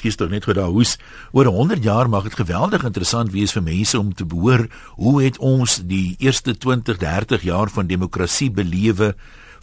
skiet 0.04 0.18
tog 0.20 0.32
net 0.32 0.44
oor 0.48 0.58
daai 0.58 0.72
hoes. 0.74 0.96
Oor 1.32 1.48
100 1.48 1.84
jaar 1.84 2.10
mag 2.12 2.26
dit 2.28 2.36
geweldig 2.36 2.84
interessant 2.84 3.32
wees 3.32 3.54
vir 3.56 3.64
mense 3.64 3.98
om 3.98 4.12
te 4.12 4.26
behoor 4.28 4.66
hoe 5.00 5.22
het 5.22 5.38
ons 5.38 5.80
die 5.88 6.16
eerste 6.18 6.52
20, 6.52 6.98
30 7.00 7.46
jaar 7.46 7.72
van 7.72 7.88
demokrasie 7.88 8.50
belewe? 8.50 9.14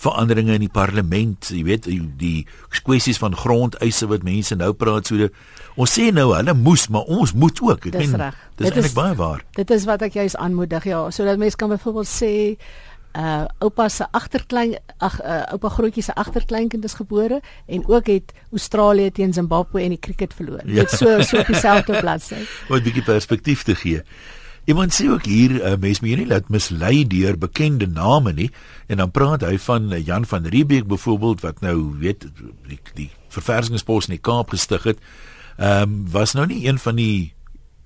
Veranderinge 0.02 0.58
in 0.58 0.66
die 0.66 0.74
parlement, 0.74 1.52
jy 1.54 1.64
weet, 1.68 1.88
die, 1.90 2.02
die 2.18 2.82
kwessies 2.82 3.20
van 3.22 3.36
grondeise 3.38 4.08
wat 4.10 4.26
mense 4.26 4.58
nou 4.58 4.72
praat 4.78 5.12
so. 5.12 5.30
Ons 5.80 5.96
sê 5.96 6.10
nou 6.16 6.32
hulle 6.34 6.56
moes, 6.58 6.88
maar 6.92 7.08
ons 7.08 7.34
moet 7.38 7.62
ook. 7.64 7.90
Ek 7.92 8.00
meen, 8.02 8.32
dis 8.60 8.72
eintlik 8.72 8.96
baie 8.98 9.18
waar. 9.20 9.44
Dit 9.58 9.72
is 9.72 9.86
wat 9.90 10.02
ek 10.08 10.18
juist 10.20 10.40
aanmoedig, 10.42 10.90
ja, 10.90 11.04
sodat 11.14 11.42
mense 11.42 11.60
kan 11.60 11.72
byvoorbeeld 11.72 12.10
sê 12.10 12.34
uh 13.12 13.44
oupa 13.60 13.90
se 13.92 14.06
agterklein 14.16 14.78
ag 15.04 15.18
uh, 15.20 15.42
oupa 15.52 15.70
grootjie 15.70 16.04
se 16.04 16.14
agterkleinkind 16.16 16.86
is 16.88 16.94
gebore 16.96 17.42
en 17.68 17.84
ook 17.88 18.08
het 18.08 18.32
Australië 18.52 19.12
teen 19.12 19.34
Zimbabwe 19.34 19.84
in 19.84 19.90
die 19.90 20.00
cricket 20.00 20.34
verloor. 20.34 20.62
Ja. 20.66 20.86
Dit 20.86 20.92
so 20.96 21.22
so 21.22 21.42
op 21.42 21.46
dieselfde 21.52 22.00
bladsy. 22.00 22.40
Wat 22.70 22.80
'n 22.80 22.84
bietjie 22.84 23.04
perspektief 23.04 23.64
te 23.64 23.76
gee. 23.76 24.04
Iemand 24.70 24.94
sê 24.94 25.08
ook 25.10 25.26
hier 25.26 25.56
uh, 25.58 25.74
mens 25.82 26.00
moet 26.04 26.20
nie 26.22 26.28
laat 26.30 26.50
mislei 26.54 27.02
deur 27.10 27.38
bekende 27.38 27.88
name 27.90 28.34
nie 28.38 28.50
en 28.88 29.02
dan 29.02 29.12
praat 29.12 29.42
hy 29.48 29.56
van 29.58 29.90
uh, 29.90 29.98
Jan 30.06 30.26
van 30.30 30.46
Riebeeck 30.46 30.86
byvoorbeeld 30.88 31.42
wat 31.42 31.64
nou 31.66 31.98
weet 31.98 32.28
die, 32.70 32.80
die 32.94 33.10
verversingspos 33.34 34.10
in 34.10 34.18
die 34.20 34.22
Kaap 34.22 34.54
gestig 34.54 34.86
het. 34.86 35.00
Ehm 35.58 35.90
um, 35.90 35.96
was 36.14 36.36
nou 36.38 36.46
nie 36.46 36.66
een 36.68 36.78
van 36.80 36.96
die 36.96 37.34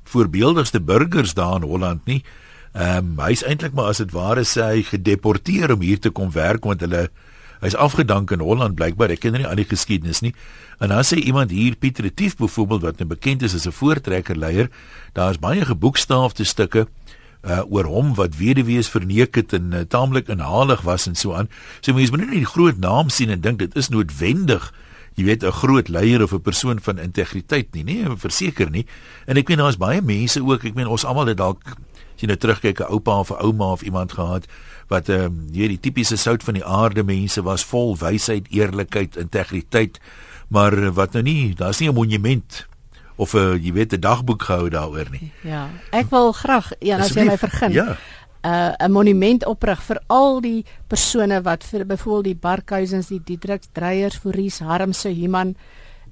voorbeeldigste 0.04 0.82
burgers 0.82 1.34
daar 1.34 1.56
in 1.62 1.70
Holland 1.70 2.06
nie. 2.06 2.24
Ehm 2.74 3.16
um, 3.16 3.24
hy's 3.24 3.46
eintlik 3.48 3.74
maar 3.74 3.94
as 3.94 4.04
dit 4.04 4.12
ware 4.12 4.44
sê 4.44 4.68
hy 4.74 4.84
gedeporteer 4.84 5.72
om 5.72 5.82
hier 5.82 6.00
te 6.00 6.12
kom 6.12 6.32
werk 6.36 6.68
want 6.68 6.84
hulle 6.84 7.08
hy's 7.65 7.78
afgedank 7.78 8.32
in 8.32 8.43
Holland 8.45 8.78
blykbaar. 8.78 9.13
Ek 9.15 9.25
ken 9.25 9.38
nie 9.38 9.47
al 9.47 9.58
die 9.60 9.67
geskiedenis 9.67 10.21
nie. 10.25 10.34
En 10.80 10.93
dan 10.93 11.06
sê 11.08 11.17
iemand 11.17 11.51
hier 11.51 11.75
Pieter 11.80 12.06
Retief 12.06 12.38
byvoorbeeld 12.38 12.86
wat 12.86 13.01
nou 13.01 13.10
bekend 13.10 13.43
is 13.43 13.56
as 13.56 13.65
'n 13.67 13.71
voortrekkerleier, 13.71 14.69
daar's 15.13 15.39
baie 15.39 15.65
geboekstaafde 15.65 16.43
stukke 16.43 16.88
uh 17.45 17.62
oor 17.69 17.86
hom 17.86 18.15
wat 18.17 18.38
weduwees 18.38 18.89
verneek 18.89 19.36
het 19.36 19.54
en 19.54 19.73
uh, 19.73 19.80
taamlik 19.86 20.28
inhalig 20.28 20.82
was 20.82 21.06
en 21.08 21.15
so 21.15 21.34
aan. 21.34 21.49
So 21.82 21.93
mense 21.93 22.12
moet 22.12 22.25
nie 22.25 22.41
die 22.41 22.54
groot 22.54 22.78
naam 22.78 23.10
sien 23.10 23.30
en 23.30 23.41
dink 23.41 23.60
dit 23.60 23.75
is 23.75 23.89
noodwendig 23.89 24.73
jy 25.15 25.23
weet 25.23 25.43
'n 25.43 25.51
groot 25.51 25.88
leier 25.88 26.23
of 26.23 26.34
'n 26.34 26.41
persoon 26.41 26.80
van 26.80 26.99
integriteit 26.99 27.73
nie, 27.73 27.84
nee, 27.84 28.06
verseker 28.15 28.69
nie. 28.69 28.86
En 29.25 29.38
ek 29.38 29.47
weet 29.47 29.58
daar's 29.58 29.78
baie 29.78 30.01
mense 30.01 30.43
ook, 30.43 30.63
ek 30.63 30.75
meen 30.75 30.88
ons 30.88 31.06
almal 31.06 31.28
het 31.28 31.38
dalk 31.38 31.62
as 32.15 32.21
jy 32.21 32.28
nou 32.28 32.38
terugkyk 32.38 32.80
'n 32.80 32.91
oupa 32.91 33.19
of 33.19 33.32
'n 33.32 33.43
ouma 33.43 33.71
of 33.71 33.82
iemand 33.82 34.13
gehad 34.13 34.45
wat 34.88 35.10
ehm 35.10 35.25
um, 35.25 35.47
hierdie 35.51 35.80
tipiese 35.80 36.15
sout 36.15 36.43
van 36.43 36.54
die 36.54 36.65
aarde 36.65 37.04
mense 37.04 37.41
was 37.41 37.65
vol 37.65 37.97
wysheid, 37.97 38.47
eerlikheid, 38.49 39.15
integriteit, 39.15 39.99
maar 40.47 40.93
wat 40.93 41.13
nou 41.13 41.23
nie, 41.23 41.56
daar's 41.56 41.80
nie 41.80 41.89
'n 41.89 41.95
monument 41.95 42.67
of 43.15 43.34
'n 43.34 43.60
jy 43.62 43.73
weet 43.73 43.93
'n 43.93 43.99
dagboek 43.99 44.43
gehou 44.43 44.69
daaroor 44.69 45.08
nie. 45.12 45.32
Ja, 45.43 45.69
ek 45.91 46.10
wil 46.10 46.32
graag 46.32 46.71
ja, 46.80 46.97
as 46.97 47.13
jy 47.13 47.25
my 47.25 47.38
vergun. 47.38 47.71
Ja. 47.71 47.97
Uh, 48.45 48.73
'n 48.77 48.91
monument 48.91 49.45
oprig 49.45 49.81
vir 49.81 50.00
al 50.08 50.41
die 50.41 50.65
persone 50.87 51.41
wat 51.41 51.63
vir 51.63 51.85
byvoorbeeld 51.85 52.25
die 52.25 52.41
Barkhuisens, 52.41 53.08
die 53.08 53.21
Diedriks, 53.23 53.67
Dreyers, 53.73 54.17
Fourie, 54.17 54.52
Harmse, 54.60 55.10
Human, 55.10 55.56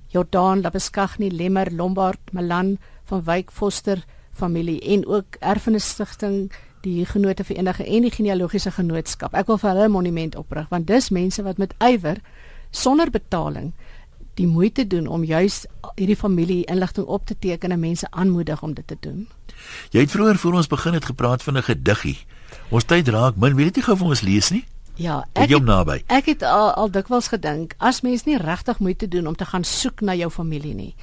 Jordan, 0.09 0.61
Labeskagni, 0.61 1.31
Lemmer, 1.31 1.71
Lombard, 1.71 2.19
Malan 2.31 2.77
van 3.05 3.23
Wyk 3.23 3.51
Foster 3.51 4.03
familie 4.31 4.79
en 4.81 5.05
ook 5.05 5.35
erfenisstigting 5.39 6.51
die 6.81 7.05
genote 7.05 7.43
vereniging 7.43 7.87
en 7.87 8.01
die 8.01 8.11
genealogiese 8.11 8.71
genootskap. 8.71 9.33
Ek 9.33 9.47
wil 9.47 9.57
vir 9.57 9.69
hulle 9.69 9.85
'n 9.85 9.91
monument 9.91 10.35
oprig 10.35 10.69
want 10.69 10.87
dis 10.87 11.09
mense 11.09 11.43
wat 11.43 11.57
met 11.57 11.73
ywer 11.79 12.17
sonder 12.71 13.09
betaling 13.09 13.73
die 14.33 14.47
moeite 14.47 14.87
doen 14.87 15.07
om 15.07 15.23
juis 15.23 15.65
hierdie 15.95 16.15
familie 16.15 16.65
inligting 16.65 17.05
op 17.05 17.25
te 17.25 17.35
teken 17.39 17.71
en 17.71 17.79
mense 17.79 18.07
aanmoedig 18.09 18.63
om 18.63 18.73
dit 18.73 18.87
te 18.87 18.97
doen. 18.99 19.27
Jy 19.89 19.99
het 19.99 20.11
vroeër 20.11 20.37
voor 20.37 20.53
ons 20.53 20.67
begin 20.67 20.93
het 20.93 21.05
gepraat 21.05 21.43
van 21.43 21.57
'n 21.57 21.63
gediggie. 21.63 22.17
Ons 22.69 22.83
tyd 22.83 23.07
raak 23.07 23.35
min, 23.35 23.55
weet 23.55 23.75
jy 23.75 23.81
gou 23.81 23.97
vir 23.97 24.07
ons 24.07 24.21
lees 24.21 24.49
nie? 24.49 24.65
Ja, 24.95 25.25
ek 25.33 25.49
het, 25.49 26.03
ek 26.07 26.25
het 26.25 26.43
al, 26.43 26.71
al 26.77 26.91
dikwels 26.91 27.27
gedink 27.27 27.73
as 27.81 28.03
mens 28.05 28.27
nie 28.27 28.37
regtig 28.37 28.79
moeite 28.79 29.07
doen 29.07 29.27
om 29.27 29.35
te 29.35 29.45
gaan 29.45 29.63
soek 29.63 30.01
na 30.01 30.13
jou 30.13 30.29
familie 30.29 30.73
nie 30.77 30.95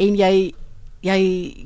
en 0.00 0.16
jy 0.16 0.54
jy 1.04 1.18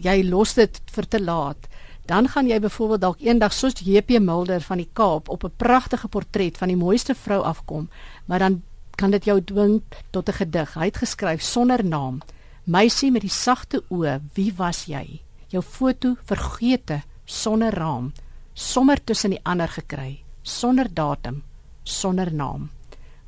jy 0.02 0.16
los 0.26 0.56
dit 0.58 0.80
vir 0.96 1.08
te 1.08 1.20
laat 1.22 1.68
dan 2.10 2.26
gaan 2.28 2.48
jy 2.50 2.58
byvoorbeeld 2.60 3.04
dalk 3.04 3.22
eendag 3.22 3.54
soos 3.54 3.78
JP 3.78 4.18
Mulder 4.20 4.64
van 4.66 4.82
die 4.82 4.88
Kaap 4.92 5.28
op 5.30 5.44
'n 5.44 5.54
pragtige 5.56 6.08
portret 6.08 6.58
van 6.58 6.68
die 6.68 6.76
mooiste 6.76 7.14
vrou 7.14 7.40
afkom 7.42 7.88
maar 8.26 8.38
dan 8.38 8.62
kan 8.96 9.10
dit 9.10 9.24
jou 9.24 9.40
dwing 9.40 9.82
tot 10.10 10.28
'n 10.28 10.38
gedig 10.40 10.74
hy 10.74 10.84
het 10.84 10.96
geskryf 10.96 11.42
sonder 11.42 11.84
naam 11.84 12.20
meisie 12.64 13.10
met 13.10 13.22
die 13.22 13.36
sagte 13.44 13.82
oë 13.90 14.20
wie 14.34 14.52
was 14.56 14.86
jy 14.86 15.20
jou 15.48 15.62
foto 15.62 16.16
vergeete 16.24 17.02
sonder 17.24 17.74
raam 17.74 18.12
sommer 18.54 19.04
tussen 19.04 19.30
die 19.30 19.44
ander 19.44 19.68
gekry 19.68 20.22
sonder 20.42 20.88
datum 20.94 21.42
sonder 21.82 22.34
naam. 22.34 22.70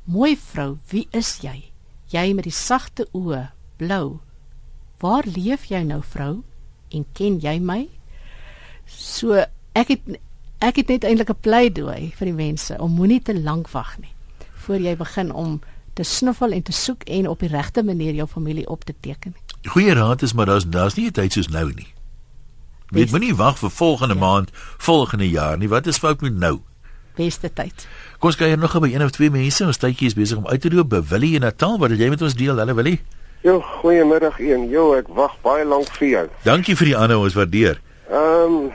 Mooi 0.03 0.35
vrou, 0.37 0.77
wie 0.89 1.07
is 1.11 1.39
jy? 1.41 1.71
Jy 2.13 2.33
met 2.37 2.47
die 2.47 2.53
sagte 2.53 3.07
oë, 3.15 3.49
blou. 3.79 4.19
Waar 5.01 5.27
leef 5.27 5.67
jy 5.69 5.81
nou, 5.83 6.01
vrou? 6.05 6.43
En 6.93 7.05
ken 7.17 7.39
jy 7.43 7.57
my? 7.59 7.81
So 8.85 9.41
ek 9.75 9.91
het 9.91 10.15
ek 10.63 10.77
het 10.79 10.89
net 10.89 11.03
eintlik 11.03 11.29
'n 11.29 11.41
pleidooi 11.41 12.13
vir 12.15 12.25
die 12.25 12.33
mense 12.33 12.77
om 12.79 12.95
moenie 12.95 13.21
te 13.21 13.33
lank 13.33 13.69
wag 13.69 13.99
nie 13.99 14.14
voor 14.65 14.81
jy 14.81 14.95
begin 14.97 15.31
om 15.31 15.59
te 15.93 16.03
snuffel 16.03 16.51
en 16.51 16.63
te 16.63 16.73
soek 16.75 17.03
en 17.03 17.29
op 17.29 17.39
die 17.39 17.49
regte 17.49 17.83
manier 17.83 18.13
jou 18.13 18.27
familie 18.27 18.67
op 18.67 18.83
te 18.83 18.93
teken. 18.99 19.35
Goeie 19.65 19.93
raad 19.93 20.21
is 20.21 20.33
maar 20.33 20.45
daar's 20.45 20.65
daar's 20.67 20.95
nie 20.95 21.07
'n 21.07 21.11
tyd 21.11 21.33
soos 21.33 21.47
nou 21.47 21.73
nie. 21.73 21.93
Jy 22.93 23.07
moenie 23.11 23.35
wag 23.35 23.57
vir 23.57 23.69
volgende 23.69 24.13
ja. 24.13 24.19
maand, 24.19 24.49
volgende 24.77 25.29
jaar 25.29 25.57
nie. 25.57 25.69
Wat 25.69 25.87
is 25.87 25.97
fout 25.97 26.21
met 26.21 26.33
nou? 26.33 26.61
beste 27.15 27.49
tyd. 27.53 27.87
Kom 28.19 28.31
ons 28.31 28.39
kyk 28.39 28.55
nog 28.59 28.75
by 28.81 28.91
een 28.91 29.03
of 29.05 29.13
twee 29.15 29.31
mense. 29.33 29.65
Ons 29.65 29.79
tydjie 29.81 30.09
is 30.11 30.17
besig 30.17 30.39
om 30.39 30.47
uit 30.47 30.61
te 30.61 30.71
loop 30.71 30.91
by 30.91 31.01
Willie 31.11 31.35
in 31.39 31.45
Natal. 31.45 31.77
Wat 31.81 31.93
het 31.93 32.01
jy 32.01 32.09
met 32.11 32.23
ons 32.25 32.35
deel? 32.37 32.57
Hallo 32.59 32.75
Willie. 32.77 32.99
Jo, 33.45 33.59
goeiemiddag 33.81 34.39
een. 34.41 34.69
Jo, 34.71 34.93
ek 34.97 35.09
wag 35.13 35.35
baie 35.45 35.65
lank 35.67 35.91
vir 35.99 36.07
jou. 36.07 36.25
Dankie 36.47 36.75
vir 36.79 36.91
die 36.91 36.97
aanhou, 36.97 37.21
ons 37.27 37.37
waardeer. 37.37 37.79
Ehm 38.09 38.57
um, 38.57 38.73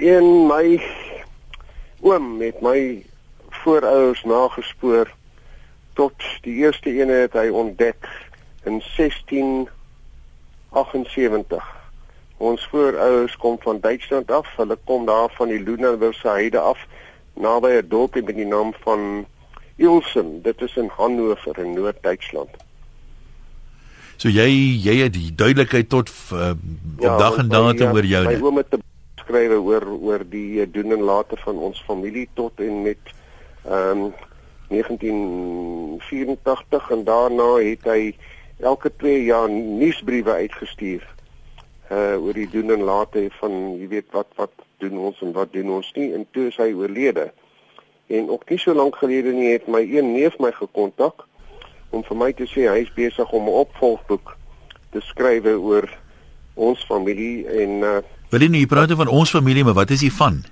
een 0.00 0.28
my 0.48 0.80
oom 2.00 2.38
met 2.40 2.62
my 2.64 3.04
voorouers 3.64 4.22
nagespoor 4.24 5.10
tot 5.98 6.14
die 6.42 6.54
eerste 6.64 7.00
een 7.00 7.08
het 7.08 7.32
hy 7.32 7.48
ontdek 7.48 8.08
in 8.64 8.82
1678. 8.96 11.64
Ons 12.36 12.68
voorouers 12.72 13.36
kom 13.36 13.56
van 13.60 13.80
Duitsland 13.80 14.30
af. 14.30 14.56
Hulle 14.56 14.78
kom 14.84 15.06
daar 15.06 15.30
van 15.36 15.48
die 15.48 15.62
Lunenburgse 15.62 16.28
heide 16.28 16.58
af 16.58 16.78
naby 17.34 17.68
'n 17.68 17.88
dorpie 17.88 18.22
met 18.22 18.36
die 18.36 18.46
naam 18.46 18.72
van 18.80 19.26
Ilsen. 19.76 20.42
Dit 20.42 20.60
is 20.60 20.76
in 20.76 20.90
Hannover 20.96 21.58
in 21.58 21.72
Noord-Duitsland. 21.72 22.48
So 24.16 24.28
jy 24.28 24.48
jy 24.84 24.96
het 25.02 25.12
die 25.12 25.34
duidelikheid 25.34 25.88
tot 25.88 26.12
uh, 26.32 26.50
ja, 26.98 27.16
dag 27.16 27.36
en 27.36 27.48
datum 27.48 27.96
oor 27.96 28.04
jou. 28.04 28.26
My 28.26 28.40
oom 28.40 28.56
het 28.56 28.76
geskrywe 29.16 29.60
oor 29.60 29.86
oor 29.86 30.24
die 30.28 30.70
doen 30.70 30.92
en 30.92 31.00
later 31.00 31.40
van 31.44 31.56
ons 31.56 31.82
familie 31.86 32.28
tot 32.34 32.60
en 32.60 32.82
met 32.82 32.98
ehm 33.64 34.04
um, 34.04 34.12
1984 34.70 36.90
en 36.90 37.04
daarna 37.04 37.58
het 37.58 37.84
hy 37.84 38.16
elke 38.60 38.92
2 38.96 39.24
jaar 39.24 39.50
nuusbriewe 39.50 40.32
uitgestuur 40.32 41.08
uh 41.90 42.22
oor 42.22 42.36
die 42.38 42.50
doen 42.50 42.70
en 42.70 42.82
late 42.86 43.24
van 43.40 43.74
jy 43.80 43.88
weet 43.90 44.06
wat 44.14 44.26
wat 44.38 44.52
doen 44.78 44.98
ons 44.98 45.20
en 45.20 45.32
wat 45.34 45.52
doen 45.52 45.70
ons 45.74 45.92
nie 45.96 46.12
en 46.14 46.26
toe 46.30 46.46
is 46.48 46.56
hy 46.56 46.72
oorlede. 46.72 47.32
En 48.06 48.30
ook 48.30 48.50
nie 48.50 48.58
so 48.58 48.74
lank 48.74 48.96
gelede 48.96 49.32
nie 49.34 49.52
het 49.52 49.66
my 49.66 49.82
een 49.82 50.12
neef 50.12 50.38
my 50.38 50.52
gekontak 50.54 51.26
om 51.90 52.04
vir 52.06 52.16
my 52.16 52.32
te 52.32 52.46
sê 52.46 52.70
hy 52.70 52.78
is 52.86 52.94
besig 52.94 53.32
om 53.32 53.48
'n 53.48 53.58
opvolgboek 53.64 54.36
te 54.94 55.00
skryf 55.00 55.44
oor 55.44 55.90
ons 56.54 56.84
familie 56.86 57.48
en 57.48 57.70
uh 57.82 57.98
Wil 58.30 58.46
jy 58.46 58.48
nie 58.48 58.66
praat 58.66 58.94
van 58.94 59.08
ons 59.08 59.30
familie 59.30 59.64
maar 59.64 59.74
wat 59.74 59.90
is 59.90 60.06
hy 60.06 60.10
van? 60.10 60.44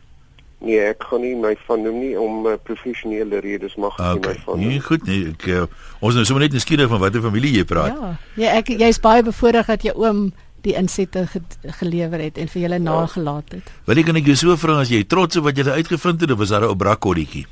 Nee, 0.59 0.81
ek 0.91 1.05
kan 1.07 1.23
nie 1.23 1.37
my 1.39 1.53
van 1.69 1.85
noem 1.87 2.01
nie 2.03 2.15
om 2.19 2.47
uh, 2.51 2.57
professionele 2.67 3.39
redes 3.45 3.77
mag 3.79 3.95
ek 3.95 4.17
okay. 4.17 4.33
nie 4.33 4.39
my 4.39 4.45
van. 4.47 4.59
Nee, 4.59 4.81
goed 4.83 5.05
nee, 5.07 5.29
ek 5.31 5.47
uh, 5.55 5.67
ons 6.03 6.19
nou 6.19 6.25
sommer 6.27 6.47
net 6.47 6.57
nuuskierig 6.57 6.91
van 6.91 7.03
watter 7.03 7.23
familie 7.23 7.53
jy 7.61 7.67
praat. 7.69 7.95
Ja. 7.95 8.11
Ja, 8.43 8.57
ek 8.59 8.73
jy's 8.75 8.99
baie 9.03 9.23
bevoorreg 9.23 9.71
dat 9.71 9.87
jou 9.87 9.95
oom 10.03 10.29
die 10.67 10.75
insette 10.75 11.23
ge 11.31 11.43
gelewer 11.79 12.19
het 12.19 12.41
en 12.43 12.51
vir 12.51 12.65
julle 12.65 12.81
ja. 12.81 12.87
nagelaat 12.89 13.55
het. 13.55 13.71
Wil 13.87 14.03
ek 14.03 14.11
net 14.17 14.27
jou 14.33 14.37
so 14.41 14.57
vra 14.59 14.81
as 14.83 14.91
jy 14.91 15.05
trots 15.07 15.39
op 15.39 15.47
wat 15.47 15.61
jy 15.61 15.69
uitgevind 15.79 16.27
het 16.27 16.35
of 16.35 16.43
was 16.43 16.51
daar 16.55 16.67
'n 16.67 16.81
brakkoddietjie? 16.83 17.47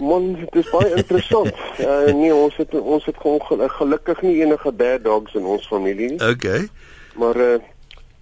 Man, 0.00 0.32
dit 0.32 0.54
is 0.64 0.70
baie 0.72 0.94
interessant. 0.96 1.52
uh, 1.76 2.08
nee, 2.22 2.32
ons 2.34 2.56
het 2.56 2.72
ons 2.74 3.04
het 3.04 3.16
gelukkig 3.20 4.22
nie 4.22 4.40
enige 4.40 4.72
bad 4.72 5.04
dogs 5.04 5.34
in 5.34 5.44
ons 5.44 5.66
familie 5.68 6.16
nie. 6.16 6.20
Okay. 6.30 6.68
Maar 7.20 7.36
uh, 7.36 7.60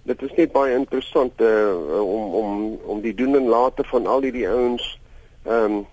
dit 0.03 0.21
is 0.21 0.33
net 0.35 0.51
baie 0.51 0.75
interessant 0.75 1.41
uh, 1.41 2.01
om 2.01 2.35
om 2.41 2.79
om 2.83 3.01
die 3.01 3.13
doen 3.13 3.35
en 3.35 3.47
late 3.47 3.83
van 3.83 4.07
al 4.07 4.21
hierdie 4.21 4.47
ouens 4.49 4.99
ehm 5.43 5.63
um, 5.63 5.87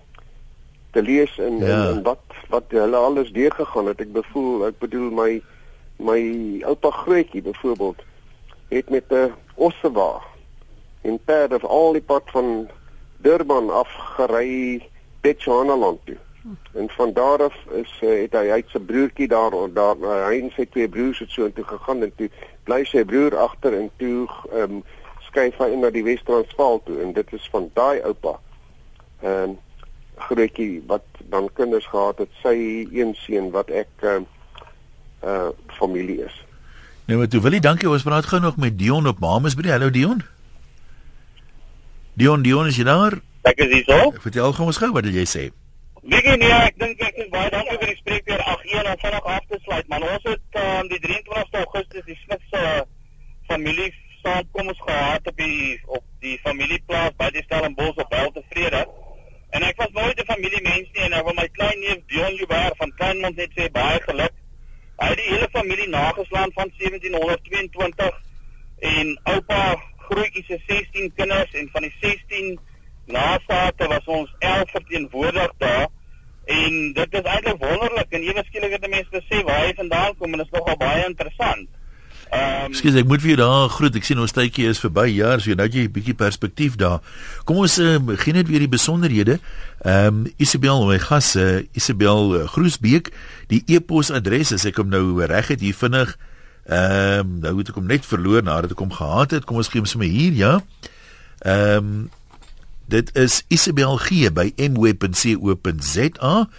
te 0.91 1.01
lees 1.01 1.37
en, 1.37 1.57
ja. 1.57 1.65
en 1.65 1.95
en 1.95 2.03
wat 2.03 2.37
wat 2.49 2.63
hulle 2.69 2.97
alles 2.97 3.31
deur 3.31 3.51
gegaan 3.51 3.87
het. 3.87 3.99
Ek 4.01 4.11
bevoel, 4.11 4.65
ek 4.71 4.79
bedoel 4.79 5.11
my 5.11 5.31
my 5.97 6.21
oupa 6.69 6.89
grootjie 6.89 7.41
byvoorbeeld 7.41 8.01
het 8.69 8.89
met 8.89 9.11
'n 9.11 9.33
ossewa 9.55 10.21
in 11.01 11.19
pad 11.25 11.53
of 11.53 11.63
al 11.63 11.91
die 11.91 12.01
pad 12.01 12.23
van 12.25 12.69
Durban 13.17 13.69
af 13.69 13.89
gery 14.15 14.81
Bechuanaland 15.21 15.99
toe. 16.05 16.17
En 16.73 16.89
van 16.89 17.13
daar 17.13 17.43
af 17.43 17.55
is 17.71 17.99
uh, 18.03 18.09
het 18.21 18.35
hy 18.37 18.49
uit 18.49 18.69
sy 18.71 18.79
broertjie 18.79 19.27
daar 19.27 19.55
daar 19.73 19.97
hy 20.27 20.37
en 20.39 20.51
sy 20.55 20.65
twee 20.71 20.87
broers 20.89 21.19
het 21.19 21.31
so 21.31 21.45
intoe 21.45 21.65
gegaan 21.67 22.05
en 22.07 22.13
toe 22.15 22.29
bly 22.63 22.83
sy 22.87 23.03
broer 23.07 23.35
agter 23.37 23.75
en 23.75 23.89
toe 23.97 24.27
ehm 24.53 24.79
um, 24.79 24.83
skuif 25.27 25.57
hy 25.59 25.73
na 25.75 25.89
die 25.91 26.05
Wes-Transvaal 26.07 26.79
toe 26.85 27.01
en 27.03 27.11
dit 27.13 27.33
is 27.35 27.49
van 27.51 27.67
daai 27.75 27.99
oupa. 28.07 28.37
Ehm 29.21 29.43
um, 29.43 29.57
grootjie 30.17 30.81
wat 30.89 31.05
dan 31.29 31.49
kinders 31.53 31.85
gehad 31.91 32.17
het, 32.23 32.31
sy 32.41 32.55
een 32.95 33.13
seun 33.25 33.51
wat 33.51 33.69
ek 33.69 33.91
ehm 34.01 34.23
uh, 34.23 34.33
uh 35.27 35.49
familie 35.79 36.23
is. 36.25 36.41
Nou 37.05 37.19
maar 37.19 37.29
toe 37.31 37.41
wil 37.41 37.53
jy 37.55 37.59
dankie 37.63 37.89
ons 37.89 38.03
praat 38.03 38.25
gou 38.25 38.39
nog 38.41 38.57
met 38.57 38.79
Dion 38.79 39.07
op 39.07 39.19
Mamasbury. 39.19 39.69
Hallo 39.69 39.89
Dion. 39.89 40.23
Dion, 42.13 42.41
Dion 42.41 42.67
is 42.67 42.75
jy 42.79 42.83
daar? 42.83 43.19
Ek 43.45 43.59
is 43.61 43.73
hier 43.73 43.83
so. 43.85 44.11
Vertel 44.23 44.53
gou 44.53 44.65
ons 44.65 44.77
gou 44.81 44.91
wat 44.95 45.05
jy 45.05 45.25
sê. 45.29 45.49
Nee 46.07 46.37
nee, 46.37 46.51
ek 46.63 46.77
dink 46.79 47.01
ek 47.03 47.17
is 47.19 47.27
baie 47.33 47.49
dankie 47.51 47.73
vir 47.81 47.89
die 47.91 47.97
spreekbeurt 47.97 48.43
81 48.47 48.91
en 48.91 48.99
vinnig 49.01 49.25
af 49.33 49.47
te 49.51 49.57
sluit. 49.63 49.87
Man 49.91 50.03
ons 50.07 50.27
het 50.29 50.59
um, 50.61 50.87
die 50.87 50.99
23 51.03 51.57
Augustus 51.61 52.05
die 52.07 52.15
Smit 52.21 52.45
se 52.51 52.61
familie 53.49 53.87
saamkoms 54.21 54.79
gehad 54.85 55.27
op 55.27 55.41
die 55.43 55.73
op 55.97 56.05
die 56.23 56.37
familieplaas 56.45 57.17
by 57.19 57.27
die 57.35 57.43
Stellenbosch 57.43 57.99
op 58.03 58.15
Weltevrede. 58.15 58.85
En 59.51 59.67
ek 59.67 59.83
was 59.83 59.91
nooit 59.99 60.21
'n 60.23 60.29
familiemens 60.31 60.87
nie 60.93 61.03
en 61.09 61.17
ek 61.19 61.27
wil 61.27 61.37
my 61.41 61.47
klein 61.59 61.83
neef 61.83 61.99
Dion 62.07 62.39
Jubber 62.39 62.71
van 62.79 62.95
Kleinmond 63.01 63.35
net 63.35 63.51
sê 63.59 63.67
baie 63.71 63.99
geluk 64.07 64.35
Hy 64.97 65.11
het 65.11 65.19
die 65.19 65.27
hele 65.29 65.49
familie 65.51 65.89
nageslaan 65.89 66.51
van 66.55 66.71
1722 66.77 68.15
en 68.79 69.19
oupa 69.23 69.75
grootjie 70.07 70.43
se 70.47 70.61
16 70.71 71.13
kinders 71.19 71.51
en 71.51 71.69
van 71.75 71.81
die 71.81 71.93
16 71.99 72.59
nasate 73.05 73.87
was 73.87 74.05
ons 74.05 74.35
11 74.39 74.71
verteenwoordig 74.71 75.53
daar 75.57 75.87
en 76.47 76.77
dit 76.93 77.17
is 77.19 77.27
eintlik 77.33 77.59
wonderlik 77.59 78.15
en 78.15 78.23
ewe 78.23 78.43
skielik 78.47 78.77
het 78.77 78.87
mense 78.89 79.11
besef 79.11 79.43
waar 79.43 79.65
hy 79.65 79.73
vandaan 79.75 80.15
kom 80.17 80.31
en 80.33 80.43
dit 80.43 80.47
is 80.47 80.55
nogal 80.59 80.79
baie 80.79 81.03
interessant. 81.05 81.67
Ehm 82.27 82.73
um, 82.75 82.95
ek 82.99 83.07
moet 83.07 83.21
vir 83.23 83.29
jou 83.31 83.39
daar 83.39 83.69
groet. 83.71 83.95
Ek 83.95 84.03
sien 84.03 84.19
ons 84.19 84.33
tydjie 84.35 84.67
is 84.67 84.81
verby. 84.83 85.05
Ja, 85.15 85.37
so 85.39 85.55
nou 85.55 85.67
jy 85.67 85.87
'n 85.87 85.91
bietjie 85.95 86.15
perspektief 86.15 86.75
daar. 86.75 86.99
Kom 87.45 87.57
ons 87.63 87.77
uh, 87.79 87.99
begin 88.03 88.35
net 88.35 88.47
weer 88.47 88.59
die 88.59 88.67
besonderhede. 88.67 89.39
Ehm 89.83 90.25
um, 90.25 90.33
Isabel, 90.37 90.85
my 90.85 90.99
gas, 90.99 91.35
uh, 91.35 91.63
Isabel 91.71 92.35
uh, 92.35 92.47
Groesbeek, 92.47 93.11
die 93.47 93.63
e-posadres 93.67 94.51
as 94.51 94.65
ek 94.65 94.75
hom 94.75 94.89
nou 94.89 95.23
reg 95.23 95.47
het 95.47 95.61
hier 95.61 95.75
vinnig. 95.75 96.17
Ehm 96.67 97.19
um, 97.19 97.39
nou 97.39 97.57
het 97.57 97.69
ek 97.69 97.79
hom 97.79 97.87
net 97.87 98.05
verloor 98.05 98.43
nadat 98.43 98.71
ek 98.71 98.83
hom 98.83 98.91
gehad 98.91 99.31
het. 99.31 99.45
Kom 99.45 99.57
ons 99.57 99.71
gee 99.71 99.79
hom 99.79 99.87
sommer 99.87 100.11
hier, 100.11 100.33
ja. 100.33 100.59
Ehm 101.47 101.77
um, 101.77 102.09
dit 102.87 103.15
is 103.15 103.43
Isabel 103.47 103.97
G 103.97 104.31
by 104.33 104.51
mweb.co.za 104.55 106.49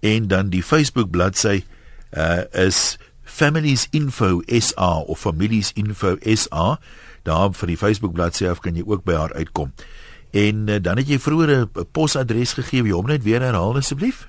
en 0.00 0.28
dan 0.28 0.48
die 0.50 0.62
Facebook 0.62 1.10
bladsy 1.10 1.64
uh, 2.12 2.42
is 2.52 2.98
Families 3.22 3.88
Info 3.90 4.42
SA 4.46 4.98
of 4.98 5.18
Families 5.20 5.72
Info 5.74 6.16
SA. 6.22 6.78
Daar 7.22 7.52
vir 7.52 7.66
die 7.66 7.76
Facebook 7.76 8.12
bladsy 8.14 8.46
af 8.46 8.60
kan 8.62 8.74
jy 8.78 8.84
ook 8.86 9.04
by 9.06 9.14
haar 9.18 9.34
uitkom. 9.34 9.72
En 10.30 10.68
uh, 10.68 10.76
dan 10.82 10.96
het 11.00 11.08
jy 11.08 11.18
vroeër 11.18 11.50
'n 11.64 11.70
posadres 11.92 12.52
gegee, 12.52 12.82
wie 12.82 12.94
hom 12.94 13.06
net 13.06 13.22
weer 13.22 13.40
herhaal 13.40 13.76
asseblief? 13.76 14.28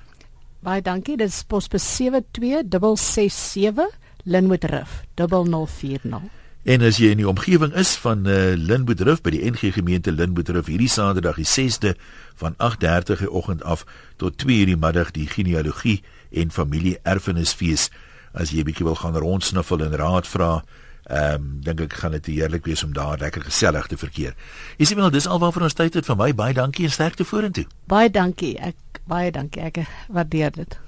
Baie 0.60 0.82
dankie. 0.82 1.16
Dit 1.16 1.28
is 1.28 1.42
posbus 1.46 1.96
72667 1.96 3.86
Linwood 4.24 4.64
Rift 4.64 5.06
0040. 5.14 6.37
En 6.62 6.82
as 6.82 6.98
jy 6.98 7.12
in 7.14 7.20
die 7.22 7.28
omgewing 7.28 7.72
is 7.78 7.94
van 8.02 8.26
uh, 8.26 8.56
Linwood 8.56 9.00
Rift 9.00 9.22
by 9.22 9.30
die 9.30 9.44
NG 9.50 9.72
gemeente 9.76 10.12
Linwood 10.12 10.48
Rift 10.48 10.68
hierdie 10.68 10.90
Saterdag 10.90 11.38
die 11.38 11.46
6de 11.46 11.94
van 12.40 12.56
8:30 12.58 13.22
die 13.24 13.30
oggend 13.30 13.62
af 13.62 13.86
tot 14.16 14.36
2:00 14.42 14.72
die 14.72 14.76
middag 14.76 15.10
die 15.14 15.26
genealogie 15.26 16.02
en 16.30 16.50
familie 16.50 16.98
erfenisfees 17.02 17.90
as 18.32 18.50
jy 18.50 18.60
'n 18.60 18.68
bietjie 18.68 18.84
wil 18.84 18.98
gaan 18.98 19.16
rondsniffel 19.16 19.80
en 19.80 19.96
raad 19.96 20.26
vra 20.26 20.64
Ehm 21.08 21.34
um, 21.34 21.60
dink 21.64 21.80
ek 21.80 21.92
gaan 21.92 22.12
dit 22.12 22.26
heerlik 22.26 22.66
wees 22.68 22.82
om 22.84 22.92
daar 22.92 23.16
lekker 23.18 23.42
gesellig 23.42 23.86
te 23.86 23.96
verkeer. 23.96 24.34
Isimel, 24.76 25.10
dis 25.10 25.26
alwaar 25.26 25.54
vir 25.56 25.62
ons 25.62 25.72
tyd 25.72 25.94
het 25.94 26.04
vir 26.04 26.16
my 26.20 26.34
baie 26.36 26.52
dankie 26.52 26.84
en 26.84 26.92
sterkte 26.92 27.24
vorentoe. 27.24 27.64
Baie 27.88 28.10
dankie. 28.10 28.58
Ek 28.60 29.00
baie 29.08 29.32
dankie. 29.32 29.62
Ek 29.62 29.80
waardeer 30.12 30.52
dit. 30.52 30.78